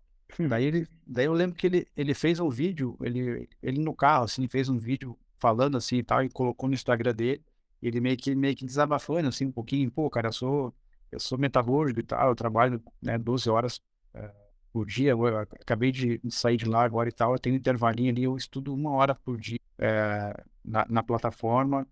Daí, 0.49 0.65
ele, 0.65 0.89
daí 1.07 1.27
eu 1.27 1.33
lembro 1.33 1.57
que 1.57 1.67
ele, 1.67 1.87
ele 1.97 2.15
fez 2.15 2.41
um 2.41 2.49
vídeo, 2.49 2.97
ele, 3.03 3.49
ele 3.63 3.81
no 3.81 3.95
carro, 3.95 4.25
assim, 4.25 4.49
fez 4.49 4.69
um 4.69 4.79
vídeo 4.79 5.19
falando 5.39 5.77
assim 5.77 5.97
e 5.97 6.03
tal, 6.03 6.23
e 6.23 6.31
colocou 6.31 6.69
no 6.69 6.75
Instagram 6.75 7.15
dele. 7.15 7.45
Ele 7.83 8.01
meio 8.01 8.17
que, 8.17 8.35
meio 8.35 8.55
que 8.55 8.65
desabafando, 8.65 9.29
assim, 9.29 9.47
um 9.47 9.53
pouquinho, 9.53 9.91
pô, 9.91 10.09
cara, 10.09 10.29
eu 10.29 10.33
sou, 10.33 10.75
eu 11.11 11.19
sou 11.19 11.37
metalúrgico 11.37 12.01
e 12.01 12.05
tal, 12.05 12.29
eu 12.29 12.35
trabalho, 12.35 12.81
né, 13.03 13.19
12 13.19 13.51
horas 13.51 13.79
uh, 14.15 14.31
por 14.73 14.87
dia, 14.87 15.11
eu, 15.11 15.27
eu 15.27 15.39
acabei 15.39 15.91
de 15.91 16.21
sair 16.31 16.57
de 16.57 16.65
lá 16.65 16.85
agora 16.85 17.09
e 17.09 17.13
tal, 17.13 17.33
eu 17.33 17.39
tenho 17.39 17.57
um 17.57 17.59
intervalinho 17.59 18.11
ali, 18.11 18.23
eu 18.23 18.37
estudo 18.37 18.73
uma 18.73 18.93
hora 18.93 19.17
por 19.17 19.37
dia 19.37 19.59
uh, 19.79 20.43
na, 20.65 20.87
na, 20.89 21.03
plataforma, 21.03 21.87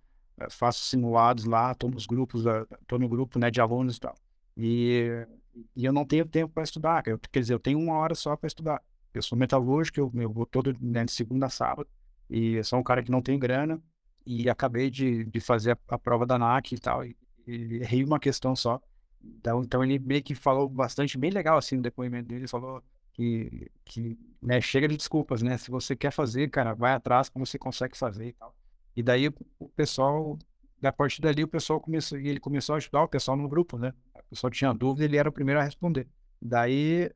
faço 0.49 0.85
simulados 0.85 1.45
lá, 1.45 1.75
tô 1.75 1.89
nos 1.89 2.07
grupos, 2.07 2.45
tô 2.87 2.99
no 2.99 3.09
grupo, 3.09 3.39
né, 3.39 3.51
de 3.51 3.61
alunos 3.61 3.97
e 3.97 4.01
tal. 4.01 4.15
E 4.57 5.27
e 5.75 5.85
eu 5.85 5.93
não 5.93 6.05
tenho 6.05 6.27
tempo 6.27 6.53
para 6.53 6.63
estudar. 6.63 7.03
Eu, 7.07 7.19
quer 7.19 7.41
dizer, 7.41 7.55
eu 7.55 7.59
tenho 7.61 7.79
uma 7.79 7.95
hora 7.95 8.15
só 8.15 8.37
para 8.37 8.47
estudar. 8.47 8.83
Eu 9.13 9.23
sou 9.23 9.37
metalúrgico, 9.37 9.99
eu, 9.99 10.13
eu 10.15 10.31
vou 10.31 10.47
todo 10.47 10.75
né, 10.81 11.05
de 11.05 11.13
segunda 11.13 11.47
a 11.47 11.51
sábado, 11.51 11.89
e 12.29 12.63
sou 12.63 12.79
um 12.79 12.83
cara 12.83 13.03
que 13.03 13.11
não 13.11 13.21
tem 13.21 13.39
grana, 13.39 13.83
e 14.25 14.49
acabei 14.49 14.89
de, 14.89 15.25
de 15.25 15.41
fazer 15.41 15.73
a, 15.73 15.95
a 15.95 15.99
prova 15.99 16.25
da 16.25 16.39
NAC 16.39 16.73
e 16.75 16.79
tal, 16.79 17.05
e, 17.05 17.17
errei 17.47 18.05
uma 18.05 18.21
questão 18.21 18.55
só. 18.55 18.81
Então, 19.23 19.63
então 19.63 19.85
ele 19.85 19.99
meio 19.99 20.23
que 20.23 20.35
falou 20.35 20.69
bastante, 20.69 21.19
bem 21.19 21.31
legal 21.31 21.59
assim 21.59 21.77
no 21.77 21.83
depoimento 21.83 22.29
dele, 22.29 22.43
ele 22.43 22.49
falou 22.49 22.83
que, 23.13 23.71
que 23.85 24.17
né, 24.41 24.61
chega 24.61 24.87
de 24.87 24.97
desculpas, 24.97 25.43
né? 25.43 25.59
Se 25.59 25.71
você 25.71 25.97
quer 25.97 26.13
fazer, 26.13 26.49
cara, 26.49 26.73
vai 26.73 26.93
atrás 26.93 27.29
que 27.29 27.39
você 27.39 27.59
consegue 27.59 27.99
fazer 27.99 28.29
e 28.29 28.33
tal. 28.33 28.55
E 28.97 29.03
daí 29.03 29.29
o 29.59 29.69
pessoal, 29.69 30.39
a 30.83 30.93
partir 30.93 31.21
dali 31.21 31.45
o 31.45 31.49
pessoal 31.49 31.81
começou, 31.81 32.19
e 32.19 32.29
ele 32.29 32.41
começou 32.41 32.75
a 32.75 32.79
ajudar 32.79 33.03
o 33.03 33.09
pessoal 33.09 33.37
no 33.37 33.49
grupo, 33.49 33.79
né? 33.79 33.93
pessoal 34.31 34.51
tinha 34.51 34.73
dúvida, 34.73 35.05
ele 35.05 35.17
era 35.17 35.29
o 35.29 35.33
primeiro 35.33 35.61
a 35.61 35.65
responder. 35.65 36.09
Daí, 36.41 37.11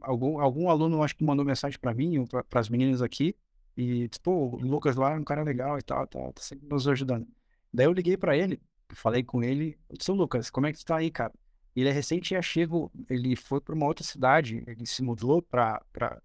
algum, 0.00 0.40
algum 0.40 0.70
aluno, 0.70 1.02
acho 1.02 1.16
que 1.16 1.24
mandou 1.24 1.44
mensagem 1.44 1.78
para 1.78 1.92
mim, 1.92 2.24
para 2.48 2.60
as 2.60 2.68
meninas 2.68 3.02
aqui, 3.02 3.36
e 3.76 4.08
pô, 4.22 4.56
o 4.56 4.56
Lucas 4.56 4.96
lá 4.96 5.12
é 5.12 5.18
um 5.18 5.24
cara 5.24 5.42
legal 5.42 5.78
e 5.78 5.82
tal, 5.82 6.06
tá, 6.06 6.32
tá 6.32 6.40
sempre 6.40 6.68
nos 6.68 6.86
ajudando. 6.86 7.26
Daí 7.72 7.86
eu 7.86 7.92
liguei 7.92 8.16
para 8.16 8.36
ele, 8.36 8.60
falei 8.94 9.22
com 9.22 9.42
ele, 9.42 9.76
eu 9.88 9.96
disse, 9.96 10.10
Lucas, 10.12 10.50
como 10.50 10.66
é 10.66 10.72
que 10.72 10.78
tu 10.78 10.84
tá 10.84 10.96
aí, 10.96 11.10
cara? 11.10 11.32
Ele 11.74 11.88
é 11.88 11.92
recente 11.92 12.40
chego, 12.42 12.90
ele 13.08 13.36
foi 13.36 13.60
para 13.60 13.74
uma 13.74 13.86
outra 13.86 14.04
cidade, 14.04 14.62
ele 14.66 14.86
se 14.86 15.02
mudou 15.02 15.40
para, 15.42 15.80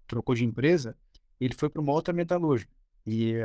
trocou 0.07 0.33
de 0.33 0.43
empresa, 0.43 0.95
ele 1.39 1.53
foi 1.53 1.69
para 1.69 1.81
uma 1.81 1.93
outra 1.93 2.13
metalúrgica. 2.13 2.71
E, 3.05 3.35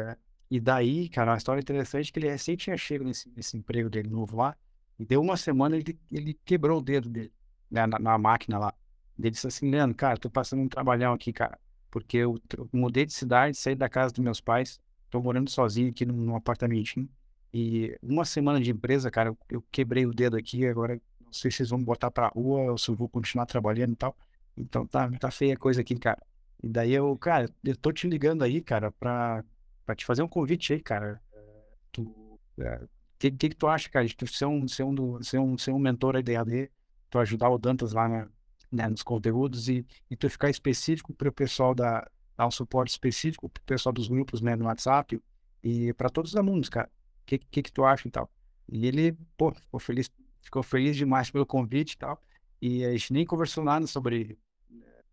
e 0.51 0.61
daí, 0.61 1.09
cara, 1.09 1.31
uma 1.31 1.37
história 1.37 1.61
interessante 1.61 2.09
é 2.11 2.13
que 2.13 2.19
ele 2.19 2.29
recém 2.29 2.57
tinha 2.57 2.77
chegado 2.77 3.07
nesse, 3.07 3.31
nesse 3.31 3.57
emprego 3.57 3.89
dele 3.89 4.09
novo 4.09 4.37
lá, 4.37 4.57
e 4.99 5.05
deu 5.05 5.21
uma 5.21 5.37
semana 5.37 5.77
ele, 5.77 5.99
ele 6.11 6.35
quebrou 6.45 6.79
o 6.79 6.83
dedo 6.83 7.09
dele, 7.09 7.33
né, 7.71 7.87
na, 7.87 7.99
na 7.99 8.19
máquina 8.19 8.59
lá. 8.59 8.75
Ele 9.19 9.31
disse 9.31 9.47
assim, 9.47 9.71
Leandro, 9.71 9.97
cara, 9.97 10.19
tô 10.19 10.31
passando 10.31 10.63
um 10.63 10.69
trabalhão 10.69 11.13
aqui, 11.13 11.33
cara, 11.33 11.59
porque 11.91 12.19
eu, 12.19 12.39
eu 12.57 12.69
mudei 12.73 13.07
de 13.07 13.13
cidade, 13.13 13.57
saí 13.57 13.75
da 13.75 13.89
casa 13.89 14.13
dos 14.13 14.23
meus 14.25 14.41
pais, 14.41 14.81
tô 15.09 15.21
morando 15.23 15.51
sozinho 15.51 15.91
aqui 15.91 16.05
num, 16.05 16.17
num 16.17 16.37
apartamentinho, 16.37 17.09
e 17.53 17.97
uma 18.03 18.25
semana 18.25 18.61
de 18.61 18.71
empresa, 18.71 19.11
cara, 19.11 19.31
eu, 19.31 19.39
eu 19.49 19.65
quebrei 19.71 20.07
o 20.07 20.13
dedo 20.13 20.37
aqui, 20.37 20.67
agora 20.67 21.01
não 21.31 21.33
sei 21.33 21.51
se 21.51 21.59
vocês 21.59 21.71
vão 21.71 21.79
me 21.79 21.85
botar 21.85 22.11
pra 22.11 22.29
rua 22.29 22.73
ou 22.73 22.79
se 22.79 22.91
eu 22.91 22.95
vou 22.95 23.09
continuar 23.09 23.47
trabalhando 23.47 23.93
e 23.93 23.97
tal. 23.97 24.17
Então 24.57 24.87
tá, 24.87 25.09
tá 25.19 25.31
feia 25.31 25.55
a 25.55 25.57
coisa 25.57 25.81
aqui, 25.81 25.97
cara. 25.97 26.21
E 26.63 26.69
daí 26.69 26.93
eu, 26.93 27.17
cara, 27.17 27.49
eu 27.65 27.77
tô 27.77 27.93
te 27.93 28.09
ligando 28.09 28.43
aí, 28.43 28.61
cara, 28.61 28.91
pra, 28.93 29.45
pra 29.91 29.97
te 29.97 30.05
fazer 30.05 30.23
um 30.23 30.29
convite 30.29 30.73
aí, 30.73 30.81
cara. 30.81 31.21
Tu, 31.91 32.39
é, 32.61 32.81
que, 33.19 33.31
que, 33.31 33.49
que 33.51 33.57
tu 33.57 33.67
acha, 33.67 33.89
cara, 33.89 34.07
de 34.07 34.15
tu 34.15 34.27
ser 34.27 34.47
um, 34.47 34.67
ser 34.69 34.85
um, 34.85 34.95
do, 34.95 35.23
ser 35.23 35.39
um, 35.39 35.59
ser 35.59 35.73
um 35.73 35.79
mentor 35.79 36.17
aí 36.17 36.23
da 36.23 36.33
EAD, 36.33 36.71
tu 37.11 37.19
ajudar 37.19 37.51
o 37.51 37.59
Dantas 37.59 37.93
lá 37.93 38.09
na, 38.09 38.29
né, 38.71 38.89
nos 38.89 39.03
conteúdos 39.03 39.69
e, 39.69 39.85
e 40.09 40.17
tu 40.17 40.31
ficar 40.31 40.49
específico 40.49 41.13
para 41.13 41.29
o 41.29 41.33
pessoal 41.33 41.75
da, 41.75 42.09
dar 42.37 42.47
um 42.47 42.51
suporte 42.51 42.91
específico 42.91 43.49
para 43.49 43.61
o 43.61 43.65
pessoal 43.65 43.93
dos 43.93 44.07
grupos, 44.07 44.41
né, 44.41 44.55
no 44.55 44.67
WhatsApp 44.67 45.21
e 45.63 45.93
para 45.95 46.09
todos 46.09 46.33
os 46.33 46.37
alunos, 46.37 46.69
cara. 46.69 46.89
O 47.23 47.27
que, 47.27 47.39
que, 47.39 47.63
que 47.63 47.73
tu 47.73 47.85
acha 47.85 48.07
e 48.07 48.11
tal? 48.11 48.31
E 48.69 48.87
ele, 48.87 49.13
pô, 49.37 49.53
ficou 49.53 49.81
feliz, 49.81 50.09
ficou 50.41 50.63
feliz 50.63 50.97
demais 50.97 51.31
pelo 51.31 51.45
convite 51.45 51.95
e 51.95 51.99
tal. 51.99 52.23
E 52.63 52.85
a 52.85 52.93
gente 52.93 53.13
nem 53.13 53.27
conversou 53.27 53.65
nada 53.65 53.87
sobre 53.87 54.39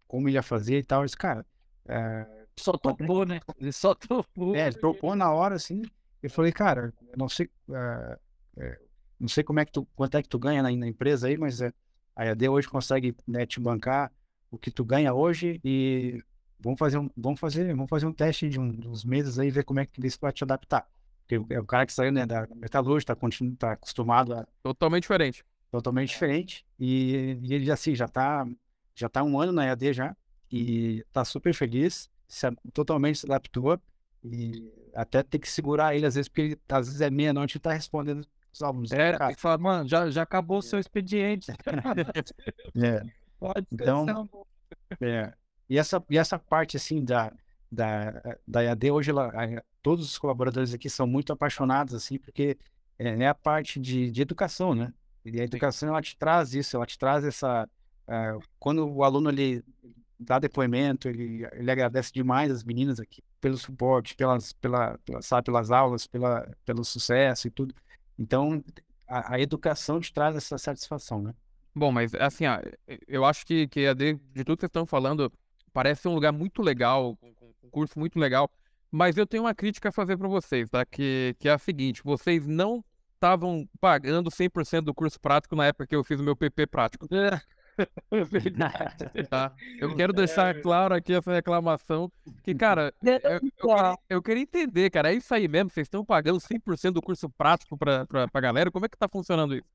como 0.07 0.27
ele 0.27 0.35
ia 0.35 0.43
fazer 0.43 0.77
e 0.77 0.83
tal. 0.83 1.01
Mas, 1.01 1.15
cara. 1.15 1.45
É... 1.87 2.36
Só 2.59 2.73
topou, 2.73 3.25
né? 3.25 3.39
Ele 3.59 3.71
só 3.71 3.93
topou. 3.93 4.55
É, 4.55 4.67
ele 4.67 4.77
topou 4.77 5.15
na 5.15 5.31
hora, 5.31 5.55
assim. 5.55 5.83
Eu 6.21 6.29
falei, 6.29 6.51
cara, 6.51 6.93
eu 7.11 7.17
não 7.17 7.29
sei. 7.29 7.49
É, 7.71 8.19
é, 8.57 8.79
não 9.19 9.27
sei 9.27 9.43
como 9.43 9.59
é 9.59 9.65
que 9.65 9.71
tu, 9.71 9.87
quanto 9.95 10.15
é 10.17 10.21
que 10.21 10.29
tu 10.29 10.39
ganha 10.39 10.61
na, 10.61 10.71
na 10.71 10.87
empresa 10.87 11.27
aí, 11.27 11.37
mas 11.37 11.61
é, 11.61 11.71
a 12.15 12.25
EAD 12.25 12.49
hoje 12.49 12.67
consegue 12.67 13.15
né, 13.27 13.45
te 13.45 13.59
bancar 13.59 14.11
o 14.49 14.57
que 14.57 14.71
tu 14.71 14.83
ganha 14.83 15.13
hoje 15.13 15.59
e 15.63 16.23
vamos 16.59 16.79
fazer 16.79 16.97
um, 16.97 17.09
vamos 17.15 17.39
fazer, 17.39 17.67
vamos 17.75 17.89
fazer 17.89 18.05
um 18.05 18.13
teste 18.13 18.49
de, 18.49 18.59
um, 18.59 18.71
de 18.71 18.87
uns 18.87 19.03
meses 19.03 19.37
aí, 19.37 19.51
ver 19.51 19.63
como 19.63 19.79
é 19.79 19.85
que 19.85 20.05
isso 20.05 20.17
vai 20.21 20.31
te 20.31 20.43
adaptar. 20.43 20.87
Porque 21.27 21.53
é 21.53 21.59
o 21.59 21.65
cara 21.65 21.85
que 21.85 21.93
saiu 21.93 22.11
né, 22.11 22.25
da 22.25 22.47
metalúrgica, 22.55 23.15
tá, 23.15 23.27
tá 23.59 23.71
acostumado 23.73 24.33
a. 24.33 24.47
Totalmente 24.63 25.03
diferente. 25.03 25.45
Totalmente 25.69 26.09
diferente. 26.09 26.65
E, 26.79 27.37
e 27.41 27.53
ele 27.53 27.71
assim, 27.71 27.93
já 27.93 28.07
tá 28.07 28.47
já 28.95 29.07
está 29.07 29.23
um 29.23 29.39
ano 29.39 29.51
na 29.51 29.65
EAD 29.65 29.93
já 29.93 30.17
e 30.51 31.03
está 31.07 31.23
super 31.23 31.53
feliz, 31.53 32.09
se, 32.27 32.47
totalmente 32.73 33.19
se 33.19 33.25
adaptou 33.25 33.79
e 34.23 34.71
até 34.93 35.23
tem 35.23 35.39
que 35.39 35.49
segurar 35.49 35.95
ele 35.95 36.05
às 36.05 36.15
vezes, 36.15 36.27
porque 36.27 36.41
ele, 36.41 36.61
às 36.69 36.87
vezes 36.87 37.01
é 37.01 37.09
meia-noite 37.09 37.55
e 37.55 37.57
está 37.57 37.71
respondendo 37.71 38.27
os 38.51 38.61
alunos. 38.61 38.91
É, 38.91 39.17
tem 39.17 39.35
que 39.35 39.41
falar, 39.41 39.57
mano, 39.57 39.87
já, 39.87 40.09
já 40.09 40.23
acabou 40.23 40.57
o 40.57 40.61
seu 40.61 40.79
expediente. 40.79 41.51
é. 42.75 43.01
Pode 43.39 43.67
ser. 43.69 43.83
Então, 43.83 44.29
é. 44.99 45.33
E 45.69 45.77
essa, 45.77 46.03
e 46.09 46.17
essa 46.17 46.39
parte 46.39 46.77
assim 46.77 47.03
da, 47.03 47.31
da, 47.71 48.37
da 48.47 48.63
EAD, 48.63 48.91
hoje 48.91 49.11
ela, 49.11 49.27
a, 49.27 49.63
todos 49.81 50.05
os 50.05 50.17
colaboradores 50.17 50.73
aqui 50.73 50.89
são 50.89 51.05
muito 51.05 51.31
apaixonados 51.31 51.93
assim, 51.93 52.17
porque 52.17 52.57
é, 52.97 53.23
é 53.23 53.27
a 53.27 53.35
parte 53.35 53.79
de, 53.79 54.09
de 54.11 54.21
educação, 54.21 54.73
né? 54.73 54.93
E 55.23 55.39
a 55.39 55.43
educação 55.43 55.89
ela 55.89 56.01
te 56.01 56.17
traz 56.17 56.53
isso, 56.53 56.77
ela 56.77 56.85
te 56.85 56.97
traz 56.97 57.23
essa, 57.25 57.69
é, 58.07 58.37
quando 58.57 58.87
o 58.87 59.03
aluno 59.03 59.29
ele 59.29 59.63
dá 60.19 60.39
depoimento, 60.39 61.07
ele, 61.07 61.47
ele 61.53 61.71
agradece 61.71 62.11
demais 62.11 62.51
as 62.51 62.63
meninas 62.63 62.99
aqui 62.99 63.21
pelo 63.39 63.57
suporte, 63.57 64.15
pelas, 64.15 64.53
pela, 64.53 64.97
pela, 65.05 65.21
sabe, 65.21 65.45
pelas 65.45 65.71
aulas, 65.71 66.07
pela, 66.07 66.49
pelo 66.65 66.83
sucesso 66.83 67.47
e 67.47 67.51
tudo. 67.51 67.73
Então, 68.17 68.63
a, 69.07 69.35
a, 69.35 69.39
educação 69.39 69.99
te 69.99 70.11
traz 70.11 70.35
essa 70.35 70.57
satisfação, 70.57 71.21
né? 71.21 71.33
Bom, 71.73 71.91
mas 71.91 72.15
assim, 72.15 72.45
ó, 72.47 72.59
eu 73.07 73.23
acho 73.23 73.45
que, 73.45 73.67
que 73.67 73.93
de, 73.93 74.13
de 74.15 74.43
tudo 74.43 74.57
que 74.57 74.61
vocês 74.61 74.69
estão 74.69 74.85
falando, 74.85 75.31
parece 75.71 76.07
um 76.07 76.13
lugar 76.15 76.31
muito 76.31 76.61
legal, 76.63 77.15
um 77.63 77.69
curso 77.69 77.99
muito 77.99 78.17
legal, 78.17 78.49
mas 78.89 79.17
eu 79.17 79.27
tenho 79.27 79.43
uma 79.43 79.53
crítica 79.53 79.89
a 79.89 79.91
fazer 79.91 80.17
para 80.17 80.27
vocês, 80.27 80.67
tá? 80.69 80.83
Que, 80.83 81.35
que 81.37 81.47
é 81.47 81.53
a 81.53 81.57
seguinte, 81.59 82.01
vocês 82.03 82.47
não 82.47 82.83
estavam 83.13 83.67
pagando 83.79 84.31
100% 84.31 84.81
do 84.81 84.93
curso 84.93 85.19
prático 85.19 85.55
na 85.55 85.67
época 85.67 85.87
que 85.87 85.95
eu 85.95 86.03
fiz 86.03 86.19
o 86.19 86.23
meu 86.23 86.35
PP 86.35 86.67
prático. 86.67 87.07
É. 87.77 87.87
É 88.11 88.23
verdade. 88.23 89.05
Tá? 89.29 89.53
Eu 89.79 89.95
quero 89.95 90.13
deixar 90.13 90.55
é. 90.55 90.61
claro 90.61 90.95
aqui 90.95 91.13
essa 91.13 91.33
reclamação. 91.33 92.11
Que, 92.43 92.55
cara, 92.55 92.93
eu, 93.03 93.13
eu, 93.13 93.39
queria, 93.39 93.95
eu, 94.09 94.21
queria, 94.21 94.43
entender, 94.43 94.89
cara. 94.89 95.11
É 95.11 95.15
isso 95.15 95.33
aí 95.33 95.47
mesmo? 95.47 95.69
Vocês 95.69 95.85
estão 95.85 96.05
pagando 96.05 96.39
100% 96.39 96.91
do 96.91 97.01
curso 97.01 97.29
prático 97.29 97.77
pra, 97.77 98.05
pra, 98.05 98.27
pra 98.27 98.41
galera? 98.41 98.71
Como 98.71 98.85
é 98.85 98.89
que 98.89 98.97
tá 98.97 99.07
funcionando 99.07 99.55
isso? 99.55 99.67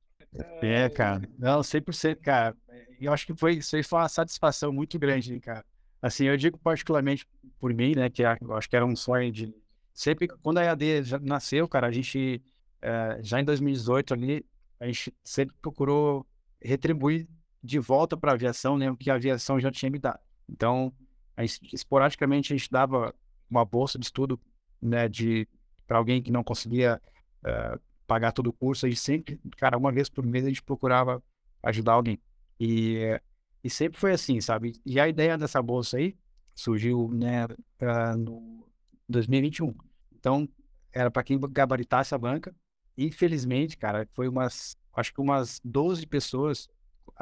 É, 0.62 0.88
cara. 0.88 1.22
Não, 1.38 1.60
100%, 1.60 2.16
cara. 2.16 2.56
Eu 3.00 3.12
acho 3.12 3.26
que 3.26 3.34
foi, 3.34 3.54
isso 3.56 3.76
aí 3.76 3.82
foi 3.82 3.98
uma 3.98 4.08
satisfação 4.08 4.72
muito 4.72 4.98
grande, 4.98 5.38
cara. 5.40 5.64
Assim, 6.00 6.24
eu 6.24 6.36
digo 6.36 6.58
particularmente 6.58 7.26
por 7.60 7.72
mim, 7.72 7.94
né, 7.94 8.08
que 8.08 8.22
eu 8.22 8.54
acho 8.56 8.68
que 8.68 8.76
era 8.76 8.86
um 8.86 8.96
sonho 8.96 9.30
de... 9.30 9.54
Sempre, 9.94 10.26
quando 10.26 10.58
a 10.58 10.64
EAD 10.64 11.04
já 11.04 11.18
nasceu, 11.18 11.68
cara, 11.68 11.86
a 11.86 11.92
gente, 11.92 12.42
é, 12.80 13.18
já 13.22 13.40
em 13.40 13.44
2018 13.44 14.14
ali, 14.14 14.44
a 14.80 14.86
gente 14.86 15.14
sempre 15.22 15.54
procurou 15.60 16.26
retribuir 16.60 17.28
de 17.62 17.78
volta 17.78 18.16
para 18.16 18.32
a 18.32 18.34
aviação, 18.34 18.76
né, 18.76 18.90
o 18.90 18.96
que 18.96 19.10
a 19.10 19.14
aviação 19.14 19.60
já 19.60 19.70
tinha 19.70 19.90
me 19.90 19.98
dado. 19.98 20.20
Então, 20.48 20.92
a 21.36 21.44
esporadicamente 21.44 22.52
a 22.52 22.56
gente 22.56 22.70
dava 22.70 23.14
uma 23.48 23.64
bolsa 23.64 23.98
de 23.98 24.06
estudo, 24.06 24.40
né, 24.80 25.08
de 25.08 25.48
para 25.86 25.98
alguém 25.98 26.22
que 26.22 26.32
não 26.32 26.42
conseguia 26.42 27.00
uh, 27.44 27.80
pagar 28.06 28.32
todo 28.32 28.48
o 28.48 28.52
curso, 28.52 28.86
a 28.86 28.88
gente 28.88 29.00
sempre, 29.00 29.40
cara, 29.56 29.76
uma 29.76 29.92
vez 29.92 30.08
por 30.08 30.24
mês 30.24 30.44
a 30.44 30.48
gente 30.48 30.62
procurava 30.62 31.22
ajudar 31.62 31.92
alguém. 31.92 32.18
E, 32.58 33.20
e 33.62 33.70
sempre 33.70 33.98
foi 33.98 34.12
assim, 34.12 34.40
sabe? 34.40 34.80
E 34.84 34.98
a 34.98 35.08
ideia 35.08 35.36
dessa 35.38 35.62
bolsa 35.62 35.98
aí 35.98 36.16
surgiu, 36.54 37.10
né, 37.12 37.44
uh, 37.44 38.16
no 38.16 38.66
2021. 39.08 39.74
Então, 40.14 40.48
era 40.92 41.10
para 41.10 41.22
quem 41.22 41.38
gabaritasse 41.38 42.14
a 42.14 42.18
banca. 42.18 42.54
Infelizmente, 42.96 43.76
cara, 43.76 44.08
foi 44.12 44.28
umas, 44.28 44.76
acho 44.94 45.12
que 45.12 45.20
umas 45.20 45.60
12 45.64 46.06
pessoas 46.06 46.68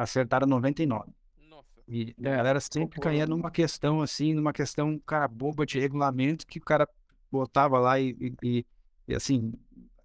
acertaram 0.03 0.47
99. 0.47 1.11
Nossa. 1.49 1.69
E 1.89 2.15
a 2.19 2.31
galera 2.31 2.61
sempre 2.61 3.01
caía 3.01 3.27
numa 3.27 3.51
questão 3.51 4.01
assim, 4.01 4.33
numa 4.33 4.53
questão, 4.53 4.99
cara, 5.01 5.29
boba 5.29 5.67
de 5.67 5.79
regulamento 5.79 6.47
que 6.47 6.59
o 6.59 6.63
cara 6.63 6.89
botava 7.31 7.79
lá 7.79 8.01
e, 8.01 8.17
e, 8.43 8.67
e 9.07 9.15
assim, 9.15 9.53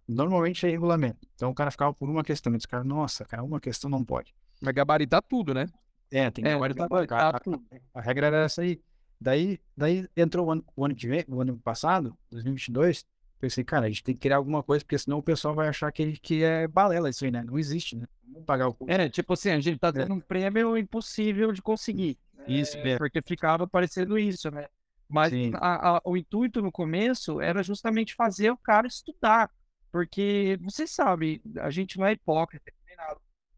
normalmente 0.07 0.65
é 0.65 0.69
regulamento. 0.69 1.27
Então 1.35 1.49
o 1.49 1.55
cara 1.55 1.71
ficava 1.71 1.93
por 1.93 2.09
uma 2.09 2.23
questão. 2.23 2.53
E 2.53 2.57
os 2.57 2.65
cara, 2.65 2.83
nossa, 2.83 3.25
cara, 3.25 3.43
uma 3.43 3.59
questão 3.59 3.89
não 3.89 4.03
pode. 4.03 4.33
Vai 4.61 4.73
gabaritar 4.73 5.21
tudo, 5.21 5.53
né? 5.53 5.67
É, 6.11 6.29
tem 6.29 6.43
que 6.43 6.49
é, 6.49 6.53
gabaritar, 6.53 6.87
gabaritar 6.87 7.41
tudo. 7.41 7.63
A, 7.93 7.99
a, 7.99 8.01
regra 8.01 8.27
era 8.27 8.43
essa 8.43 8.61
aí. 8.61 8.79
Daí, 9.19 9.59
daí 9.75 10.07
entrou 10.15 10.47
o 10.47 10.51
ano, 10.51 10.65
o 10.75 10.85
ano 10.85 10.93
que 10.93 11.07
vem, 11.07 11.23
o 11.29 11.39
ano 11.39 11.57
passado, 11.57 12.15
2022, 12.31 13.05
pensei, 13.39 13.63
cara, 13.63 13.85
a 13.85 13.89
gente 13.89 14.03
tem 14.03 14.15
que 14.15 14.21
criar 14.21 14.37
alguma 14.37 14.63
coisa, 14.63 14.83
porque 14.83 14.97
senão 14.97 15.17
o 15.17 15.23
pessoal 15.23 15.53
vai 15.53 15.67
achar 15.67 15.91
que, 15.91 16.13
que 16.19 16.43
é 16.43 16.67
balela 16.67 17.09
isso 17.09 17.25
aí, 17.25 17.31
né? 17.31 17.43
Não 17.43 17.57
existe, 17.57 17.95
né? 17.95 18.05
Vamos 18.27 18.45
pagar 18.45 18.67
o 18.67 18.73
custo. 18.73 18.91
É, 18.91 19.09
tipo 19.09 19.33
assim, 19.33 19.49
a 19.49 19.59
gente 19.59 19.79
tá 19.79 19.91
tendo 19.91 20.11
é. 20.11 20.15
um 20.15 20.19
prêmio 20.19 20.77
impossível 20.77 21.51
de 21.51 21.61
conseguir. 21.61 22.17
Isso, 22.47 22.77
é, 22.77 22.97
Porque 22.97 23.21
ficava 23.21 23.67
parecendo 23.67 24.17
isso, 24.17 24.51
né? 24.51 24.67
Mas 25.07 25.33
a, 25.55 25.97
a, 25.97 26.01
o 26.03 26.17
intuito 26.17 26.61
no 26.61 26.71
começo 26.71 27.39
era 27.39 27.61
justamente 27.61 28.15
fazer 28.15 28.51
o 28.51 28.57
cara 28.57 28.87
estudar. 28.87 29.49
Porque, 29.91 30.57
você 30.61 30.85
sabe, 30.85 31.41
a 31.59 31.69
gente 31.69 31.97
não 31.97 32.05
é 32.05 32.13
hipócrita, 32.13 32.71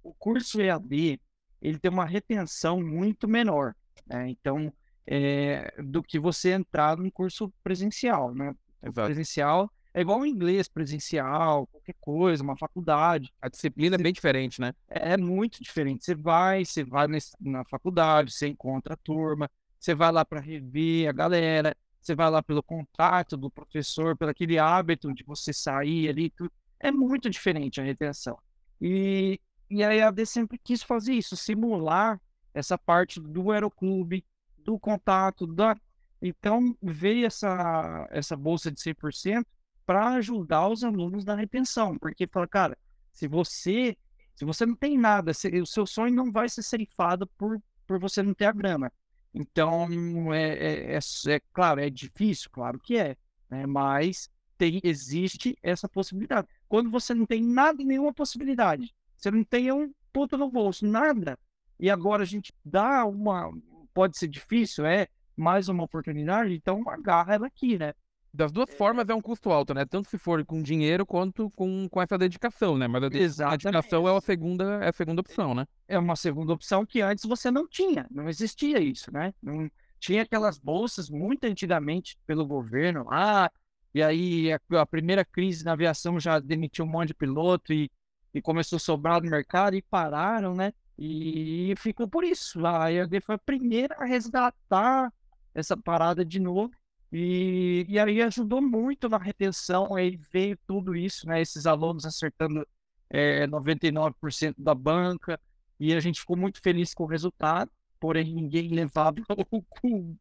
o 0.04 0.14
curso 0.14 0.62
EAD, 0.62 1.20
ele 1.62 1.80
tem 1.80 1.92
uma 1.92 2.06
retenção 2.06 2.82
muito 2.82 3.28
menor, 3.28 3.76
né? 4.06 4.30
Então, 4.30 4.72
é, 5.06 5.74
do 5.82 6.04
que 6.04 6.20
você 6.20 6.52
entrar 6.52 6.98
num 6.98 7.10
curso 7.10 7.52
presencial, 7.64 8.34
né? 8.34 8.54
Exato. 8.82 9.08
Presencial 9.08 9.72
é 9.98 10.02
igual 10.02 10.20
o 10.20 10.26
inglês 10.28 10.68
presencial, 10.68 11.66
qualquer 11.66 11.96
coisa, 12.00 12.44
uma 12.44 12.56
faculdade. 12.56 13.34
A 13.42 13.50
disciplina 13.50 13.96
é 13.96 13.98
bem 13.98 14.14
diferente, 14.14 14.62
né? 14.62 14.72
É, 14.88 15.14
é 15.14 15.18
muito 15.18 15.60
diferente. 15.64 16.06
Você 16.06 16.14
vai, 16.14 16.64
você 16.64 16.84
vai 16.84 17.08
nesse, 17.08 17.32
na 17.42 17.66
faculdade, 17.66 18.32
você 18.32 18.48
encontra 18.48 18.94
a 18.94 18.98
turma, 18.98 19.50
você 19.80 19.96
vai 19.96 20.12
lá 20.12 20.24
para 20.24 20.40
rever 20.40 21.10
a 21.10 21.12
galera, 21.12 21.76
você 22.00 22.14
vai 22.14 22.30
lá 22.30 22.44
pelo 22.44 22.62
contato 22.62 23.36
do 23.36 23.50
professor, 23.50 24.16
pelo 24.16 24.30
aquele 24.30 24.60
hábito 24.60 25.12
de 25.12 25.24
você 25.24 25.52
sair 25.52 26.10
ali. 26.10 26.30
Tudo. 26.30 26.52
É 26.80 26.92
muito 26.92 27.28
diferente 27.28 27.82
a 27.82 27.84
retenção. 27.84 28.38
E, 28.80 29.42
e 29.68 29.84
a 29.84 29.96
EAD 29.96 30.28
sempre 30.28 30.60
quis 30.64 30.84
fazer 30.84 31.14
isso, 31.14 31.36
simular 31.36 32.22
essa 32.54 32.78
parte 32.78 33.20
do 33.20 33.52
aeroclube, 33.52 34.24
do 34.60 34.78
contato, 34.78 35.48
da 35.48 35.76
então, 36.22 36.76
veio 36.82 37.26
essa, 37.26 38.08
essa 38.12 38.36
bolsa 38.36 38.72
de 38.72 38.80
100% 38.80 39.46
para 39.86 40.10
ajudar 40.16 40.68
os 40.68 40.84
alunos 40.84 41.24
na 41.24 41.36
retenção, 41.36 41.98
porque 41.98 42.28
fala, 42.28 42.48
cara, 42.48 42.78
se 43.14 43.28
você 43.28 43.96
se 44.38 44.46
você 44.46 44.68
não 44.68 44.76
tem 44.76 44.96
nada, 45.00 45.34
se, 45.34 45.48
o 45.60 45.66
seu 45.66 45.88
sonho 45.88 46.14
não 46.14 46.32
vai 46.32 46.48
ser 46.48 46.62
ceifado 46.62 47.26
por, 47.26 47.60
por 47.88 48.00
você 48.00 48.22
não 48.22 48.36
ter 48.36 48.46
a 48.46 48.52
grana. 48.52 48.94
Então, 49.34 50.32
é, 50.32 50.94
é, 50.94 50.96
é, 50.96 51.00
é 51.34 51.40
claro, 51.52 51.82
é 51.82 51.90
difícil, 51.90 52.48
claro 52.52 52.80
que 52.80 52.98
é, 52.98 53.18
né? 53.50 53.66
mas 53.66 54.30
tem, 54.56 54.80
existe 54.84 55.58
essa 55.64 55.90
possibilidade. 55.90 56.48
Quando 56.70 56.92
você 56.92 57.16
não 57.16 57.26
tem 57.26 57.42
nada, 57.42 57.84
nenhuma 57.84 58.14
possibilidade, 58.14 58.94
você 59.18 59.32
não 59.32 59.44
tem 59.44 59.72
um 59.72 59.92
ponto 60.14 60.38
no 60.38 60.52
bolso, 60.52 60.86
nada, 60.86 61.38
e 61.80 61.90
agora 61.90 62.22
a 62.22 62.26
gente 62.26 62.54
dá 62.64 63.06
uma. 63.06 63.52
Pode 63.92 64.20
ser 64.20 64.28
difícil, 64.28 64.86
é 64.86 65.08
mais 65.38 65.70
uma 65.70 65.84
oportunidade, 65.84 66.54
então 66.54 66.84
agarra 66.90 67.36
ela 67.36 67.48
aqui, 67.48 67.78
né? 67.78 67.94
Das 68.34 68.52
duas 68.52 68.72
formas 68.74 69.08
é 69.08 69.16
um 69.16 69.22
custo 69.22 69.52
alto, 69.52 69.74
né? 69.74 69.86
Tanto 69.86 70.10
se 70.10 70.18
for 70.18 70.44
com 70.46 70.62
dinheiro 70.62 71.06
quanto 71.06 71.50
com, 71.52 71.88
com 71.90 72.02
essa 72.02 72.18
dedicação, 72.18 72.78
né? 72.78 72.88
Mas 72.88 73.04
a, 73.04 73.08
a 73.48 73.56
dedicação 73.56 74.08
é 74.08 74.16
a 74.16 74.22
segunda, 74.22 74.84
é 74.84 74.90
a 74.90 74.94
segunda 74.94 75.22
opção, 75.22 75.56
né? 75.56 75.66
É 75.88 75.98
uma 75.98 76.16
segunda 76.16 76.54
opção 76.54 76.86
que 76.86 77.02
antes 77.02 77.26
você 77.26 77.50
não 77.50 77.68
tinha, 77.68 78.06
não 78.12 78.28
existia 78.28 78.80
isso, 78.80 79.12
né? 79.12 79.34
Não 79.42 79.70
tinha 80.00 80.24
aquelas 80.24 80.60
bolsas 80.60 81.10
muito 81.10 81.46
antigamente 81.46 82.18
pelo 82.28 82.46
governo 82.46 83.06
lá, 83.06 83.50
e 83.94 84.04
aí 84.04 84.54
a, 84.54 84.60
a 84.82 84.86
primeira 84.86 85.26
crise 85.26 85.66
na 85.66 85.72
aviação 85.72 86.20
já 86.20 86.40
demitiu 86.40 86.86
um 86.86 86.90
monte 86.90 87.08
de 87.08 87.14
piloto 87.16 87.74
e, 87.74 87.90
e 88.34 88.42
começou 88.42 88.78
a 88.78 88.80
sobrar 88.80 89.22
no 89.22 89.30
mercado 89.30 89.76
e 89.76 89.82
pararam, 89.82 90.54
né? 90.54 90.74
E 91.00 91.74
ficou 91.78 92.08
por 92.08 92.24
isso. 92.24 92.66
A 92.66 92.92
EAD 92.92 93.22
foi 93.22 93.36
a 93.36 93.40
primeira 93.40 93.96
a 93.96 94.06
resgatar 94.06 95.12
essa 95.60 95.76
parada 95.76 96.24
de 96.24 96.40
novo. 96.40 96.72
E, 97.12 97.86
e 97.88 97.98
aí 98.00 98.22
ajudou 98.22 98.62
muito 98.62 99.08
na 99.08 99.18
retenção, 99.18 99.96
aí 99.96 100.20
veio 100.32 100.58
tudo 100.68 100.96
isso, 100.96 101.26
né? 101.28 101.42
Esses 101.42 101.66
alunos 101.66 102.06
acertando 102.06 102.68
é, 103.10 103.48
99% 103.48 104.56
da 104.58 104.76
banca, 104.76 105.40
e 105.80 105.94
a 105.94 106.00
gente 106.00 106.20
ficou 106.20 106.36
muito 106.36 106.62
feliz 106.62 106.94
com 106.94 107.04
o 107.04 107.08
resultado, 107.08 107.72
porém 108.00 108.34
ninguém 108.34 108.70
levava 108.70 109.18
o, 109.52 109.64
o, 109.84 110.16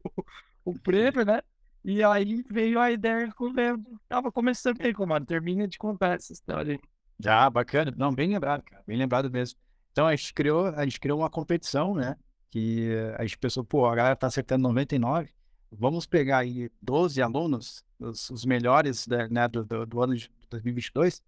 o 0.65 0.79
prêmio, 0.79 1.25
né? 1.25 1.41
E 1.83 2.03
aí 2.03 2.43
veio 2.49 2.79
a 2.79 2.91
ideia 2.91 3.31
com 3.33 3.45
o 3.45 3.53
Leandro. 3.53 3.99
Tava 4.07 4.31
começando 4.31 4.81
aí, 4.81 4.93
comando. 4.93 5.25
Termina 5.25 5.67
de 5.67 5.77
contar 5.77 6.15
essa 6.15 6.33
história. 6.33 6.79
Já, 7.19 7.49
bacana. 7.49 7.93
Não, 7.95 8.13
bem 8.13 8.29
lembrado, 8.29 8.63
cara. 8.63 8.83
Bem 8.85 8.97
lembrado 8.97 9.31
mesmo. 9.31 9.57
Então 9.91 10.05
a 10.05 10.15
gente 10.15 10.33
criou, 10.33 10.67
a 10.67 10.83
gente 10.83 10.99
criou 10.99 11.19
uma 11.19 11.29
competição, 11.29 11.95
né? 11.95 12.15
Que 12.49 12.89
a 13.17 13.23
gente 13.23 13.37
pensou, 13.37 13.63
pô, 13.63 13.85
a 13.85 13.95
galera 13.95 14.15
tá 14.15 14.27
acertando 14.27 14.63
99, 14.63 15.29
vamos 15.71 16.05
pegar 16.05 16.39
aí 16.39 16.69
12 16.81 17.21
alunos, 17.21 17.83
os, 17.99 18.29
os 18.29 18.45
melhores 18.45 19.07
né, 19.07 19.27
né, 19.29 19.47
do, 19.47 19.63
do, 19.65 19.85
do, 19.85 20.01
ano 20.01 20.15
de 20.15 20.29
2022, 20.49 21.21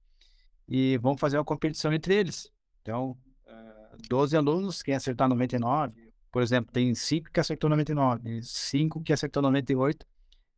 e 0.68 0.98
vamos 0.98 1.20
fazer 1.20 1.38
uma 1.38 1.46
competição 1.46 1.92
entre 1.94 2.16
eles. 2.16 2.52
Então, 2.82 3.12
uh, 3.12 3.52
eh, 3.52 3.98
12 4.08 4.38
alunos, 4.38 4.82
quem 4.82 4.96
acertar 4.96 5.28
99, 5.28 6.12
por 6.32 6.42
exemplo, 6.42 6.72
tem 6.72 6.94
5 6.94 7.32
que 7.32 7.40
acertou 7.40 7.70
99, 7.70 8.42
5 8.44 9.02
que 9.02 9.14
acertou 9.14 9.42
98, 9.42 10.06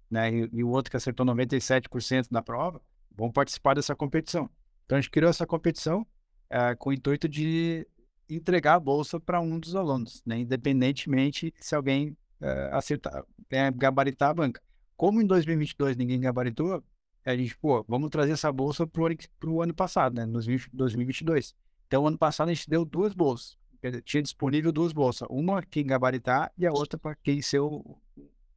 né, 0.09 0.31
e, 0.31 0.49
e 0.51 0.63
o 0.63 0.69
outro 0.69 0.91
que 0.91 0.97
acertou 0.97 1.25
97% 1.25 2.27
da 2.29 2.41
prova, 2.41 2.81
vão 3.15 3.31
participar 3.31 3.73
dessa 3.73 3.95
competição. 3.95 4.49
Então, 4.85 4.97
a 4.97 5.01
gente 5.01 5.09
criou 5.09 5.29
essa 5.29 5.47
competição 5.47 6.01
uh, 6.01 6.77
com 6.77 6.89
o 6.89 6.93
intuito 6.93 7.27
de 7.29 7.87
entregar 8.35 8.75
a 8.75 8.79
bolsa 8.79 9.19
para 9.19 9.41
um 9.41 9.59
dos 9.59 9.75
alunos, 9.75 10.21
né? 10.25 10.39
independentemente 10.39 11.53
se 11.59 11.75
alguém 11.75 12.09
uh, 12.41 12.75
acertar, 12.75 13.23
é, 13.49 13.71
gabaritar 13.71 14.29
a 14.29 14.33
banca. 14.33 14.61
Como 14.95 15.21
em 15.21 15.25
2022 15.25 15.97
ninguém 15.97 16.19
gabaritou, 16.19 16.83
a 17.25 17.35
gente, 17.35 17.55
pô, 17.57 17.83
vamos 17.87 18.09
trazer 18.09 18.31
essa 18.31 18.51
bolsa 18.51 18.85
para 18.87 19.49
o 19.49 19.61
ano 19.61 19.73
passado, 19.73 20.15
né? 20.15 20.25
2022. 20.25 21.55
Então, 21.87 22.07
ano 22.07 22.17
passado 22.17 22.49
a 22.49 22.53
gente 22.53 22.69
deu 22.69 22.83
duas 22.83 23.13
bolsas. 23.13 23.57
Tinha 24.03 24.23
disponível 24.23 24.71
duas 24.71 24.91
bolsas. 24.91 25.27
Uma 25.29 25.61
quem 25.61 25.85
gabaritar 25.85 26.51
e 26.57 26.65
a 26.65 26.71
outra 26.71 26.97
para 26.97 27.15
quem 27.15 27.41
ser 27.41 27.59
o, 27.59 27.97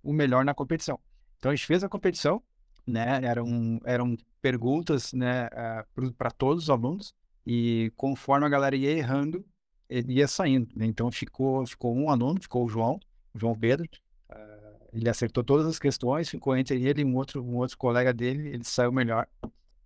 o 0.02 0.12
melhor 0.12 0.44
na 0.44 0.54
competição. 0.54 0.98
Então, 1.38 1.50
a 1.50 1.54
gente 1.54 1.66
fez 1.66 1.84
a 1.84 1.88
competição, 1.88 2.42
né? 2.86 3.20
Eram, 3.22 3.80
eram 3.84 4.16
perguntas 4.40 5.12
né, 5.12 5.46
uh, 5.46 6.12
para 6.12 6.30
todos 6.30 6.64
os 6.64 6.70
alunos. 6.70 7.14
E 7.46 7.92
conforme 7.96 8.46
a 8.46 8.50
galera 8.50 8.76
ia 8.76 8.90
errando, 8.90 9.44
ele 9.88 10.14
ia 10.14 10.28
saindo. 10.28 10.68
Né? 10.74 10.86
Então 10.86 11.10
ficou, 11.10 11.66
ficou 11.66 11.94
um 11.94 12.10
aluno, 12.10 12.40
ficou 12.40 12.64
o 12.64 12.68
João, 12.68 12.98
o 13.34 13.38
João 13.38 13.54
Pedro. 13.54 13.88
Uh, 14.30 14.88
ele 14.92 15.08
acertou 15.08 15.42
todas 15.42 15.66
as 15.66 15.78
questões, 15.78 16.28
ficou 16.28 16.56
entre 16.56 16.82
ele 16.82 17.02
e 17.02 17.04
um 17.04 17.16
outro, 17.16 17.42
um 17.42 17.56
outro 17.56 17.76
colega 17.76 18.12
dele, 18.12 18.48
ele 18.48 18.64
saiu 18.64 18.92
melhor 18.92 19.26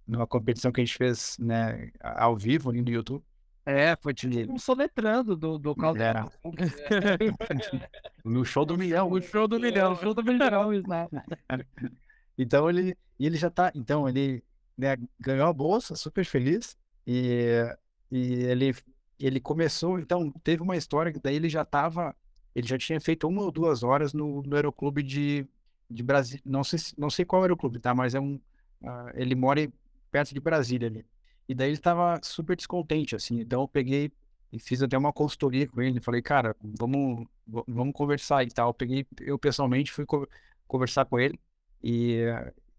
numa 0.06 0.26
competição 0.26 0.72
que 0.72 0.80
a 0.80 0.84
gente 0.84 0.96
fez 0.96 1.36
né, 1.38 1.90
ao 2.00 2.36
vivo 2.36 2.70
ali 2.70 2.80
no 2.80 2.90
YouTube. 2.90 3.22
É, 3.64 3.94
foi 4.00 4.14
tipo 4.14 4.50
um 4.50 4.58
soletrando 4.58 5.36
do, 5.36 5.58
do 5.58 5.74
caldo. 5.74 6.00
Era. 6.00 6.26
no 8.24 8.42
show 8.42 8.64
do 8.64 8.78
milhão. 8.78 9.10
O 9.10 9.20
show 9.20 9.46
do 9.46 9.60
milhão, 9.60 9.94
show 9.96 10.14
do 10.14 10.24
milhão. 10.24 10.58
então 12.38 12.70
ele, 12.70 12.96
ele 13.20 13.36
já 13.36 13.50
tá, 13.50 13.70
então 13.74 14.08
ele 14.08 14.42
né, 14.76 14.96
ganhou 15.20 15.46
a 15.46 15.52
bolsa, 15.52 15.94
super 15.96 16.24
feliz, 16.24 16.78
e, 17.06 17.62
e 18.10 18.44
ele 18.44 18.74
ele 19.26 19.40
começou, 19.40 19.98
então, 19.98 20.30
teve 20.44 20.62
uma 20.62 20.76
história 20.76 21.12
que 21.12 21.20
daí 21.20 21.36
ele 21.36 21.48
já 21.48 21.62
estava, 21.62 22.14
ele 22.54 22.66
já 22.66 22.78
tinha 22.78 23.00
feito 23.00 23.26
uma 23.26 23.42
ou 23.42 23.50
duas 23.50 23.82
horas 23.82 24.12
no, 24.12 24.42
no 24.42 24.56
aeroclube 24.56 25.02
de, 25.02 25.46
de 25.90 26.02
Brasília, 26.02 26.42
não 26.44 26.62
sei, 26.62 26.78
não 26.96 27.10
sei 27.10 27.24
qual 27.24 27.42
aeroclube, 27.42 27.80
tá, 27.80 27.94
mas 27.94 28.14
é 28.14 28.20
um, 28.20 28.34
uh, 28.82 29.10
ele 29.14 29.34
mora 29.34 29.70
perto 30.10 30.34
de 30.34 30.40
Brasília 30.40 30.88
ali. 30.88 31.04
E 31.48 31.54
daí 31.54 31.68
ele 31.68 31.76
estava 31.76 32.20
super 32.22 32.56
descontente, 32.56 33.16
assim, 33.16 33.40
então 33.40 33.62
eu 33.62 33.68
peguei 33.68 34.12
e 34.52 34.58
fiz 34.58 34.82
até 34.82 34.96
uma 34.96 35.12
consultoria 35.12 35.68
com 35.68 35.80
ele, 35.82 36.00
falei, 36.00 36.22
cara, 36.22 36.56
vamos, 36.62 37.26
vamos 37.46 37.92
conversar 37.92 38.44
e 38.44 38.48
tal. 38.48 38.70
Eu 38.70 38.74
peguei, 38.74 39.06
eu 39.20 39.38
pessoalmente 39.38 39.92
fui 39.92 40.06
co 40.06 40.26
conversar 40.66 41.06
com 41.06 41.18
ele 41.18 41.38
e, 41.82 42.22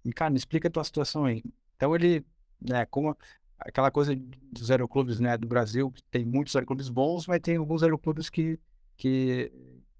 e, 0.05 0.13
cara, 0.13 0.29
me 0.29 0.37
explica 0.37 0.67
a 0.67 0.71
tua 0.71 0.83
situação 0.83 1.25
aí. 1.25 1.43
Então 1.75 1.95
ele, 1.95 2.23
né, 2.61 2.85
como 2.85 3.17
aquela 3.59 3.91
coisa 3.91 4.15
dos 4.51 4.71
aeroclubes 4.71 5.19
né, 5.19 5.37
do 5.37 5.47
Brasil, 5.47 5.93
tem 6.09 6.25
muitos 6.25 6.55
aeroclubes 6.55 6.89
bons, 6.89 7.27
mas 7.27 7.39
tem 7.41 7.57
alguns 7.57 7.83
aeroclubes 7.83 8.29
que, 8.29 8.59
que 8.97 9.51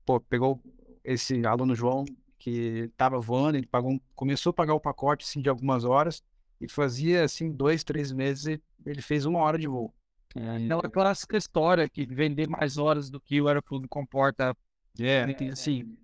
pô, 0.05 0.19
pegou 0.19 0.61
esse 1.03 1.45
aluno 1.45 1.75
João 1.75 2.05
que 2.37 2.89
estava 2.91 3.19
voando, 3.19 3.57
ele 3.57 3.67
pagou, 3.67 3.99
começou 4.15 4.51
a 4.51 4.53
pagar 4.53 4.73
o 4.73 4.79
pacote 4.79 5.25
assim, 5.25 5.41
de 5.41 5.49
algumas 5.49 5.83
horas 5.83 6.23
e 6.59 6.69
fazia 6.69 7.23
assim 7.23 7.51
dois, 7.51 7.83
três 7.83 8.11
meses 8.11 8.59
ele 8.85 9.01
fez 9.01 9.25
uma 9.25 9.39
hora 9.39 9.57
de 9.57 9.67
voo. 9.67 9.93
É, 10.35 10.57
aquela 10.57 10.89
clássica 10.89 11.37
história 11.37 11.89
que 11.89 12.05
vender 12.05 12.47
mais 12.47 12.77
horas 12.77 13.09
do 13.09 13.19
que 13.19 13.41
o 13.41 13.47
aeroclube 13.47 13.87
comporta, 13.87 14.55
é, 14.99 15.23
assim, 15.51 15.97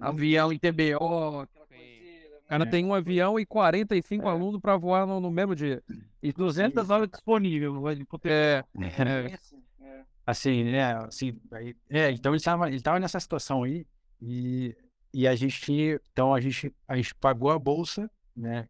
avião 0.00 0.52
em 0.52 0.58
TBO, 0.58 1.46
cara 2.48 2.64
é. 2.64 2.66
tem 2.66 2.84
um 2.84 2.94
avião 2.94 3.38
e 3.38 3.44
45 3.44 4.26
é. 4.26 4.30
alunos 4.30 4.60
para 4.60 4.76
voar 4.76 5.06
no, 5.06 5.20
no, 5.20 5.30
mesmo 5.30 5.54
dia. 5.54 5.82
E 6.22 6.32
200 6.32 6.88
horas 6.88 7.08
disponíveis. 7.08 7.70
É. 8.24 8.64
é. 8.78 9.38
Assim, 10.26 10.64
né? 10.64 10.94
Assim, 10.96 11.40
aí, 11.52 11.76
é, 11.88 12.10
então 12.10 12.32
ele 12.32 12.38
estava 12.38 12.68
ele 12.68 12.80
tava 12.80 12.98
nessa 12.98 13.20
situação 13.20 13.62
aí 13.62 13.86
e, 14.20 14.76
e 15.12 15.28
a 15.28 15.34
gente, 15.34 16.00
então 16.12 16.34
a 16.34 16.40
gente, 16.40 16.74
a 16.86 16.96
gente 16.96 17.14
pagou 17.14 17.50
a 17.50 17.58
bolsa, 17.58 18.10
né? 18.34 18.68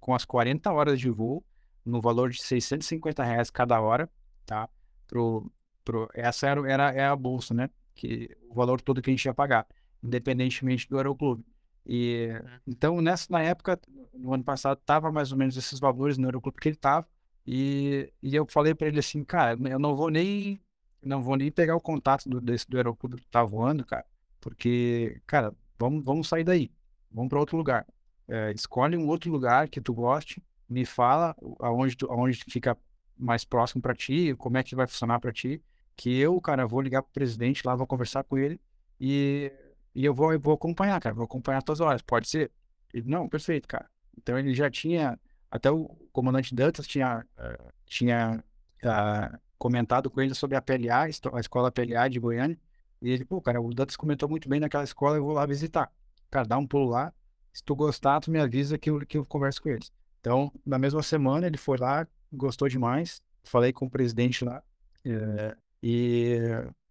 Com 0.00 0.14
as 0.14 0.24
40 0.24 0.72
horas 0.72 1.00
de 1.00 1.08
voo, 1.08 1.44
no 1.84 2.00
valor 2.00 2.30
de 2.30 2.42
650 2.42 3.22
reais 3.22 3.50
cada 3.50 3.80
hora, 3.80 4.10
tá? 4.44 4.68
Pro, 5.06 5.50
pro, 5.84 6.08
essa 6.14 6.48
era, 6.48 6.70
era, 6.70 6.92
era 6.92 7.12
a 7.12 7.16
bolsa, 7.16 7.54
né? 7.54 7.70
Que, 7.94 8.36
o 8.48 8.54
valor 8.54 8.80
todo 8.80 9.00
que 9.00 9.10
a 9.10 9.12
gente 9.12 9.24
ia 9.24 9.34
pagar, 9.34 9.66
independentemente 10.02 10.88
do 10.88 10.96
aeroclube. 10.96 11.44
E 11.86 12.30
uhum. 12.32 12.58
então 12.66 13.00
nessa 13.00 13.26
na 13.30 13.42
época, 13.42 13.78
no 14.12 14.32
ano 14.32 14.44
passado, 14.44 14.80
tava 14.84 15.12
mais 15.12 15.32
ou 15.32 15.38
menos 15.38 15.56
esses 15.56 15.78
valores 15.78 16.16
no 16.18 16.26
aeroclube 16.26 16.58
que 16.60 16.68
ele 16.68 16.76
tava. 16.76 17.06
E, 17.46 18.10
e 18.22 18.34
eu 18.34 18.46
falei 18.48 18.74
para 18.74 18.88
ele 18.88 18.98
assim, 18.98 19.22
cara, 19.22 19.58
eu 19.68 19.78
não 19.78 19.94
vou 19.94 20.10
nem 20.10 20.60
não 21.02 21.22
vou 21.22 21.36
nem 21.36 21.50
pegar 21.50 21.76
o 21.76 21.80
contato 21.80 22.28
do 22.28 22.40
desse 22.40 22.68
do 22.68 22.76
aeroclube 22.78 23.16
que 23.16 23.26
tá 23.28 23.44
voando, 23.44 23.84
cara, 23.84 24.06
porque, 24.40 25.20
cara, 25.26 25.54
vamos 25.78 26.04
vamos 26.04 26.28
sair 26.28 26.44
daí. 26.44 26.70
Vamos 27.10 27.28
para 27.28 27.38
outro 27.38 27.56
lugar. 27.56 27.86
É, 28.26 28.52
escolhe 28.52 28.96
um 28.96 29.06
outro 29.06 29.30
lugar 29.30 29.68
que 29.68 29.80
tu 29.80 29.92
goste, 29.92 30.42
me 30.68 30.84
fala 30.86 31.36
aonde 31.60 31.96
tu, 31.96 32.10
aonde 32.10 32.42
fica 32.48 32.76
mais 33.16 33.44
próximo 33.44 33.82
para 33.82 33.94
ti, 33.94 34.34
como 34.36 34.56
é 34.56 34.62
que 34.62 34.74
vai 34.74 34.86
funcionar 34.86 35.20
para 35.20 35.32
ti, 35.32 35.62
que 35.96 36.18
eu, 36.18 36.40
cara, 36.40 36.66
vou 36.66 36.80
ligar 36.80 37.02
pro 37.02 37.12
presidente 37.12 37.66
lá, 37.66 37.76
vou 37.76 37.86
conversar 37.86 38.24
com 38.24 38.36
ele 38.38 38.60
e 39.00 39.52
e 39.94 40.04
eu 40.04 40.12
vou, 40.12 40.32
eu 40.32 40.40
vou 40.40 40.54
acompanhar, 40.54 41.00
cara, 41.00 41.14
vou 41.14 41.24
acompanhar 41.24 41.62
as 41.68 41.80
horas, 41.80 42.02
pode 42.02 42.28
ser? 42.28 42.50
Ele, 42.92 43.08
não, 43.08 43.28
perfeito, 43.28 43.68
cara. 43.68 43.88
Então 44.18 44.38
ele 44.38 44.54
já 44.54 44.70
tinha, 44.70 45.18
até 45.50 45.70
o 45.70 45.88
comandante 46.12 46.54
Dantas 46.54 46.86
tinha, 46.86 47.24
uh, 47.38 47.72
tinha 47.86 48.42
uh, 48.82 49.38
comentado 49.58 50.10
com 50.10 50.20
ele 50.20 50.34
sobre 50.34 50.56
a 50.56 50.62
PLA, 50.62 51.04
a 51.04 51.40
escola 51.40 51.70
PLA 51.70 52.08
de 52.08 52.18
Goiânia, 52.18 52.58
e 53.00 53.10
ele, 53.10 53.24
pô, 53.24 53.40
cara, 53.40 53.60
o 53.60 53.72
Dantas 53.72 53.96
comentou 53.96 54.28
muito 54.28 54.48
bem 54.48 54.60
naquela 54.60 54.84
escola, 54.84 55.16
eu 55.16 55.24
vou 55.24 55.34
lá 55.34 55.46
visitar. 55.46 55.92
Cara, 56.30 56.46
dá 56.46 56.58
um 56.58 56.66
pulo 56.66 56.90
lá, 56.90 57.12
se 57.52 57.62
tu 57.62 57.76
gostar, 57.76 58.20
tu 58.20 58.30
me 58.30 58.40
avisa 58.40 58.76
que 58.76 58.90
eu, 58.90 59.00
que 59.00 59.16
eu 59.16 59.24
converso 59.24 59.62
com 59.62 59.68
eles. 59.68 59.92
Então, 60.20 60.50
na 60.66 60.78
mesma 60.78 61.02
semana, 61.02 61.46
ele 61.46 61.58
foi 61.58 61.78
lá, 61.78 62.06
gostou 62.32 62.68
demais, 62.68 63.22
falei 63.44 63.72
com 63.72 63.86
o 63.86 63.90
presidente 63.90 64.44
lá, 64.44 64.62
é, 65.04 65.56
e 65.82 66.38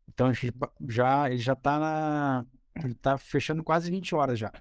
então 0.07 0.31
já, 0.87 1.29
ele 1.29 1.39
já 1.39 1.55
tá 1.55 1.79
na, 1.79 2.45
ele 2.75 2.93
tá 2.93 3.17
fechando 3.17 3.63
quase 3.63 3.89
20 3.89 4.15
horas 4.15 4.39
já. 4.39 4.51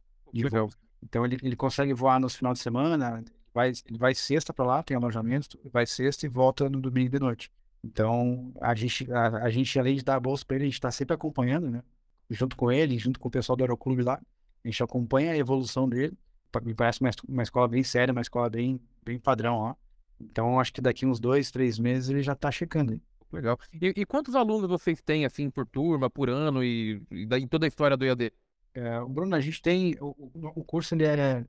Então 1.03 1.25
ele, 1.25 1.39
ele 1.43 1.57
consegue 1.57 1.93
voar 1.93 2.21
nos 2.21 2.35
final 2.35 2.53
de 2.53 2.59
semana, 2.59 3.25
vai, 3.53 3.73
ele 3.87 3.99
vai 3.99 4.15
sexta 4.15 4.53
para 4.53 4.65
lá, 4.65 4.83
tem 4.83 4.97
alojamento, 4.97 5.59
vai 5.73 5.87
sexta 5.87 6.27
e 6.27 6.29
volta 6.29 6.69
no 6.69 6.81
domingo 6.81 7.11
de 7.11 7.19
noite. 7.19 7.51
Então 7.85 8.53
a 8.61 8.75
gente, 8.75 9.11
a, 9.13 9.45
a 9.45 9.51
gente 9.51 9.79
além 9.79 9.97
de 9.97 10.05
dar 10.05 10.17
a 10.17 10.21
bolsa 10.21 10.45
para 10.45 10.57
ele, 10.57 10.65
a 10.65 10.69
gente 10.69 10.75
está 10.75 10.91
sempre 10.91 11.15
acompanhando, 11.15 11.71
né? 11.71 11.83
Junto 12.31 12.57
com 12.57 12.71
ele, 12.71 12.99
junto 12.99 13.19
com 13.19 13.29
o 13.29 13.31
pessoal 13.31 13.57
do 13.57 13.65
Aeroclube 13.65 14.03
lá, 14.03 14.21
a 14.65 14.69
gente 14.69 14.83
acompanha 14.83 15.33
a 15.33 15.37
evolução 15.37 15.89
dele. 15.89 16.17
Me 16.63 16.75
parece 16.75 17.01
uma, 17.01 17.11
uma 17.29 17.43
escola 17.43 17.67
bem 17.67 17.83
séria, 17.83 18.13
uma 18.13 18.21
escola 18.21 18.49
bem, 18.49 18.81
bem 19.05 19.19
padrão 19.19 19.57
ó. 19.57 19.75
Então 20.21 20.61
acho 20.61 20.73
que 20.73 20.81
daqui 20.81 21.05
uns 21.05 21.19
dois, 21.19 21.51
três 21.51 21.79
meses 21.79 22.09
ele 22.09 22.23
já 22.23 22.35
está 22.35 22.51
checando. 22.51 23.01
Legal. 23.33 23.59
E, 23.73 23.93
e, 23.97 24.05
quantos 24.05 24.35
alunos 24.35 24.69
vocês 24.69 25.01
têm, 25.01 25.25
assim, 25.25 25.49
por 25.51 25.67
turma, 25.67 26.11
por 26.11 26.29
ano 26.29 26.63
e, 26.63 27.03
e 27.11 27.27
em 27.37 27.49
toda 27.49 27.67
a 27.67 27.69
história 27.69 27.97
do 27.97 28.05
IAD? 28.05 28.33
É, 28.75 29.01
Bruno, 29.07 29.35
a 29.35 29.41
gente 29.41 29.61
tem. 29.61 29.97
O, 30.01 30.31
o 30.55 30.65
curso 30.65 30.95
ele 30.95 31.05
é, 31.05 31.45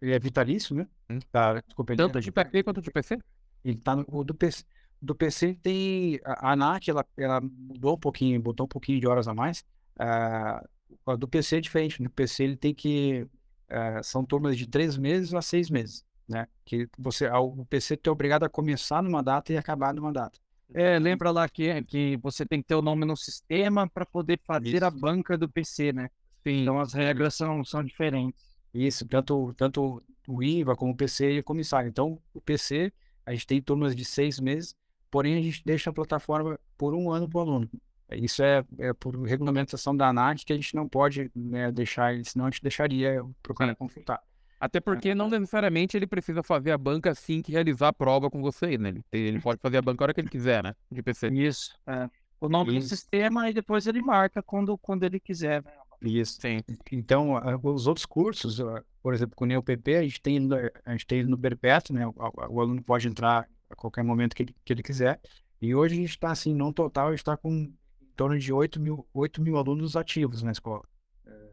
ele 0.00 0.12
é 0.12 0.18
vitalício, 0.18 0.74
né? 0.74 0.86
Hum. 1.10 1.18
Tá, 1.30 1.62
Tanto 1.96 2.20
de 2.20 2.30
PP 2.30 2.62
quanto 2.62 2.82
de 2.82 2.90
PC? 2.90 3.18
Ele 3.64 3.76
tá 3.76 3.96
no, 3.96 4.04
o 4.08 4.24
do 4.24 4.34
PC. 4.34 4.64
Do 5.00 5.14
PC 5.14 5.54
tem. 5.62 6.20
A, 6.24 6.48
a 6.48 6.52
ANAC, 6.52 6.88
ela, 6.88 7.04
ela 7.16 7.40
mudou 7.40 7.94
um 7.94 7.98
pouquinho, 7.98 8.40
botou 8.40 8.64
um 8.64 8.68
pouquinho 8.68 9.00
de 9.00 9.06
horas 9.06 9.28
a 9.28 9.34
mais. 9.34 9.64
Uh, 9.98 11.16
do 11.16 11.28
PC 11.28 11.56
é 11.56 11.60
diferente. 11.60 12.02
No 12.02 12.10
PC 12.10 12.44
ele 12.44 12.56
tem 12.56 12.74
que. 12.74 13.26
Uh, 13.68 14.02
são 14.02 14.24
turmas 14.24 14.56
de 14.56 14.66
três 14.66 14.96
meses 14.96 15.34
a 15.34 15.42
seis 15.42 15.68
meses. 15.70 16.04
Né? 16.28 16.48
Que 16.64 16.88
você, 16.98 17.28
o 17.28 17.64
PC 17.66 17.98
é 18.02 18.10
obrigado 18.10 18.44
a 18.44 18.48
começar 18.48 19.02
numa 19.02 19.22
data 19.22 19.52
e 19.52 19.56
acabar 19.56 19.94
numa 19.94 20.12
data. 20.12 20.38
É, 20.74 20.98
lembra 20.98 21.30
lá 21.30 21.48
que, 21.48 21.82
que 21.84 22.16
você 22.16 22.44
tem 22.44 22.60
que 22.60 22.68
ter 22.68 22.74
o 22.74 22.82
nome 22.82 23.04
no 23.04 23.16
sistema 23.16 23.88
para 23.88 24.04
poder 24.04 24.40
fazer 24.44 24.76
Isso. 24.76 24.84
a 24.84 24.90
banca 24.90 25.38
do 25.38 25.48
PC, 25.48 25.92
né? 25.92 26.10
Sim. 26.42 26.62
Então 26.62 26.80
as 26.80 26.92
regras 26.92 27.34
são, 27.34 27.64
são 27.64 27.84
diferentes. 27.84 28.44
Isso, 28.74 29.06
tanto, 29.06 29.54
tanto 29.54 30.02
o 30.28 30.42
IVA 30.42 30.76
como 30.76 30.92
o 30.92 30.96
PC 30.96 31.32
e 31.32 31.38
o 31.38 31.44
comissário. 31.44 31.88
Então, 31.88 32.20
o 32.34 32.40
PC, 32.40 32.92
a 33.24 33.32
gente 33.32 33.46
tem 33.46 33.62
turmas 33.62 33.96
de 33.96 34.04
seis 34.04 34.38
meses, 34.38 34.74
porém 35.10 35.38
a 35.38 35.42
gente 35.42 35.62
deixa 35.64 35.90
a 35.90 35.92
plataforma 35.92 36.58
por 36.76 36.94
um 36.94 37.10
ano 37.10 37.28
para 37.28 37.38
o 37.38 37.40
aluno. 37.40 37.70
Isso 38.12 38.42
é, 38.42 38.64
é, 38.78 38.92
por 38.92 39.20
regulamentação 39.22 39.96
da 39.96 40.08
ANAC 40.08 40.44
que 40.44 40.52
a 40.52 40.56
gente 40.56 40.74
não 40.74 40.88
pode 40.88 41.30
né, 41.34 41.72
deixar 41.72 42.14
ele, 42.14 42.24
senão 42.24 42.46
a 42.46 42.50
gente 42.50 42.62
deixaria 42.62 43.24
procurar 43.42 43.74
consultar. 43.74 44.22
Até 44.58 44.80
porque 44.80 45.14
não 45.14 45.28
necessariamente 45.28 45.96
ele 45.96 46.06
precisa 46.06 46.42
fazer 46.42 46.70
a 46.70 46.78
banca 46.78 47.10
assim 47.10 47.42
que 47.42 47.52
realizar 47.52 47.88
a 47.88 47.92
prova 47.92 48.30
com 48.30 48.40
você, 48.40 48.78
né? 48.78 48.88
Ele, 48.88 49.04
ele 49.12 49.40
pode 49.40 49.60
fazer 49.60 49.76
a 49.76 49.82
banca 49.82 50.02
a 50.02 50.04
hora 50.06 50.14
que 50.14 50.20
ele 50.20 50.30
quiser, 50.30 50.62
né? 50.62 50.74
De 50.90 51.02
PC. 51.02 51.28
Isso. 51.28 51.78
É. 51.86 52.08
O 52.40 52.48
nome 52.48 52.76
Isso. 52.76 52.88
do 52.88 52.88
sistema 52.88 53.48
e 53.48 53.54
depois 53.54 53.86
ele 53.86 54.02
marca 54.02 54.42
quando, 54.42 54.76
quando 54.78 55.04
ele 55.04 55.18
quiser. 55.18 55.62
Né? 55.62 55.72
Isso. 56.02 56.38
Sim. 56.40 56.60
Então, 56.92 57.32
os 57.62 57.86
outros 57.86 58.04
cursos, 58.04 58.60
por 59.02 59.14
exemplo, 59.14 59.34
com 59.34 59.44
o 59.44 59.48
NeoPP, 59.48 59.96
a 59.96 60.02
gente 60.02 60.20
tem, 60.20 60.48
a 60.84 60.92
gente 60.92 61.06
tem 61.06 61.24
no 61.24 61.38
perpétuo, 61.38 61.94
né? 61.94 62.06
O, 62.06 62.14
o, 62.50 62.60
aluno 62.60 62.82
pode 62.82 63.08
entrar 63.08 63.48
a 63.70 63.74
qualquer 63.74 64.04
momento 64.04 64.34
que 64.34 64.42
ele, 64.42 64.56
que 64.64 64.72
ele 64.72 64.82
quiser. 64.82 65.20
E 65.60 65.74
hoje 65.74 65.94
a 65.94 65.98
gente 65.98 66.10
está, 66.10 66.30
assim, 66.30 66.54
no 66.54 66.72
total, 66.72 67.08
a 67.08 67.10
gente 67.10 67.20
está 67.20 67.36
com 67.36 67.50
em 67.50 67.74
torno 68.14 68.38
de 68.38 68.52
8 68.52 68.80
mil, 68.80 69.06
8 69.12 69.42
mil 69.42 69.56
alunos 69.56 69.96
ativos 69.96 70.42
na 70.42 70.52
escola. 70.52 70.82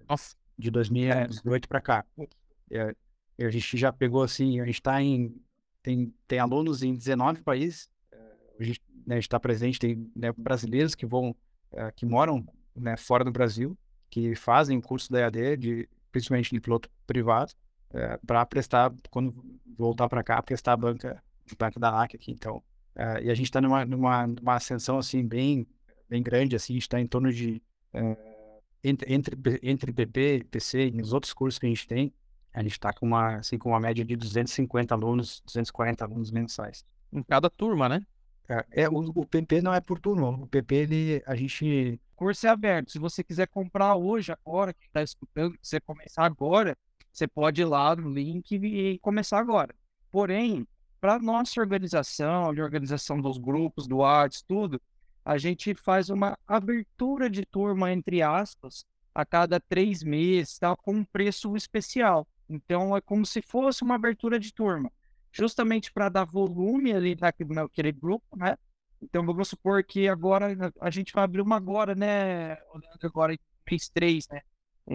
Nossa. 0.08 0.36
De 0.58 0.70
2018 0.70 1.68
para 1.68 1.82
cá. 1.82 2.06
É, 2.70 2.96
a 3.40 3.50
gente 3.50 3.78
já 3.78 3.92
pegou 3.92 4.24
assim, 4.24 4.60
a 4.60 4.66
gente 4.66 4.76
está 4.76 5.02
em. 5.02 5.36
Tem, 5.82 6.14
tem 6.28 6.40
alunos 6.40 6.82
em 6.82 6.96
19 6.96 7.42
países. 7.42 7.90
É, 8.12 8.18
a 8.60 8.64
gente 8.64 8.82
né, 9.06 9.20
está 9.20 9.40
presente, 9.40 9.80
tem 9.80 10.12
né, 10.16 10.32
brasileiros 10.38 10.96
que 10.96 11.06
vão, 11.06 11.36
é, 11.72 11.92
que 11.92 12.06
moram 12.06 12.46
né, 12.76 12.96
fora 12.96 13.24
do 13.24 13.32
Brasil, 13.32 13.78
que 14.10 14.36
fazem 14.36 14.80
curso 14.80 15.12
da 15.12 15.20
EAD, 15.20 15.58
de, 15.58 15.90
principalmente 16.12 16.52
de 16.52 16.60
piloto 16.60 16.90
privado, 17.06 17.54
é, 17.92 18.18
para 18.26 18.46
prestar, 18.46 18.94
quando 19.10 19.34
voltar 19.78 20.08
para 20.08 20.24
cá, 20.24 20.42
prestar 20.42 20.74
a 20.74 20.78
banca, 20.78 21.24
banca 21.58 21.80
da 21.80 21.90
ANAC 21.90 22.16
aqui. 22.16 22.32
Então, 22.32 22.64
é, 22.96 23.24
e 23.24 23.30
a 23.30 23.34
gente 23.34 23.48
está 23.48 23.60
numa, 23.60 23.86
numa, 23.86 24.28
numa 24.28 24.56
ascensão 24.56 24.98
assim 24.98 25.26
bem, 25.26 25.68
bem 26.10 26.22
grande, 26.22 26.56
assim, 26.56 26.74
a 26.74 26.76
gente 26.76 26.84
está 26.84 27.00
em 27.00 27.08
torno 27.08 27.32
de. 27.32 27.62
É, 27.94 28.18
entre, 28.84 29.14
entre, 29.14 29.60
entre 29.64 29.94
PP, 29.94 30.46
PC 30.52 30.90
e 30.90 31.02
os 31.02 31.14
outros 31.14 31.34
cursos 31.34 31.58
que 31.58 31.66
a 31.66 31.70
gente 31.70 31.88
tem, 31.88 32.14
a 32.54 32.62
gente 32.62 32.74
está 32.74 32.94
com 32.94 33.08
uma, 33.08 33.38
assim, 33.38 33.58
com 33.58 33.70
uma 33.70 33.80
média 33.80 34.06
de 34.06 34.16
250 34.16 34.94
alunos, 34.94 35.42
240 35.46 36.06
alunos 36.06 36.32
mensais. 36.32 36.86
Em 37.12 37.24
cada 37.24 37.50
turma, 37.50 37.90
né? 37.90 38.06
É, 38.48 38.84
é 38.84 38.90
o, 38.90 39.00
o 39.00 39.26
PP 39.26 39.62
não 39.62 39.74
é 39.74 39.82
por 39.82 40.00
turma. 40.00 40.30
O 40.30 40.48
PP, 40.48 40.76
ele, 40.76 41.24
a 41.26 41.36
gente. 41.36 42.00
O 42.14 42.16
curso 42.16 42.46
é 42.46 42.50
aberto. 42.50 42.92
Se 42.92 43.00
você 43.00 43.24
quiser 43.24 43.48
comprar 43.48 43.96
hoje, 43.96 44.32
agora, 44.32 44.74
que 44.74 44.86
está 44.86 45.02
escutando, 45.02 45.58
quiser 45.58 45.82
começar 45.82 46.26
agora, 46.26 46.78
você 47.12 47.28
pode 47.28 47.62
ir 47.62 47.66
lá 47.66 47.96
no 47.96 48.10
link 48.10 48.52
e 48.56 49.00
começar 49.00 49.40
agora. 49.40 49.74
Porém, 50.12 50.68
para 51.02 51.20
nossa 51.20 51.60
organização, 51.60 52.54
de 52.54 52.62
organização 52.62 53.20
dos 53.20 53.38
grupos, 53.38 53.88
do 53.88 54.04
Arts, 54.04 54.42
tudo, 54.42 54.80
a 55.26 55.38
gente 55.38 55.74
faz 55.74 56.10
uma 56.10 56.38
abertura 56.48 57.30
de 57.30 57.46
turma, 57.46 57.92
entre 57.92 58.22
aspas, 58.22 58.86
a 59.14 59.26
cada 59.26 59.60
três 59.60 60.04
meses, 60.04 60.58
tá, 60.58 60.76
com 60.76 60.94
um 60.94 61.04
preço 61.04 61.56
especial. 61.56 62.28
Então 62.54 62.96
é 62.96 63.02
como 63.02 63.26
se 63.26 63.42
fosse 63.42 63.84
uma 63.84 63.96
abertura 63.96 64.40
de 64.40 64.54
turma, 64.54 64.92
justamente 65.32 65.92
para 65.92 66.08
dar 66.08 66.26
volume 66.26 66.94
ali 66.94 67.18
naquele 67.50 67.92
grupo, 67.92 68.38
né? 68.38 68.56
Então 69.02 69.26
vamos 69.26 69.50
supor 69.50 69.84
que 69.84 70.08
agora 70.08 70.56
a 70.80 70.90
gente 70.92 71.12
vai 71.12 71.24
abrir 71.24 71.42
uma 71.42 71.58
agora, 71.58 71.96
né? 71.96 72.58
Agora 73.02 73.36
mês 73.70 73.90
3, 73.90 74.28
né? 74.30 74.42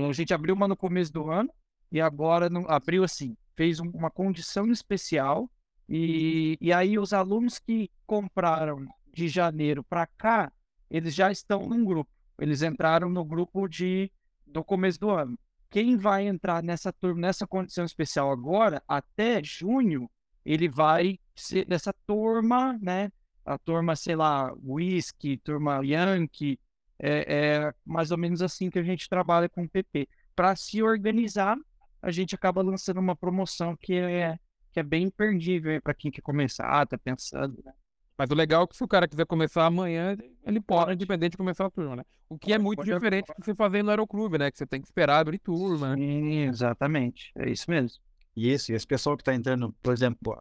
A 0.09 0.13
gente 0.13 0.33
abriu 0.33 0.55
uma 0.55 0.69
no 0.69 0.77
começo 0.77 1.13
do 1.13 1.31
ano 1.31 1.51
e 1.91 2.01
agora 2.01 2.49
não, 2.49 2.65
abriu 2.69 3.03
assim, 3.03 3.37
fez 3.57 3.81
um, 3.81 3.91
uma 3.91 4.11
condição 4.11 4.71
especial 4.71 5.51
e, 5.89 6.57
e 6.61 6.73
aí 6.73 6.97
os 6.97 7.13
alunos 7.13 7.59
que 7.59 7.91
compraram 8.07 8.87
de 9.13 9.27
janeiro 9.27 9.83
para 9.83 10.07
cá, 10.07 10.53
eles 10.89 11.15
já 11.15 11.33
estão 11.33 11.67
num 11.67 11.85
grupo. 11.85 12.11
Eles 12.39 12.63
entraram 12.63 13.09
no 13.09 13.25
grupo 13.25 13.67
de 13.67 14.13
do 14.47 14.63
começo 14.63 15.01
do 15.01 15.11
ano 15.11 15.37
quem 15.71 15.97
vai 15.97 16.27
entrar 16.27 16.63
nessa 16.63 16.93
turma, 16.93 17.21
nessa 17.21 17.47
condição 17.47 17.85
especial 17.85 18.31
agora, 18.31 18.83
até 18.89 19.43
junho, 19.43 20.11
ele 20.45 20.69
vai 20.69 21.19
ser 21.35 21.67
dessa 21.67 21.93
turma, 22.07 22.79
né? 22.81 23.11
A 23.45 23.59
turma, 23.59 23.97
sei 23.97 24.17
lá, 24.17 24.53
Whisky, 24.63 25.39
turma 25.39 25.81
Yankee, 25.85 26.59
é, 26.99 27.37
é 27.37 27.75
mais 27.85 28.11
ou 28.11 28.19
menos 28.19 28.43
assim 28.43 28.71
que 28.71 28.79
a 28.79 28.83
gente 28.83 29.09
trabalha 29.09 29.49
com 29.49 29.63
o 29.63 29.69
PP. 29.69 30.09
Para 30.35 30.57
se 30.57 30.83
organizar, 30.83 31.57
a 32.01 32.11
gente 32.11 32.35
acaba 32.35 32.63
lançando 32.63 33.01
uma 33.01 33.17
promoção 33.17 33.77
que 33.77 33.95
é, 33.95 34.39
que 34.73 34.81
é 34.81 34.83
bem 34.83 35.05
imperdível 35.05 35.81
para 35.83 35.95
quem 35.95 36.11
quer 36.11 36.23
começar, 36.23 36.87
tá 36.87 36.99
pensando, 36.99 37.61
né? 37.65 37.73
Mas 38.19 38.31
o 38.31 38.35
legal 38.35 38.65
é 38.65 38.67
que 38.67 38.77
se 38.77 38.83
o 38.83 38.89
cara 38.89 39.07
quiser 39.07 39.25
começar 39.25 39.65
amanhã, 39.65 40.17
ele 40.45 40.61
pode, 40.61 40.93
independente 40.93 41.33
de 41.33 41.37
começar 41.37 41.67
a 41.67 41.71
turma, 41.71 41.95
né? 41.95 42.05
O 42.29 42.37
que 42.37 42.53
é 42.53 42.59
muito 42.59 42.79
pode 42.79 42.93
diferente 42.93 43.29
do 43.29 43.35
que 43.37 43.45
você 43.45 43.55
fazer 43.55 43.85
no 43.85 43.91
aeroclube, 43.91 44.37
né? 44.37 44.51
Que 44.51 44.59
você 44.59 44.67
tem 44.67 44.81
que 44.81 44.89
esperar 44.89 45.21
abrir 45.21 45.39
turma, 45.39 45.95
né? 45.95 45.97
Sim, 45.97 46.39
exatamente. 46.49 47.31
É 47.37 47.49
isso 47.49 47.71
mesmo. 47.71 47.97
E 48.35 48.49
esse, 48.49 48.73
esse 48.73 48.87
pessoal 48.87 49.17
que 49.17 49.23
está 49.23 49.33
entrando, 49.33 49.73
por 49.81 49.93
exemplo, 49.93 50.37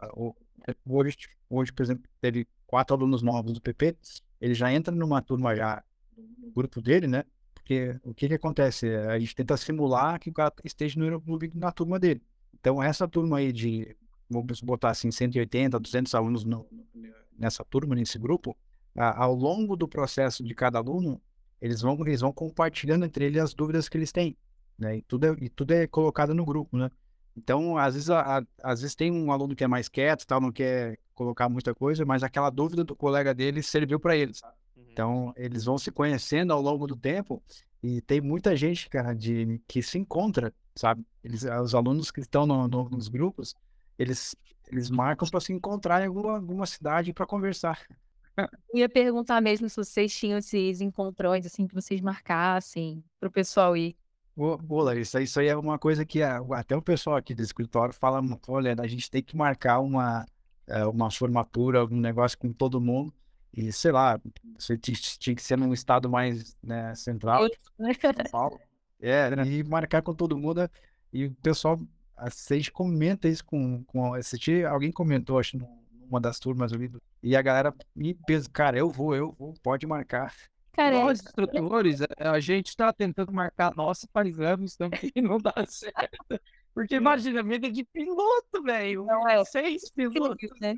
hoje, 0.87 1.17
hoje, 1.47 1.71
por 1.71 1.83
exemplo, 1.83 2.03
teve 2.19 2.47
quatro 2.65 2.95
alunos 2.95 3.21
novos 3.21 3.53
do 3.53 3.61
PP, 3.61 3.95
ele 4.41 4.55
já 4.55 4.73
entra 4.73 4.93
numa 4.93 5.21
turma 5.21 5.55
já, 5.55 5.83
no 6.17 6.51
grupo 6.51 6.81
dele, 6.81 7.05
né? 7.05 7.23
Porque 7.53 7.95
o 8.03 8.13
que 8.13 8.27
que 8.27 8.33
acontece? 8.33 8.87
A 8.87 9.19
gente 9.19 9.35
tenta 9.35 9.55
simular 9.55 10.19
que 10.19 10.31
o 10.31 10.33
cara 10.33 10.51
esteja 10.63 10.97
no 10.97 11.05
aeroclube 11.05 11.51
na 11.53 11.71
turma 11.71 11.99
dele. 11.99 12.23
Então, 12.59 12.81
essa 12.81 13.07
turma 13.07 13.37
aí 13.37 13.51
de, 13.51 13.95
vamos 14.29 14.61
botar 14.61 14.89
assim, 14.89 15.11
180, 15.11 15.79
200 15.79 16.13
alunos 16.15 16.43
no, 16.43 16.65
nessa 17.37 17.63
turma, 17.65 17.95
nesse 17.95 18.17
grupo, 18.17 18.57
ao 18.95 19.33
longo 19.33 19.75
do 19.75 19.87
processo 19.87 20.43
de 20.43 20.55
cada 20.55 20.79
aluno, 20.79 21.21
eles 21.61 21.81
vão, 21.81 21.97
eles 22.05 22.21
vão 22.21 22.31
compartilhando 22.31 23.05
entre 23.05 23.25
eles 23.25 23.41
as 23.41 23.53
dúvidas 23.53 23.87
que 23.87 23.97
eles 23.97 24.11
têm, 24.11 24.35
né? 24.77 24.97
E 24.97 25.01
tudo 25.01 25.25
é, 25.25 25.35
e 25.41 25.49
tudo 25.49 25.71
é 25.71 25.87
colocado 25.87 26.33
no 26.33 26.45
grupo, 26.45 26.77
né? 26.77 26.89
Então, 27.35 27.77
às 27.77 27.93
vezes, 27.93 28.09
a, 28.09 28.39
a, 28.39 28.43
às 28.63 28.81
vezes 28.81 28.95
tem 28.95 29.11
um 29.11 29.31
aluno 29.31 29.55
que 29.55 29.63
é 29.63 29.67
mais 29.67 29.87
quieto, 29.87 30.25
tal, 30.25 30.41
não 30.41 30.51
quer 30.51 30.97
colocar 31.13 31.47
muita 31.47 31.73
coisa, 31.73 32.03
mas 32.03 32.23
aquela 32.23 32.49
dúvida 32.49 32.83
do 32.83 32.95
colega 32.95 33.33
dele 33.33 33.61
serviu 33.61 33.99
para 33.99 34.15
eles. 34.15 34.41
Uhum. 34.75 34.83
Então, 34.91 35.33
eles 35.35 35.65
vão 35.65 35.77
se 35.77 35.91
conhecendo 35.91 36.51
ao 36.51 36.61
longo 36.61 36.87
do 36.87 36.95
tempo 36.95 37.41
e 37.83 38.01
tem 38.01 38.19
muita 38.19 38.55
gente, 38.55 38.89
cara, 38.89 39.13
de 39.13 39.61
que 39.67 39.83
se 39.83 39.99
encontra, 39.99 40.51
sabe? 40.75 41.05
Eles, 41.23 41.43
os 41.43 41.75
alunos 41.75 42.09
que 42.09 42.21
estão 42.21 42.47
no, 42.47 42.67
no, 42.67 42.89
nos 42.89 43.07
grupos, 43.07 43.55
eles 43.97 44.35
eles 44.69 44.89
marcam 44.89 45.27
para 45.29 45.39
se 45.39 45.53
encontrar 45.53 46.01
em 46.01 46.07
alguma, 46.07 46.35
alguma 46.35 46.65
cidade 46.65 47.13
para 47.13 47.25
conversar. 47.25 47.81
Eu 48.71 48.79
ia 48.79 48.89
perguntar 48.89 49.41
mesmo 49.41 49.67
se 49.69 49.77
vocês 49.77 50.13
tinham 50.15 50.37
esses 50.37 50.81
encontrões, 50.81 51.45
assim, 51.45 51.65
que 51.65 51.73
vocês 51.73 52.01
marcassem 52.01 53.03
para 53.19 53.29
o 53.29 53.31
pessoal 53.31 53.75
ir. 53.75 53.95
Boa, 54.35 54.83
Larissa, 54.83 55.19
isso 55.19 55.39
aí 55.39 55.47
é 55.47 55.55
uma 55.55 55.79
coisa 55.79 56.05
que 56.05 56.21
até 56.21 56.75
o 56.75 56.81
pessoal 56.81 57.15
aqui 57.15 57.33
do 57.33 57.41
escritório 57.41 57.91
fala, 57.91 58.21
olha, 58.47 58.75
a 58.77 58.85
gente 58.85 59.09
tem 59.09 59.23
que 59.23 59.35
marcar 59.35 59.79
uma, 59.79 60.27
é, 60.67 60.85
uma 60.85 61.09
formatura, 61.09 61.79
algum 61.79 61.99
negócio 61.99 62.37
com 62.37 62.53
todo 62.53 62.79
mundo. 62.79 63.11
E, 63.51 63.71
sei 63.71 63.91
lá, 63.91 64.21
você 64.55 64.77
tinha 64.77 65.35
que 65.35 65.41
ser 65.41 65.57
num 65.57 65.73
estado 65.73 66.07
mais 66.07 66.55
né, 66.61 66.93
central, 66.93 67.47
né? 67.79 67.93
São 67.93 68.13
Paulo. 68.31 68.59
É, 68.99 69.29
e 69.45 69.63
marcar 69.63 70.01
com 70.01 70.11
todo 70.11 70.35
mundo. 70.35 70.67
E 71.13 71.25
o 71.25 71.35
pessoal, 71.35 71.79
a 72.17 72.29
gente 72.55 72.71
comenta 72.71 73.27
isso 73.27 73.45
com, 73.45 73.83
com 73.85 74.13
assistir. 74.13 74.65
Alguém 74.65 74.91
comentou, 74.91 75.39
acho, 75.39 75.57
numa 76.07 76.19
das 76.19 76.39
turmas 76.39 76.73
ali. 76.73 76.91
E 77.21 77.35
a 77.35 77.41
galera 77.41 77.73
me 77.95 78.13
pensa, 78.13 78.49
cara, 78.51 78.77
eu 78.77 78.89
vou, 78.89 79.15
eu 79.15 79.31
vou, 79.37 79.53
pode 79.61 79.85
marcar. 79.85 80.33
Cara, 80.73 80.95
é- 80.95 81.03
Nós, 81.03 81.19
instrutores, 81.21 82.01
a- 82.01 82.31
a 82.31 82.39
gente 82.39 82.67
está 82.67 82.91
tentando 82.93 83.31
marcar 83.31 83.75
nossa 83.75 84.07
faz 84.13 84.39
anos 84.39 84.75
também 84.75 85.11
e 85.15 85.21
não 85.21 85.37
dá 85.37 85.53
certo. 85.67 86.39
Porque 86.73 86.95
imagina, 86.95 87.41
vida 87.41 87.71
de 87.71 87.83
piloto, 87.83 88.61
velho. 88.63 89.03
Não 89.05 89.27
é. 89.27 89.43
Seis 89.45 89.89
pilotos. 89.89 90.49
né? 90.61 90.75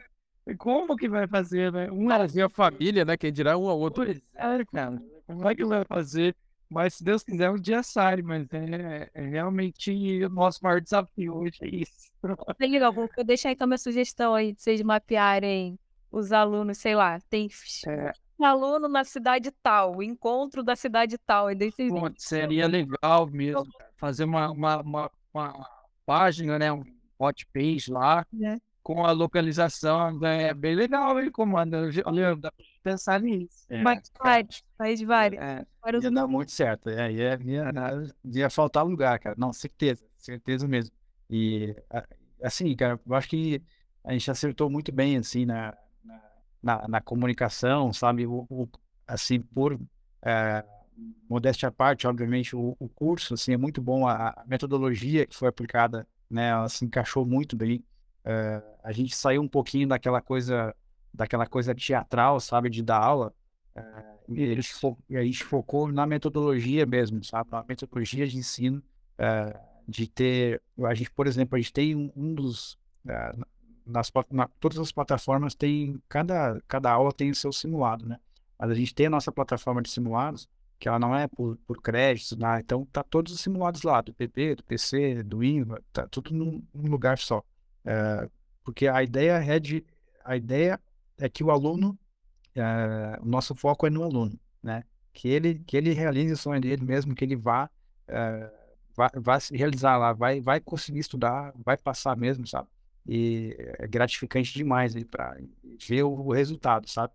Como 0.58 0.96
que 0.96 1.10
vai 1.10 1.28
fazer, 1.28 1.72
né? 1.72 1.92
Um 1.92 2.06
Mas 2.06 2.36
e 2.36 2.42
a 2.42 2.48
família, 2.50 3.04
né? 3.04 3.18
Quem 3.18 3.32
dirá 3.32 3.58
um 3.58 3.68
ao 3.68 3.78
outro. 3.78 4.06
Pois 4.06 4.18
é, 4.36 4.66
cara. 4.66 5.04
Como 5.28 5.48
é 5.48 5.54
que 5.54 5.66
vai 5.66 5.84
fazer? 5.86 6.36
Mas 6.70 6.96
se 6.96 7.04
Deus 7.04 7.24
quiser, 7.24 7.50
um 7.50 7.56
dia 7.56 7.82
sai, 7.82 8.22
mas 8.22 8.48
é, 8.54 9.10
é 9.14 9.28
realmente 9.28 10.24
o 10.24 10.30
nosso 10.30 10.60
maior 10.64 10.80
desafio 10.80 11.36
hoje 11.36 11.58
é 11.62 11.68
isso. 11.68 12.12
Legal, 12.60 12.94
vou 12.94 13.10
deixar 13.26 13.52
então 13.52 13.68
minha 13.68 13.78
sugestão 13.78 14.36
aí 14.36 14.54
de 14.54 14.62
vocês 14.62 14.82
mapearem 14.82 15.80
os 16.12 16.32
alunos, 16.32 16.78
sei 16.78 16.96
lá, 16.96 17.20
tem 17.30 17.48
É, 17.88 18.12
aluno 18.40 18.88
na 18.88 19.04
cidade 19.04 19.52
tal, 19.64 20.02
encontro 20.02 20.64
da 20.64 20.76
cidade 20.76 21.18
tal, 21.18 21.52
e 21.52 21.56
daí 21.56 21.72
vocês 21.72 21.90
pô, 21.90 22.12
seria 22.18 22.68
legal 22.68 23.28
mesmo 23.28 23.66
cara, 23.72 23.92
fazer 23.98 24.24
uma, 24.24 24.52
uma, 24.52 24.82
uma, 24.82 25.12
uma 25.34 25.70
página, 26.06 26.58
né? 26.58 26.72
Um 26.72 26.84
hot 27.20 27.46
page 27.48 27.92
lá 27.92 28.26
né? 28.32 28.60
Com 28.90 29.06
a 29.06 29.12
localização. 29.12 30.20
né, 30.20 30.46
É 30.48 30.54
bem 30.54 30.74
legal, 30.76 31.20
hein, 31.20 31.30
comando? 31.32 31.78
Olha, 32.06 32.36
dá 32.36 32.52
pra 32.52 32.66
pensar 32.82 33.22
nisso. 33.22 33.68
É, 33.70 33.84
Mas 33.84 34.12
vários, 34.20 34.64
faz 34.76 35.02
vários. 35.02 35.40
É, 35.40 35.64
vários 35.80 36.04
Ia 36.04 36.12
dar 36.12 36.28
muito 36.28 36.52
certo. 36.52 36.90
É, 36.90 37.12
ia, 37.12 37.40
ia, 37.44 37.72
ia 38.26 38.50
faltar 38.50 38.84
lugar, 38.84 39.20
cara. 39.20 39.36
Não, 39.38 39.54
certeza, 39.54 40.04
certeza 40.18 40.68
mesmo. 40.68 40.92
E, 41.30 41.76
assim, 42.42 42.76
cara, 42.76 43.00
eu 43.06 43.14
acho 43.14 43.30
que 43.30 43.62
a 44.04 44.12
gente 44.14 44.32
acertou 44.32 44.72
muito 44.72 44.92
bem, 44.92 45.18
assim, 45.18 45.46
na, 45.46 45.78
na, 46.64 46.88
na, 46.88 47.02
comunicação, 47.02 47.94
sabe? 47.94 48.26
O, 48.26 48.48
o- 48.50 48.68
assim, 49.08 49.40
por 49.40 49.80
eh, 50.24 50.64
modéstia 51.30 51.70
à 51.70 51.72
parte, 51.72 52.08
obviamente, 52.08 52.56
o, 52.56 52.76
o 52.80 52.90
curso, 52.90 53.36
assim, 53.36 53.54
é 53.54 53.58
muito 53.58 53.82
bom. 53.82 54.08
A, 54.08 54.30
a 54.30 54.44
metodologia 54.48 55.28
que 55.28 55.36
foi 55.36 55.48
aplicada, 55.48 56.08
né, 56.30 56.50
ela 56.50 56.70
se 56.70 56.86
encaixou 56.86 57.26
muito 57.26 57.56
bem. 57.56 57.84
Eh, 58.26 58.62
a 58.84 58.92
gente 58.92 59.16
saiu 59.16 59.42
um 59.42 59.48
pouquinho 59.48 59.88
daquela 59.88 60.22
coisa, 60.22 60.76
daquela 61.14 61.46
coisa 61.48 61.74
teatral, 61.76 62.40
sabe, 62.40 62.70
de 62.70 62.82
dar 62.84 63.00
aula. 63.02 63.34
eh, 63.76 64.04
e, 64.30 64.42
eles 64.42 64.70
fo- 64.72 64.98
a 65.12 65.24
gente 65.24 65.44
focou 65.44 65.92
na 65.92 66.06
metodologia 66.06 66.86
mesmo, 66.86 67.24
sabe? 67.24 67.50
Na 67.52 67.64
metodologia 67.68 68.28
de 68.28 68.38
ensino, 68.38 68.84
eh, 69.18 69.60
de 69.88 70.08
ter, 70.08 70.62
a 70.86 70.94
gente, 70.94 71.12
por 71.12 71.28
exemplo, 71.28 71.56
a 71.56 71.60
gente 71.60 71.74
tem 71.74 71.96
um, 71.96 72.12
um 72.16 72.34
dos, 72.36 72.78
nas, 73.86 74.12
na, 74.32 74.48
todas 74.60 74.78
as 74.78 74.92
plataformas 74.92 75.56
tem, 75.56 76.02
cada, 76.08 76.62
cada 76.68 76.92
aula 76.92 77.12
tem 77.12 77.32
o 77.32 77.36
seu 77.36 77.52
simulado, 77.52 78.06
né? 78.06 78.20
Mas 78.58 78.72
a 78.72 78.76
gente 78.76 78.94
tem 78.94 79.08
a 79.08 79.10
nossa 79.10 79.32
plataforma 79.32 79.82
de 79.82 79.90
simulados, 79.90 80.48
que 80.80 80.88
ela 80.88 81.00
não 81.00 81.16
é 81.16 81.28
por, 81.28 81.58
por 81.66 81.82
créditos, 81.82 82.38
né? 82.38 82.60
Então 82.60 82.86
tá 82.92 83.04
todos 83.04 83.34
os 83.34 83.42
simulados 83.42 83.82
lá, 83.84 84.02
do 84.02 84.14
PP, 84.14 84.56
do 84.56 84.64
PC, 84.64 85.24
do 85.24 85.44
INVA, 85.44 85.82
tá 85.92 86.08
tudo 86.08 86.34
num, 86.34 86.64
num 86.74 86.90
lugar 86.90 87.18
só. 87.18 87.44
Eh, 87.86 88.30
porque 88.64 88.88
a 88.88 89.04
ideia 89.04 89.34
é 89.44 89.60
de, 89.60 89.86
a 90.24 90.36
ideia 90.36 90.80
é 91.18 91.30
que 91.30 91.44
o 91.44 91.52
aluno 91.52 91.98
eh, 92.56 93.20
o 93.22 93.26
nosso 93.26 93.54
foco 93.56 93.88
é 93.88 93.90
no 93.90 94.04
aluno, 94.04 94.40
né? 94.62 94.84
Que 95.14 95.30
ele, 95.30 95.60
que 95.60 95.78
ele 95.78 95.94
realize 95.94 96.34
o 96.34 96.38
sonho 96.38 96.62
dele 96.62 96.84
mesmo, 96.84 97.16
que 97.16 97.24
ele 97.24 97.36
vá, 97.36 97.70
eh, 98.08 98.52
vá, 98.96 99.12
vá 99.16 99.40
se 99.40 99.56
realizar 99.56 99.98
lá, 99.98 100.14
vai, 100.14 100.42
vai 100.42 100.60
conseguir 100.60 101.00
estudar, 101.00 101.54
vai 101.64 101.78
passar 101.78 102.18
mesmo, 102.18 102.46
sabe? 102.48 102.68
E 103.08 103.56
é 103.80 103.88
gratificante 103.88 104.54
demais 104.54 104.96
aí 104.96 105.06
para 105.06 105.38
ver 105.88 106.04
o, 106.04 106.32
resultado, 106.32 106.90
sabe? 106.90 107.14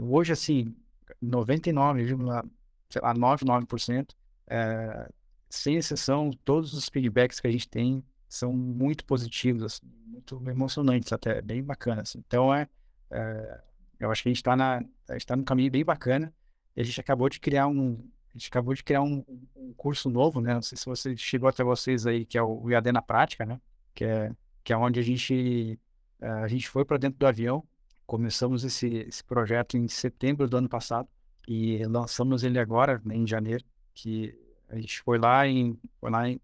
Hoje, 0.00 0.32
assim, 0.32 0.74
99,99%, 1.22 4.14
eh, 4.48 5.08
sem 5.48 5.76
exceção, 5.76 6.30
todos 6.44 6.74
os 6.74 6.88
feedbacks 6.88 7.38
que 7.40 7.46
a 7.46 7.50
gente 7.50 7.68
tem 7.68 8.04
são 8.34 8.52
muito 8.52 9.04
positivos, 9.04 9.62
assim, 9.62 9.86
muito 10.06 10.42
emocionantes 10.48 11.12
até, 11.12 11.42
bem 11.42 11.62
bacanas. 11.62 12.10
assim. 12.10 12.18
Então, 12.26 12.54
é, 12.54 12.66
é, 13.10 13.60
eu 14.00 14.10
acho 14.10 14.22
que 14.22 14.28
a 14.28 14.30
gente 14.30 14.38
está 14.38 14.56
na, 14.56 14.82
a 15.08 15.12
gente 15.12 15.26
tá 15.26 15.36
num 15.36 15.44
caminho 15.44 15.70
bem 15.70 15.84
bacana. 15.84 16.32
A 16.74 16.82
gente 16.82 16.98
acabou 16.98 17.28
de 17.28 17.38
criar 17.38 17.66
um, 17.66 17.98
a 18.34 18.38
gente 18.38 18.48
acabou 18.48 18.72
de 18.72 18.82
criar 18.82 19.02
um, 19.02 19.22
um 19.54 19.74
curso 19.74 20.08
novo, 20.08 20.40
né? 20.40 20.54
Não 20.54 20.62
sei 20.62 20.78
se 20.78 20.86
você 20.86 21.14
chegou 21.14 21.48
até 21.48 21.62
vocês 21.62 22.06
aí, 22.06 22.24
que 22.24 22.38
é 22.38 22.42
o 22.42 22.70
IAD 22.70 22.90
na 22.90 23.02
prática, 23.02 23.44
né? 23.44 23.60
Que 23.94 24.04
é, 24.04 24.32
que 24.64 24.72
é 24.72 24.76
onde 24.76 24.98
a 24.98 25.02
gente, 25.02 25.78
eh, 26.18 26.26
a 26.26 26.48
gente 26.48 26.68
foi 26.70 26.86
para 26.86 26.96
dentro 26.96 27.18
do 27.18 27.26
avião. 27.26 27.62
Começamos 28.06 28.64
esse, 28.64 28.88
esse 28.88 29.22
projeto 29.22 29.76
em 29.76 29.86
setembro 29.88 30.48
do 30.48 30.56
ano 30.56 30.68
passado 30.68 31.06
e 31.46 31.84
lançamos 31.84 32.42
ele 32.42 32.58
agora, 32.58 33.00
né, 33.04 33.14
em 33.14 33.26
janeiro, 33.26 33.64
que 33.94 34.34
a 34.70 34.76
gente 34.76 35.02
foi 35.02 35.18
lá 35.18 35.46
em, 35.46 35.78
foi 36.00 36.10
lá 36.10 36.28
em, 36.28 36.40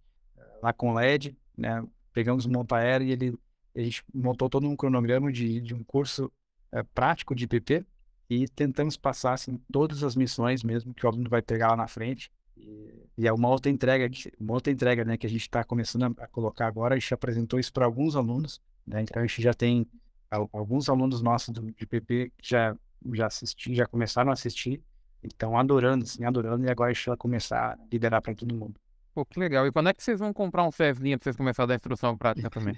lá 0.63 0.73
com 0.75 0.93
LED, 0.93 1.35
né? 1.59 1.85
Pegamos 2.13 2.47
o 2.47 2.51
monta-aero 2.51 3.05
e 3.05 3.13
ele, 3.13 3.39
a 3.77 3.81
gente 3.81 4.05
montou 4.15 4.49
todo 4.49 4.69
um 4.69 4.77
cronograma 4.77 5.33
de, 5.33 5.61
de 5.61 5.75
um 5.75 5.85
curso 5.85 6.33
eh, 6.73 6.83
prático 6.95 7.35
de 7.35 7.47
PP 7.47 7.85
e 8.31 8.49
tentamos 8.49 8.97
passar 8.97 9.33
assim, 9.35 9.59
todas 9.73 10.03
as 10.05 10.15
missões 10.17 10.63
mesmo 10.63 10.95
que 10.95 11.05
o 11.05 11.09
aluno 11.09 11.29
vai 11.29 11.43
pegar 11.43 11.69
lá 11.71 11.77
na 11.77 11.89
frente. 11.89 12.31
E, 12.57 13.27
é 13.27 13.33
uma 13.33 13.49
outra 13.49 13.71
entrega, 13.71 14.09
uma 14.39 14.55
outra 14.55 14.73
entrega 14.73 15.05
né, 15.05 15.17
que 15.17 15.27
a 15.27 15.31
gente 15.31 15.41
está 15.43 15.65
começando 15.65 16.15
a, 16.19 16.27
colocar 16.29 16.67
agora. 16.67 16.95
A 16.95 16.99
gente 16.99 17.13
apresentou 17.15 17.59
isso 17.59 17.73
para 17.73 17.85
alguns 17.85 18.15
alunos, 18.17 18.61
né? 18.87 19.03
Então 19.03 19.23
a 19.23 19.27
gente 19.27 19.43
já 19.43 19.53
tem 19.55 19.87
al- 20.31 20.49
alguns 20.53 20.89
alunos 20.89 21.23
nossos 21.23 21.51
do, 21.51 21.73
de 21.73 21.87
PP 21.87 22.33
que 22.39 22.49
já, 22.49 22.77
já 23.15 23.27
assisti, 23.27 23.75
já 23.75 23.87
começaram 23.87 24.31
a 24.31 24.35
assistir, 24.35 24.83
estão 25.23 25.59
adorando, 25.59 26.05
assim, 26.05 26.25
adorando, 26.25 26.65
e 26.67 26.71
agora 26.71 26.91
a 26.91 26.95
gente 26.95 27.07
vai 27.07 27.17
começar 27.17 27.73
a 27.75 27.79
liderar 27.91 28.23
para 28.23 28.35
todo 28.35 28.55
mundo. 28.55 28.81
Pô, 29.19 29.25
que 29.27 29.41
legal. 29.41 29.67
E 29.67 29.73
quando 29.73 29.89
é 29.89 29.93
que 29.93 30.01
vocês 30.01 30.21
vão 30.21 30.33
comprar 30.33 30.63
um 30.63 30.71
Cessninha 30.71 31.19
pra 31.19 31.25
vocês 31.25 31.35
começarem 31.37 31.65
a 31.65 31.67
dar 31.71 31.75
instrução 31.75 32.17
prática 32.17 32.49
também? 32.49 32.77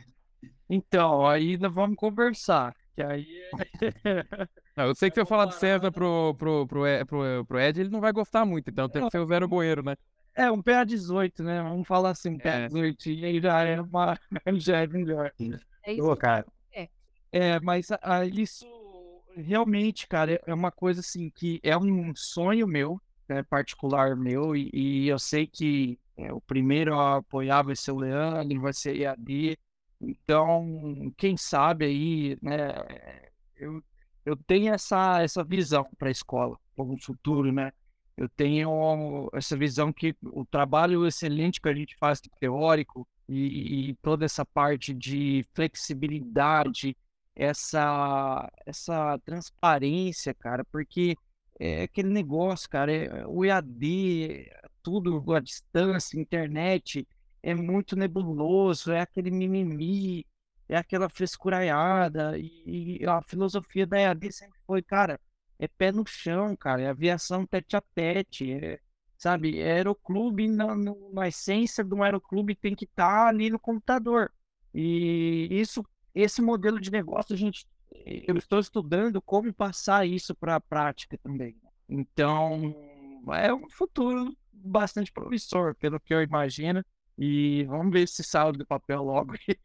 Então, 0.71 1.27
aí 1.27 1.59
nós 1.59 1.71
vamos 1.71 1.97
conversar. 1.97 2.75
Que 2.97 3.03
aí 3.03 3.27
Não, 4.75 4.87
eu 4.87 4.95
sei 4.95 5.11
que 5.11 5.17
se 5.17 5.21
eu 5.21 5.27
falar 5.27 5.45
de 5.45 5.57
César 5.57 5.93
pro, 5.93 6.35
pro, 6.39 6.67
pro, 6.67 6.87
Ed- 6.87 7.05
pro, 7.05 7.45
pro 7.45 7.61
Ed, 7.61 7.79
ele 7.79 7.91
não 7.91 8.01
vai 8.01 8.11
gostar 8.11 8.47
muito, 8.47 8.71
então 8.71 8.89
tem 8.89 9.05
que 9.05 9.11
ser 9.11 9.19
o 9.19 9.27
Zero 9.27 9.47
Goeiro, 9.47 9.83
né? 9.83 9.97
é 10.35 10.51
um 10.51 10.63
PA18, 10.63 11.43
né? 11.43 11.63
Vamos 11.63 11.87
falar 11.87 12.11
assim, 12.11 12.39
É. 12.41 12.69
PA18, 12.69 13.07
e 13.11 13.25
aí 13.27 13.39
já 13.39 13.63
é, 13.63 13.79
uma, 13.83 14.19
já 14.57 14.79
é 14.79 14.87
melhor. 14.87 15.31
É 15.85 15.93
isso. 15.93 16.11
Ô, 16.11 16.17
cara, 16.17 16.47
É, 17.31 17.61
mas 17.61 17.91
a- 17.91 17.99
a- 18.01 18.25
isso 18.25 18.67
realmente, 19.37 20.09
cara, 20.09 20.33
é- 20.33 20.41
é 20.47 20.55
uma 20.55 20.73
coisa 20.73 21.01
assim 21.01 21.29
que 21.29 21.61
é 21.63 21.77
um 21.77 22.15
sonho 22.17 22.67
meu, 22.67 22.99
né, 23.29 23.43
particular 23.45 24.17
meu, 24.17 24.57
e, 24.57 24.71
e 24.73 25.09
eu 25.09 25.19
sei 25.19 25.47
que 25.47 25.99
é, 26.25 26.33
o 26.33 26.41
primeiro 26.41 26.95
a 26.95 27.17
apoiar 27.17 27.63
vai 27.63 27.77
ser 27.77 27.93
o 27.93 27.99
Leandro, 27.99 28.61
vai 28.61 28.73
ser 28.73 28.97
EAD, 28.97 29.59
então, 30.01 31.13
quem 31.17 31.37
sabe 31.37 31.85
aí, 31.85 32.39
né, 32.41 32.73
eu, 33.57 33.83
eu 34.25 34.37
tenho 34.37 34.73
essa, 34.73 35.21
essa 35.21 35.45
visão 35.45 35.87
para 35.99 36.09
a 36.09 36.11
escola, 36.11 36.59
para 36.75 36.85
o 36.85 36.97
futuro, 36.99 37.53
né, 37.53 37.71
eu 38.17 38.29
tenho 38.29 39.31
essa 39.35 39.57
visão 39.57 39.93
que 39.93 40.17
o 40.23 40.45
trabalho 40.45 41.07
excelente 41.07 41.61
que 41.61 41.69
a 41.69 41.75
gente 41.75 41.97
faz 41.99 42.21
teórico 42.39 43.07
e, 43.29 43.91
e 43.91 43.95
toda 43.97 44.25
essa 44.25 44.45
parte 44.45 44.95
de 44.95 45.47
flexibilidade, 45.55 46.97
essa, 47.37 48.51
essa 48.67 49.19
transparência, 49.25 50.35
cara, 50.35 50.65
porque 50.73 51.15
é 51.61 51.83
aquele 51.83 52.09
negócio, 52.09 52.69
cara, 52.71 52.91
é, 52.91 53.27
o 53.27 53.45
EAD, 53.45 54.51
tudo 54.83 55.23
à 55.35 55.41
distância, 55.41 56.19
internet, 56.19 57.07
é 57.43 57.55
muito 57.55 57.95
nebuloso, 57.97 58.91
é 58.93 59.01
aquele 59.01 59.31
mimimi, 59.31 60.27
é 60.67 60.77
aquela 60.77 61.11
frescuraiada, 61.11 62.39
e, 62.39 63.03
e 63.03 63.07
a 63.07 63.21
filosofia 63.23 63.87
da 63.87 63.99
EAD 64.01 64.33
sempre 64.33 64.59
foi, 64.67 64.83
cara, 64.83 65.21
é 65.59 65.69
pé 65.69 65.93
no 65.93 66.07
chão, 66.07 66.57
cara, 66.57 66.81
é 66.81 66.89
aviação 66.89 67.47
tete 67.47 67.77
a 67.77 67.83
tete, 67.95 68.53
é, 68.55 68.81
sabe, 69.19 69.61
é 69.61 69.73
aeroclube, 69.73 70.49
na, 70.49 70.75
na 70.75 71.29
essência 71.29 71.85
de 71.85 71.95
um 71.95 72.03
aeroclube 72.03 72.55
tem 72.55 72.75
que 72.75 72.87
estar 72.87 73.29
ali 73.29 73.51
no 73.51 73.59
computador, 73.59 74.33
e 74.75 75.49
isso, 75.51 75.85
esse 76.15 76.41
modelo 76.41 76.81
de 76.81 76.91
negócio, 76.91 77.35
a 77.35 77.39
gente, 77.39 77.67
eu 77.93 78.37
estou 78.37 78.59
estudando 78.59 79.21
como 79.21 79.53
passar 79.53 80.07
isso 80.07 80.35
para 80.35 80.57
a 80.57 80.61
prática 80.61 81.19
também. 81.19 81.57
Então, 81.89 82.75
é 83.33 83.53
um 83.53 83.69
futuro 83.69 84.37
bastante 84.53 85.13
promissor, 85.13 85.75
pelo 85.75 86.01
que 86.01 86.15
eu 86.15 86.23
imagino. 86.23 86.85
E 87.19 87.65
vamos 87.65 87.93
ver 87.93 88.09
se 88.09 88.23
sai 88.23 88.53
do 88.53 88.67
papel 88.67 89.03
logo. 89.03 89.35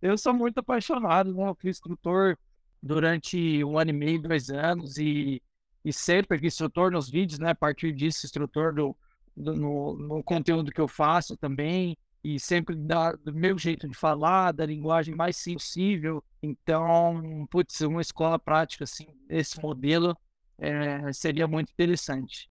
Eu 0.00 0.16
sou 0.16 0.32
muito 0.34 0.58
apaixonado, 0.58 1.34
né? 1.34 1.48
Eu 1.48 1.54
fui 1.54 1.70
instrutor 1.70 2.38
durante 2.82 3.64
um 3.64 3.78
ano 3.78 3.90
e 3.90 3.94
meio, 3.94 4.20
dois 4.20 4.50
anos, 4.50 4.98
e, 4.98 5.42
e 5.82 5.92
sempre 5.92 6.46
instrutor 6.46 6.90
nos 6.92 7.10
vídeos, 7.10 7.38
né? 7.38 7.50
A 7.50 7.54
partir 7.54 7.92
disso, 7.92 8.26
instrutor 8.26 8.74
do 8.74 8.94
do, 9.36 9.54
no, 9.54 9.96
no 9.96 10.22
conteúdo 10.22 10.72
que 10.72 10.80
eu 10.80 10.88
faço 10.88 11.36
também, 11.36 11.96
e 12.26 12.40
sempre 12.40 12.74
da, 12.74 13.12
do 13.12 13.32
meu 13.32 13.56
jeito 13.56 13.88
de 13.88 13.96
falar, 13.96 14.50
da 14.50 14.66
linguagem 14.66 15.14
mais 15.14 15.40
possível. 15.44 16.24
Então, 16.42 17.46
putz, 17.48 17.80
uma 17.82 18.02
escola 18.02 18.36
prática 18.36 18.82
assim, 18.82 19.06
esse 19.28 19.60
modelo 19.62 20.16
é, 20.58 21.12
seria 21.12 21.46
muito 21.46 21.70
interessante. 21.70 22.50